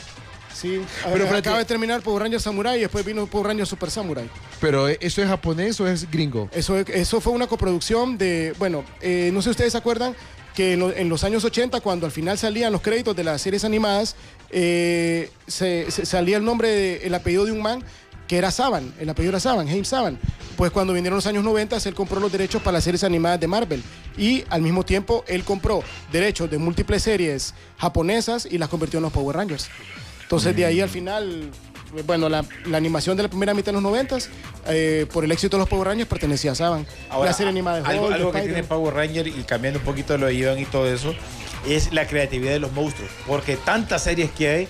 Sí, 0.59 0.81
Pero 1.05 1.25
pero 1.25 1.37
acaba 1.37 1.59
de 1.59 1.65
terminar 1.65 2.01
Power 2.01 2.23
Rangers 2.23 2.43
Samurai 2.43 2.77
y 2.77 2.81
después 2.81 3.05
vino 3.05 3.25
Power 3.27 3.47
Rangers 3.47 3.69
Super 3.69 3.89
Samurai. 3.89 4.29
Pero 4.59 4.89
¿eso 4.89 5.21
es 5.21 5.27
japonés 5.27 5.79
o 5.79 5.87
es 5.87 6.09
gringo? 6.11 6.49
Eso, 6.51 6.77
eso 6.77 7.21
fue 7.21 7.31
una 7.31 7.47
coproducción 7.47 8.17
de, 8.17 8.53
bueno, 8.59 8.83
eh, 8.99 9.29
no 9.31 9.41
sé 9.41 9.45
si 9.45 9.49
ustedes 9.51 9.71
se 9.71 9.77
acuerdan 9.77 10.15
que 10.59 10.73
en, 10.73 10.79
lo- 10.81 10.91
en 10.93 11.07
los 11.07 11.23
años 11.23 11.45
80, 11.45 11.79
cuando 11.79 12.05
al 12.05 12.11
final 12.11 12.37
salían 12.37 12.73
los 12.73 12.81
créditos 12.81 13.15
de 13.15 13.23
las 13.23 13.41
series 13.41 13.63
animadas, 13.63 14.17
eh, 14.49 15.31
se- 15.47 15.89
salía 15.89 16.35
el 16.35 16.43
nombre, 16.43 16.67
de- 16.67 17.07
el 17.07 17.15
apellido 17.15 17.45
de 17.45 17.53
un 17.53 17.61
man 17.61 17.81
que 18.27 18.37
era 18.37 18.51
Saban, 18.51 18.93
el 18.99 19.09
apellido 19.09 19.29
era 19.31 19.39
Saban, 19.39 19.69
James 19.69 19.87
Saban. 19.87 20.19
Pues 20.57 20.69
cuando 20.71 20.91
vinieron 20.91 21.15
los 21.15 21.25
años 21.27 21.45
90, 21.45 21.77
él 21.85 21.95
compró 21.95 22.19
los 22.19 22.29
derechos 22.29 22.61
para 22.61 22.73
las 22.73 22.83
series 22.83 23.05
animadas 23.05 23.39
de 23.39 23.47
Marvel 23.47 23.81
y 24.17 24.43
al 24.49 24.61
mismo 24.61 24.83
tiempo 24.83 25.23
él 25.29 25.45
compró 25.45 25.81
derechos 26.11 26.51
de 26.51 26.57
múltiples 26.57 27.03
series 27.03 27.53
japonesas 27.77 28.45
y 28.45 28.57
las 28.57 28.67
convirtió 28.67 28.97
en 28.97 29.03
los 29.03 29.13
Power 29.13 29.37
Rangers. 29.37 29.69
Entonces 30.23 30.53
de 30.57 30.65
ahí 30.65 30.81
al 30.81 30.89
final, 30.89 31.51
bueno, 32.05 32.29
la, 32.29 32.45
la 32.65 32.77
animación 32.77 33.17
de 33.17 33.23
la 33.23 33.29
primera 33.29 33.53
mitad 33.53 33.67
de 33.67 33.73
los 33.73 33.81
90, 33.81 34.17
eh, 34.67 35.05
por 35.11 35.23
el 35.23 35.31
éxito 35.31 35.57
de 35.57 35.61
los 35.61 35.69
Power 35.69 35.87
Rangers, 35.87 36.07
pertenecía 36.09 36.51
a 36.51 36.55
Saban. 36.55 36.85
la 37.23 37.33
serie 37.33 37.49
animada 37.49 37.81
de 37.81 37.87
algo, 37.87 38.03
Hulk, 38.05 38.09
de 38.09 38.15
algo 38.15 38.31
que 38.31 38.41
tiene 38.41 38.63
Power 38.63 38.93
Ranger 38.93 39.27
y 39.27 39.43
cambiando 39.43 39.79
un 39.79 39.85
poquito 39.85 40.17
lo 40.17 40.27
de 40.27 40.33
Iván 40.35 40.59
y 40.59 40.65
todo 40.65 40.87
eso, 40.87 41.13
es 41.67 41.91
la 41.93 42.07
creatividad 42.07 42.51
de 42.53 42.59
los 42.59 42.71
monstruos. 42.71 43.09
Porque 43.27 43.57
tantas 43.57 44.03
series 44.03 44.29
que 44.31 44.47
hay, 44.49 44.67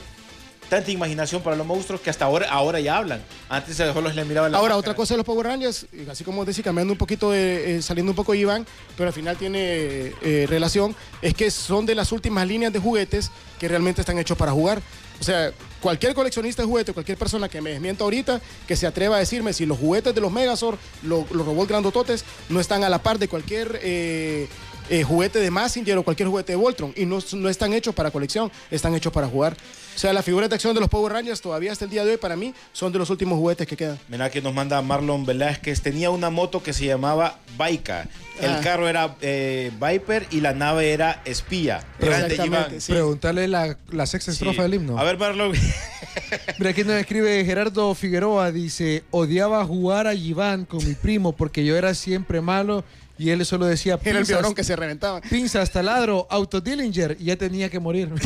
tanta 0.70 0.91
imaginación 0.91 1.41
para 1.41 1.55
los 1.55 1.65
monstruos 1.65 1.99
que 1.99 2.09
hasta 2.09 2.26
ahora, 2.26 2.47
ahora 2.49 2.80
ya 2.80 2.97
hablan. 2.97 3.22
Antes 3.49 3.76
solo 3.76 4.09
les 4.11 4.26
miraban 4.26 4.51
la 4.51 4.57
Ahora, 4.59 4.76
máscara. 4.76 4.78
otra 4.78 4.95
cosa 4.95 5.15
de 5.15 5.17
los 5.17 5.26
Power 5.26 5.47
Rangers, 5.47 5.88
así 6.09 6.24
como 6.24 6.45
decía, 6.45 6.63
cambiando 6.63 6.93
un 6.93 6.97
poquito, 6.97 7.32
de, 7.32 7.78
eh, 7.78 7.82
saliendo 7.82 8.11
un 8.11 8.15
poco 8.15 8.32
de 8.34 8.38
Iván, 8.39 8.65
pero 8.95 9.07
al 9.07 9.13
final 9.13 9.36
tiene 9.36 10.13
eh, 10.22 10.45
relación, 10.47 10.95
es 11.22 11.34
que 11.34 11.51
son 11.51 11.86
de 11.86 11.95
las 11.95 12.11
últimas 12.11 12.47
líneas 12.47 12.72
de 12.72 12.80
juguetes 12.80 13.32
que 13.59 13.67
realmente 13.67 14.01
están 14.01 14.17
hechos 14.20 14.38
para 14.38 14.51
jugar. 14.51 14.82
O 15.20 15.24
sea, 15.24 15.51
cualquier 15.82 16.13
coleccionista 16.13 16.61
de 16.61 16.67
juguetes, 16.67 16.93
cualquier 16.93 17.17
persona 17.17 17.47
que 17.49 17.61
me 17.61 17.69
desmienta 17.71 18.03
ahorita, 18.03 18.41
que 18.67 18.75
se 18.75 18.86
atreva 18.88 19.15
a 19.15 19.19
decirme 19.19 19.53
si 19.53 19.65
los 19.65 19.77
juguetes 19.77 20.13
de 20.13 20.21
los 20.21 20.32
Megazord, 20.32 20.77
lo- 21.03 21.25
los 21.32 21.45
robots 21.45 21.69
grandototes, 21.69 22.23
no 22.49 22.59
están 22.59 22.84
a 22.84 22.89
la 22.89 23.01
par 23.01 23.19
de 23.19 23.27
cualquier 23.27 23.80
eh, 23.82 24.47
eh, 24.89 25.03
juguete 25.03 25.39
de 25.39 25.51
Massinger 25.51 25.97
o 25.97 26.03
cualquier 26.03 26.29
juguete 26.29 26.53
de 26.53 26.55
Voltron, 26.57 26.93
y 26.95 27.05
no, 27.05 27.19
no 27.33 27.49
están 27.49 27.73
hechos 27.73 27.93
para 27.95 28.11
colección, 28.11 28.51
están 28.71 28.93
hechos 28.95 29.13
para 29.13 29.27
jugar. 29.27 29.55
O 29.95 29.99
sea, 29.99 30.13
las 30.13 30.23
figuras 30.23 30.49
de 30.49 30.55
acción 30.55 30.73
de 30.73 30.79
los 30.79 30.89
Power 30.89 31.11
Rangers 31.11 31.41
todavía 31.41 31.73
hasta 31.73 31.83
el 31.85 31.91
día 31.91 32.05
de 32.05 32.11
hoy, 32.11 32.17
para 32.17 32.35
mí, 32.37 32.53
son 32.71 32.91
de 32.93 32.99
los 32.99 33.09
últimos 33.09 33.37
juguetes 33.37 33.67
que 33.67 33.75
quedan. 33.75 33.99
Mira 34.07 34.29
que 34.29 34.41
nos 34.41 34.53
manda 34.53 34.81
Marlon 34.81 35.25
Velázquez. 35.25 35.81
Tenía 35.81 36.09
una 36.09 36.29
moto 36.29 36.63
que 36.63 36.71
se 36.71 36.85
llamaba 36.85 37.39
Baika. 37.57 38.07
El 38.39 38.51
Ah. 38.51 38.61
carro 38.63 38.87
era 38.87 39.17
eh, 39.19 39.71
Viper 39.81 40.25
y 40.31 40.39
la 40.39 40.53
nave 40.53 40.93
era 40.93 41.21
Espía. 41.25 41.85
Grande, 41.99 42.27
Exactamente, 42.35 42.45
Iván. 42.69 42.81
sí. 42.81 42.93
Preguntarle 42.93 43.47
la, 43.49 43.77
la 43.91 44.05
sexta 44.05 44.31
Sí. 44.31 44.37
estrofa 44.37 44.61
del 44.63 44.75
himno. 44.75 44.97
A 44.97 45.03
ver, 45.03 45.17
Marlon. 45.17 45.51
Mira, 46.59 46.71
aquí 46.71 46.83
nos 46.85 46.93
escribe 46.93 47.43
Gerardo 47.43 47.93
Figueroa, 47.93 48.51
dice, 48.53 49.03
odiaba 49.11 49.65
jugar 49.65 50.07
a 50.07 50.15
Giván 50.15 50.63
con 50.65 50.85
mi 50.87 50.93
primo 50.93 51.33
porque 51.33 51.65
yo 51.65 51.75
era 51.75 51.93
siempre 51.93 52.39
malo 52.39 52.85
y 53.20 53.30
él 53.30 53.45
solo 53.45 53.67
decía 53.67 53.99
Era 54.01 54.11
el 54.11 54.17
pinzas, 54.26 54.38
violón 54.38 54.55
que 54.55 54.63
se 54.63 54.76
reventaba. 54.76 55.22
pinzas, 55.22 55.70
taladro, 55.72 56.26
auto 56.32 56.59
Dillinger 56.61 57.15
y 57.20 57.26
ya 57.26 57.36
tenía 57.36 57.70
que 57.70 57.80
morir. 57.80 58.09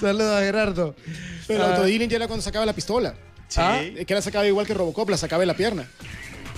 Saludos 0.00 0.36
a 0.36 0.40
Gerardo. 0.40 0.94
Pero 1.46 1.64
Ah, 1.64 1.70
Auto 1.70 1.84
Dillinger 1.84 2.16
era 2.16 2.26
cuando 2.26 2.42
sacaba 2.42 2.66
la 2.66 2.72
pistola. 2.74 3.14
Sí. 3.48 3.60
Ah. 3.62 3.80
Que 4.06 4.14
la 4.14 4.20
sacaba 4.22 4.46
igual 4.46 4.66
que 4.66 4.74
Robocop, 4.74 5.08
la 5.08 5.16
sacaba 5.16 5.40
de 5.40 5.46
la 5.46 5.54
pierna. 5.54 5.88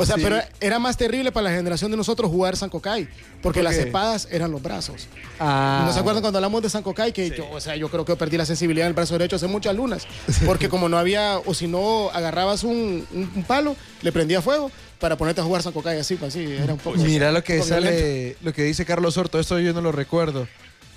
O 0.02 0.06
sea, 0.06 0.16
Sí. 0.16 0.22
pero 0.22 0.40
era 0.60 0.78
más 0.78 0.96
terrible 0.96 1.30
para 1.32 1.50
la 1.50 1.56
generación 1.56 1.90
de 1.90 1.96
nosotros 1.96 2.30
jugar 2.30 2.56
Sankokai, 2.56 3.08
porque 3.42 3.58
¿Por 3.60 3.64
las 3.64 3.74
espadas 3.76 4.28
eran 4.30 4.50
los 4.50 4.62
brazos. 4.62 5.06
ah, 5.38 5.84
¿No 5.86 5.92
se 5.92 5.98
acuerdan 6.00 6.22
cuando 6.22 6.38
hablamos 6.38 6.62
de 6.62 6.70
Sankokai? 6.70 7.12
Que 7.12 7.30
yo, 7.30 7.48
o 7.50 7.60
sea, 7.60 7.76
yo 7.76 7.88
creo 7.88 8.04
que 8.04 8.16
perdí 8.16 8.36
la 8.36 8.46
sensibilidad 8.46 8.86
en 8.86 8.90
el 8.90 8.94
brazo 8.94 9.14
derecho 9.14 9.36
hace 9.36 9.46
muchas 9.46 9.74
lunas. 9.76 10.06
Porque 10.46 10.68
como 10.68 10.88
no 10.88 10.98
había, 10.98 11.38
o 11.44 11.54
si 11.54 11.66
no 11.66 12.10
agarrabas 12.12 12.64
un, 12.64 13.06
un- 13.12 13.30
un 13.36 13.44
palo, 13.44 13.76
le 14.02 14.12
prendía 14.12 14.40
fuego 14.42 14.70
para 14.98 15.16
ponerte 15.16 15.40
a 15.40 15.44
jugar 15.44 15.62
Sankokai 15.62 15.98
así, 15.98 16.16
pues 16.16 16.34
así, 16.34 16.44
era 16.44 16.72
un 16.74 16.78
poco. 16.78 16.96
Mira 16.98 17.32
lo 17.32 17.42
que 17.44 17.54
violento. 17.54 17.74
sale, 17.74 18.36
lo 18.42 18.52
que 18.52 18.62
dice 18.64 18.84
Carlos 18.84 19.14
Sorto, 19.14 19.38
esto 19.40 19.58
yo 19.58 19.72
no 19.72 19.80
lo 19.80 19.92
recuerdo. 19.92 20.46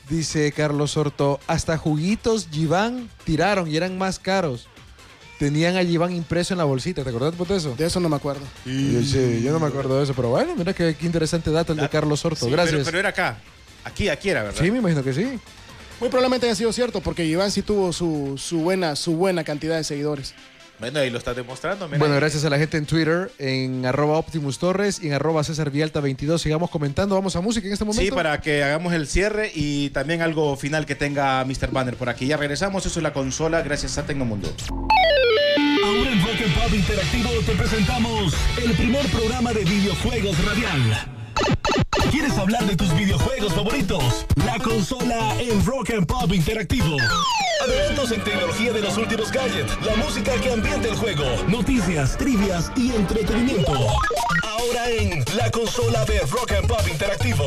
Dice 0.09 0.51
Carlos 0.51 0.91
Sorto, 0.91 1.39
hasta 1.47 1.77
juguitos 1.77 2.47
Giván 2.51 3.09
tiraron 3.23 3.69
y 3.71 3.77
eran 3.77 3.97
más 3.97 4.19
caros. 4.19 4.67
Tenían 5.43 5.75
a 5.75 5.83
Giván 5.83 6.15
impreso 6.15 6.53
en 6.53 6.59
la 6.59 6.63
bolsita, 6.63 7.03
¿te 7.03 7.09
acordás 7.09 7.35
por 7.35 7.51
eso? 7.51 7.75
De 7.75 7.85
eso 7.85 7.99
no 7.99 8.07
me 8.07 8.15
acuerdo. 8.15 8.43
Yo, 8.63 9.01
sí, 9.01 9.41
yo 9.43 9.51
no 9.51 9.59
me 9.59 9.67
acuerdo 9.67 9.97
de 9.97 10.05
eso, 10.05 10.13
pero 10.13 10.29
bueno, 10.29 10.55
mira 10.55 10.71
qué, 10.71 10.95
qué 10.97 11.05
interesante 11.05 11.51
dato 11.51 11.73
el 11.73 11.79
de 11.79 11.89
Carlos 11.89 12.21
Sorto. 12.21 12.45
Sí, 12.45 12.49
Gracias. 12.49 12.75
Pero, 12.75 12.85
pero 12.85 12.99
era 12.99 13.09
acá. 13.09 13.39
Aquí, 13.83 14.07
aquí 14.07 14.29
era, 14.29 14.41
¿verdad? 14.43 14.63
sí, 14.63 14.71
me 14.71 14.77
imagino 14.77 15.03
que 15.03 15.11
sí. 15.11 15.37
Muy 15.99 16.07
probablemente 16.07 16.45
haya 16.45 16.55
sido 16.55 16.71
cierto, 16.71 17.01
porque 17.01 17.25
Iván 17.25 17.51
sí 17.51 17.61
tuvo 17.61 17.91
su, 17.91 18.35
su, 18.37 18.59
buena, 18.59 18.95
su 18.95 19.17
buena 19.17 19.43
cantidad 19.43 19.75
de 19.75 19.83
seguidores. 19.83 20.33
Bueno, 20.83 20.99
ahí 20.99 21.09
lo 21.09 21.17
estás 21.17 21.33
demostrando. 21.33 21.87
mira. 21.87 21.97
Bueno, 21.97 22.15
gracias 22.15 22.43
a 22.43 22.49
la 22.49 22.57
gente 22.57 22.75
en 22.75 22.85
Twitter, 22.85 23.31
en 23.39 23.85
arroba 23.85 24.17
Optimus 24.17 24.59
Torres 24.59 24.99
y 25.01 25.07
en 25.07 25.13
arroba 25.13 25.41
César 25.41 25.71
Vialta 25.71 26.01
22. 26.01 26.41
Sigamos 26.41 26.69
comentando. 26.69 27.15
Vamos 27.15 27.37
a 27.37 27.41
música 27.41 27.67
en 27.67 27.71
este 27.71 27.85
momento. 27.85 28.03
Sí, 28.03 28.11
para 28.11 28.41
que 28.41 28.65
hagamos 28.65 28.91
el 28.91 29.07
cierre 29.07 29.49
y 29.55 29.91
también 29.91 30.21
algo 30.21 30.57
final 30.57 30.85
que 30.85 30.95
tenga 30.95 31.45
Mr. 31.45 31.71
Banner 31.71 31.95
por 31.95 32.09
aquí. 32.09 32.27
Ya 32.27 32.35
regresamos, 32.35 32.85
eso 32.85 32.99
es 32.99 33.03
la 33.03 33.13
consola, 33.13 33.61
gracias 33.61 33.97
a 33.97 34.05
Tecnomundo. 34.05 34.53
Ahora 35.85 36.11
en 36.11 36.21
Rock 36.21 36.41
and 36.43 36.53
Pop 36.53 36.73
Interactivo 36.73 37.29
te 37.45 37.53
presentamos 37.53 38.33
el 38.61 38.73
primer 38.73 39.05
programa 39.07 39.53
de 39.53 39.63
videojuegos 39.63 40.43
radial. 40.43 41.22
¿Quieres 42.11 42.37
hablar 42.37 42.65
de 42.65 42.75
tus 42.75 42.93
videojuegos 42.95 43.53
favoritos? 43.53 44.25
La 44.45 44.57
consola 44.59 45.35
en 45.39 45.65
Rock 45.65 45.91
and 45.91 46.05
Pop 46.05 46.31
Interactivo. 46.33 46.97
Adelantos 47.61 48.11
en 48.11 48.23
tecnología 48.23 48.73
de 48.73 48.81
los 48.81 48.97
últimos 48.97 49.31
gadgets, 49.31 49.77
la 49.85 49.95
música 49.95 50.33
que 50.41 50.51
ambienta 50.51 50.89
el 50.89 50.95
juego, 50.95 51.23
noticias, 51.47 52.17
trivias 52.17 52.71
y 52.75 52.91
entretenimiento. 52.91 53.73
Ahora 54.43 54.89
en 54.89 55.23
la 55.35 55.49
consola 55.49 56.03
de 56.05 56.19
Rock 56.21 56.51
and 56.51 56.67
Pop 56.67 56.87
Interactivo. 56.91 57.45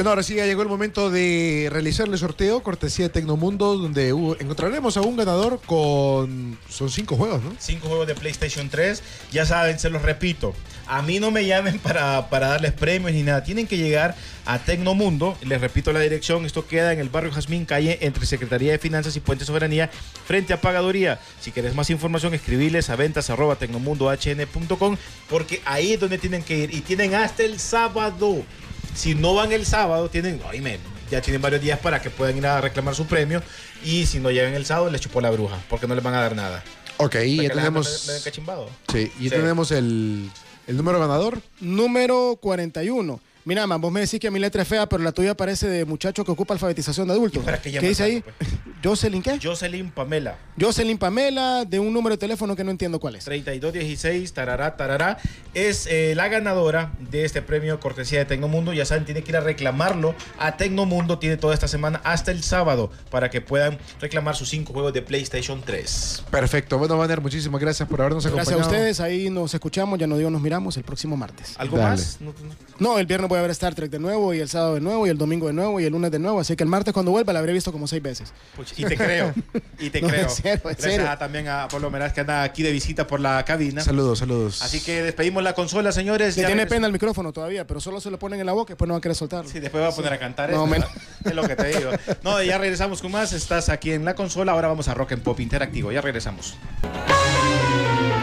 Bueno, 0.00 0.12
ahora 0.12 0.22
sí 0.22 0.34
ya 0.34 0.46
llegó 0.46 0.62
el 0.62 0.68
momento 0.68 1.10
de 1.10 1.68
realizar 1.70 2.08
el 2.08 2.16
sorteo, 2.16 2.62
cortesía 2.62 3.04
de 3.04 3.08
Tecnomundo, 3.10 3.76
donde 3.76 4.08
encontraremos 4.08 4.96
a 4.96 5.02
un 5.02 5.14
ganador 5.14 5.60
con... 5.66 6.58
Son 6.70 6.88
cinco 6.88 7.16
juegos, 7.16 7.42
¿no? 7.42 7.54
Cinco 7.58 7.88
juegos 7.88 8.06
de 8.06 8.14
PlayStation 8.14 8.70
3. 8.70 9.02
Ya 9.30 9.44
saben, 9.44 9.78
se 9.78 9.90
los 9.90 10.00
repito. 10.00 10.54
A 10.86 11.02
mí 11.02 11.20
no 11.20 11.30
me 11.30 11.44
llamen 11.44 11.78
para, 11.82 12.30
para 12.30 12.48
darles 12.48 12.72
premios 12.72 13.12
ni 13.12 13.24
nada. 13.24 13.44
Tienen 13.44 13.66
que 13.66 13.76
llegar 13.76 14.16
a 14.46 14.58
Tecnomundo. 14.60 15.36
Les 15.42 15.60
repito 15.60 15.92
la 15.92 16.00
dirección. 16.00 16.46
Esto 16.46 16.66
queda 16.66 16.94
en 16.94 16.98
el 16.98 17.10
barrio 17.10 17.30
Jazmín, 17.30 17.66
calle 17.66 17.98
entre 18.00 18.24
Secretaría 18.24 18.72
de 18.72 18.78
Finanzas 18.78 19.14
y 19.16 19.20
Puente 19.20 19.44
Soberanía, 19.44 19.90
frente 20.24 20.54
a 20.54 20.62
Pagaduría. 20.62 21.20
Si 21.42 21.52
quieres 21.52 21.74
más 21.74 21.90
información, 21.90 22.32
escribiles 22.32 22.88
a 22.88 22.96
ventas 22.96 23.30
tecnomundohn.com 23.58 24.96
porque 25.28 25.60
ahí 25.66 25.92
es 25.92 26.00
donde 26.00 26.16
tienen 26.16 26.42
que 26.42 26.56
ir. 26.56 26.74
Y 26.74 26.80
tienen 26.80 27.14
hasta 27.14 27.42
el 27.42 27.60
sábado. 27.60 28.46
Si 28.94 29.14
no 29.14 29.34
van 29.34 29.52
el 29.52 29.64
sábado, 29.66 30.08
tienen, 30.10 30.40
oíme, 30.48 30.78
ya 31.10 31.20
tienen 31.22 31.40
varios 31.40 31.62
días 31.62 31.78
para 31.78 32.00
que 32.02 32.10
puedan 32.10 32.36
ir 32.36 32.46
a 32.46 32.60
reclamar 32.60 32.94
su 32.94 33.06
premio. 33.06 33.42
Y 33.84 34.06
si 34.06 34.18
no 34.20 34.30
llegan 34.30 34.54
el 34.54 34.66
sábado, 34.66 34.90
les 34.90 35.00
chupó 35.00 35.20
la 35.20 35.30
bruja, 35.30 35.58
porque 35.68 35.86
no 35.86 35.94
les 35.94 36.04
van 36.04 36.14
a 36.14 36.20
dar 36.20 36.36
nada. 36.36 36.62
Ok, 36.98 37.12
Para 37.12 37.24
ya 37.26 37.48
tenemos... 37.54 38.06
me- 38.08 38.20
me. 38.20 38.68
Sí, 38.92 39.12
y 39.18 39.24
ya 39.24 39.30
Sí. 39.30 39.36
tenemos 39.36 39.70
el, 39.70 40.30
el 40.66 40.76
número 40.76 41.00
ganador. 41.00 41.40
Número 41.60 42.36
41. 42.40 43.20
Mira, 43.44 43.66
man, 43.66 43.80
vos 43.80 43.90
me 43.90 44.00
decís 44.00 44.20
que 44.20 44.30
mi 44.30 44.38
letra 44.38 44.62
es 44.62 44.68
fea, 44.68 44.86
pero 44.88 45.02
la 45.02 45.12
tuya 45.12 45.34
parece 45.36 45.66
de 45.66 45.84
muchacho 45.84 46.24
que 46.24 46.30
ocupa 46.30 46.54
alfabetización 46.54 47.08
de 47.08 47.14
adultos. 47.14 47.42
¿Y 47.42 47.44
para 47.46 47.56
qué 47.60 47.70
¿Qué 47.70 47.76
llamas 47.76 47.88
dice 47.88 48.02
ahí? 48.02 48.20
tanto, 48.20 48.70
Jocelyn, 48.84 49.22
¿qué? 49.22 49.38
Jocelyn 49.42 49.90
Pamela. 49.90 50.36
Jocelyn 50.60 50.98
Pamela, 50.98 51.64
de 51.64 51.78
un 51.78 51.92
número 51.92 52.16
de 52.16 52.18
teléfono 52.18 52.54
que 52.54 52.64
no 52.64 52.70
entiendo 52.70 53.00
cuál 53.00 53.16
es. 53.16 53.24
3216, 53.24 54.32
tarará, 54.34 54.76
tarará, 54.76 55.18
es 55.54 55.86
eh, 55.86 56.14
la 56.14 56.28
ganadora 56.28 56.92
de 57.10 57.24
este 57.24 57.40
premio 57.42 57.80
cortesía 57.80 58.18
de 58.20 58.24
Tecnomundo. 58.26 58.72
Ya 58.72 58.84
saben, 58.84 59.04
tiene 59.06 59.22
que 59.22 59.30
ir 59.32 59.36
a 59.36 59.40
reclamarlo 59.40 60.14
a 60.38 60.56
Tecnomundo. 60.56 61.18
Tiene 61.18 61.36
toda 61.38 61.54
esta 61.54 61.68
semana 61.68 62.00
hasta 62.04 62.30
el 62.30 62.42
sábado 62.42 62.90
para 63.10 63.30
que 63.30 63.40
puedan 63.40 63.78
reclamar 64.00 64.36
sus 64.36 64.50
cinco 64.50 64.72
juegos 64.72 64.92
de 64.92 65.02
PlayStation 65.02 65.62
3. 65.64 66.24
Perfecto. 66.30 66.76
Bueno, 66.78 66.98
Banner, 66.98 67.20
muchísimas 67.20 67.60
gracias 67.60 67.88
por 67.88 68.00
habernos 68.02 68.24
Gracias 68.24 68.48
a 68.48 68.50
acompañado. 68.50 68.70
ustedes, 68.70 69.00
ahí 69.00 69.30
nos 69.30 69.54
escuchamos, 69.54 69.98
ya 69.98 70.06
no 70.06 70.16
digo 70.18 70.28
nos 70.30 70.42
miramos 70.42 70.76
el 70.76 70.84
próximo 70.84 71.16
martes. 71.16 71.54
¿Algo 71.58 71.78
Dale. 71.78 71.90
más? 71.90 72.18
No, 72.20 72.34
no. 72.78 72.90
No, 72.92 72.98
el 72.98 73.06
viernes 73.06 73.29
voy 73.30 73.38
a 73.38 73.42
ver 73.42 73.50
Star 73.52 73.74
Trek 73.74 73.90
de 73.90 73.98
nuevo, 73.98 74.34
y 74.34 74.40
el 74.40 74.48
sábado 74.48 74.74
de 74.74 74.80
nuevo, 74.80 75.06
y 75.06 75.10
el 75.10 75.16
domingo 75.16 75.46
de 75.46 75.52
nuevo, 75.52 75.80
y 75.80 75.84
el 75.84 75.92
lunes 75.92 76.10
de 76.10 76.18
nuevo, 76.18 76.40
así 76.40 76.56
que 76.56 76.64
el 76.64 76.68
martes 76.68 76.92
cuando 76.92 77.10
vuelva 77.12 77.32
la 77.32 77.38
habré 77.38 77.52
visto 77.52 77.70
como 77.72 77.86
seis 77.86 78.02
veces. 78.02 78.32
Y 78.76 78.84
te 78.84 78.96
creo, 78.96 79.32
y 79.78 79.88
te 79.90 80.00
No, 80.02 80.08
creo. 80.08 80.22
en 80.24 80.30
serio, 80.30 80.52
en 80.64 80.76
Gracias 80.76 81.08
a- 81.08 81.18
también 81.18 81.48
a 81.48 81.68
Pablo 81.68 81.90
Meraz 81.90 82.12
que 82.12 82.20
anda 82.20 82.42
aquí 82.42 82.62
de 82.62 82.72
visita 82.72 83.06
por 83.06 83.20
la 83.20 83.44
cabina. 83.44 83.82
Saludos, 83.82 84.18
saludos. 84.18 84.60
Así 84.62 84.80
que 84.80 85.02
despedimos 85.02 85.42
la 85.42 85.54
consola, 85.54 85.92
señores. 85.92 86.34
Que 86.34 86.40
Ya 86.42 86.46
tiene 86.48 86.66
pena 86.66 86.86
el 86.86 86.92
micrófono 86.92 87.32
todavía, 87.32 87.66
pero 87.66 87.80
solo 87.80 88.00
se 88.00 88.10
lo 88.10 88.18
ponen 88.18 88.40
en 88.40 88.46
la 88.46 88.52
boca 88.52 88.70
y 88.70 88.72
después 88.72 88.88
no 88.88 88.94
van 88.94 88.98
a 88.98 89.02
querer 89.02 89.16
soltarlo. 89.16 89.48
Sí, 89.48 89.60
después 89.60 89.82
va 89.82 89.88
a 89.88 89.92
poner 89.92 90.12
a 90.12 90.18
cantar. 90.18 90.50
Más 90.50 90.58
o 90.58 90.74
esto. 90.74 90.88
Es 91.24 91.34
lo 91.34 91.46
que 91.46 91.56
te 91.56 91.68
digo. 91.78 91.90
No, 92.24 92.42
ya 92.42 92.58
regresamos 92.58 93.00
con 93.00 93.12
más. 93.12 93.32
Estás 93.32 93.68
aquí 93.68 93.92
en 93.92 94.04
la 94.04 94.14
consola. 94.14 94.52
Ahora 94.52 94.68
vamos 94.68 94.88
a 94.88 94.94
Rock 94.94 95.12
and 95.12 95.22
Pop 95.22 95.38
Interactivo. 95.40 95.92
Ya 95.92 96.00
regresamos. 96.00 96.54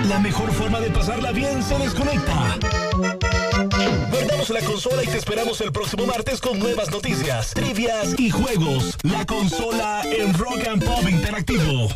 La 0.10 0.20
mejor 0.20 0.52
forma 0.54 0.80
de 0.80 0.90
pasarla 0.90 1.32
bien 1.32 1.62
se 1.64 1.78
desconecta. 1.78 2.58
Guardamos 4.12 4.50
la 4.50 4.62
y 5.04 5.08
te 5.08 5.18
esperamos 5.18 5.62
el 5.62 5.72
próximo 5.72 6.06
martes 6.06 6.42
con 6.42 6.58
nuevas 6.60 6.90
noticias, 6.90 7.54
trivias 7.54 8.16
y 8.18 8.30
juegos. 8.30 8.98
La 9.04 9.26
consola 9.26 10.02
en 10.06 10.34
Rock 10.34 10.68
and 10.68 10.84
Pop 10.84 11.08
Interactivo. 11.08 11.90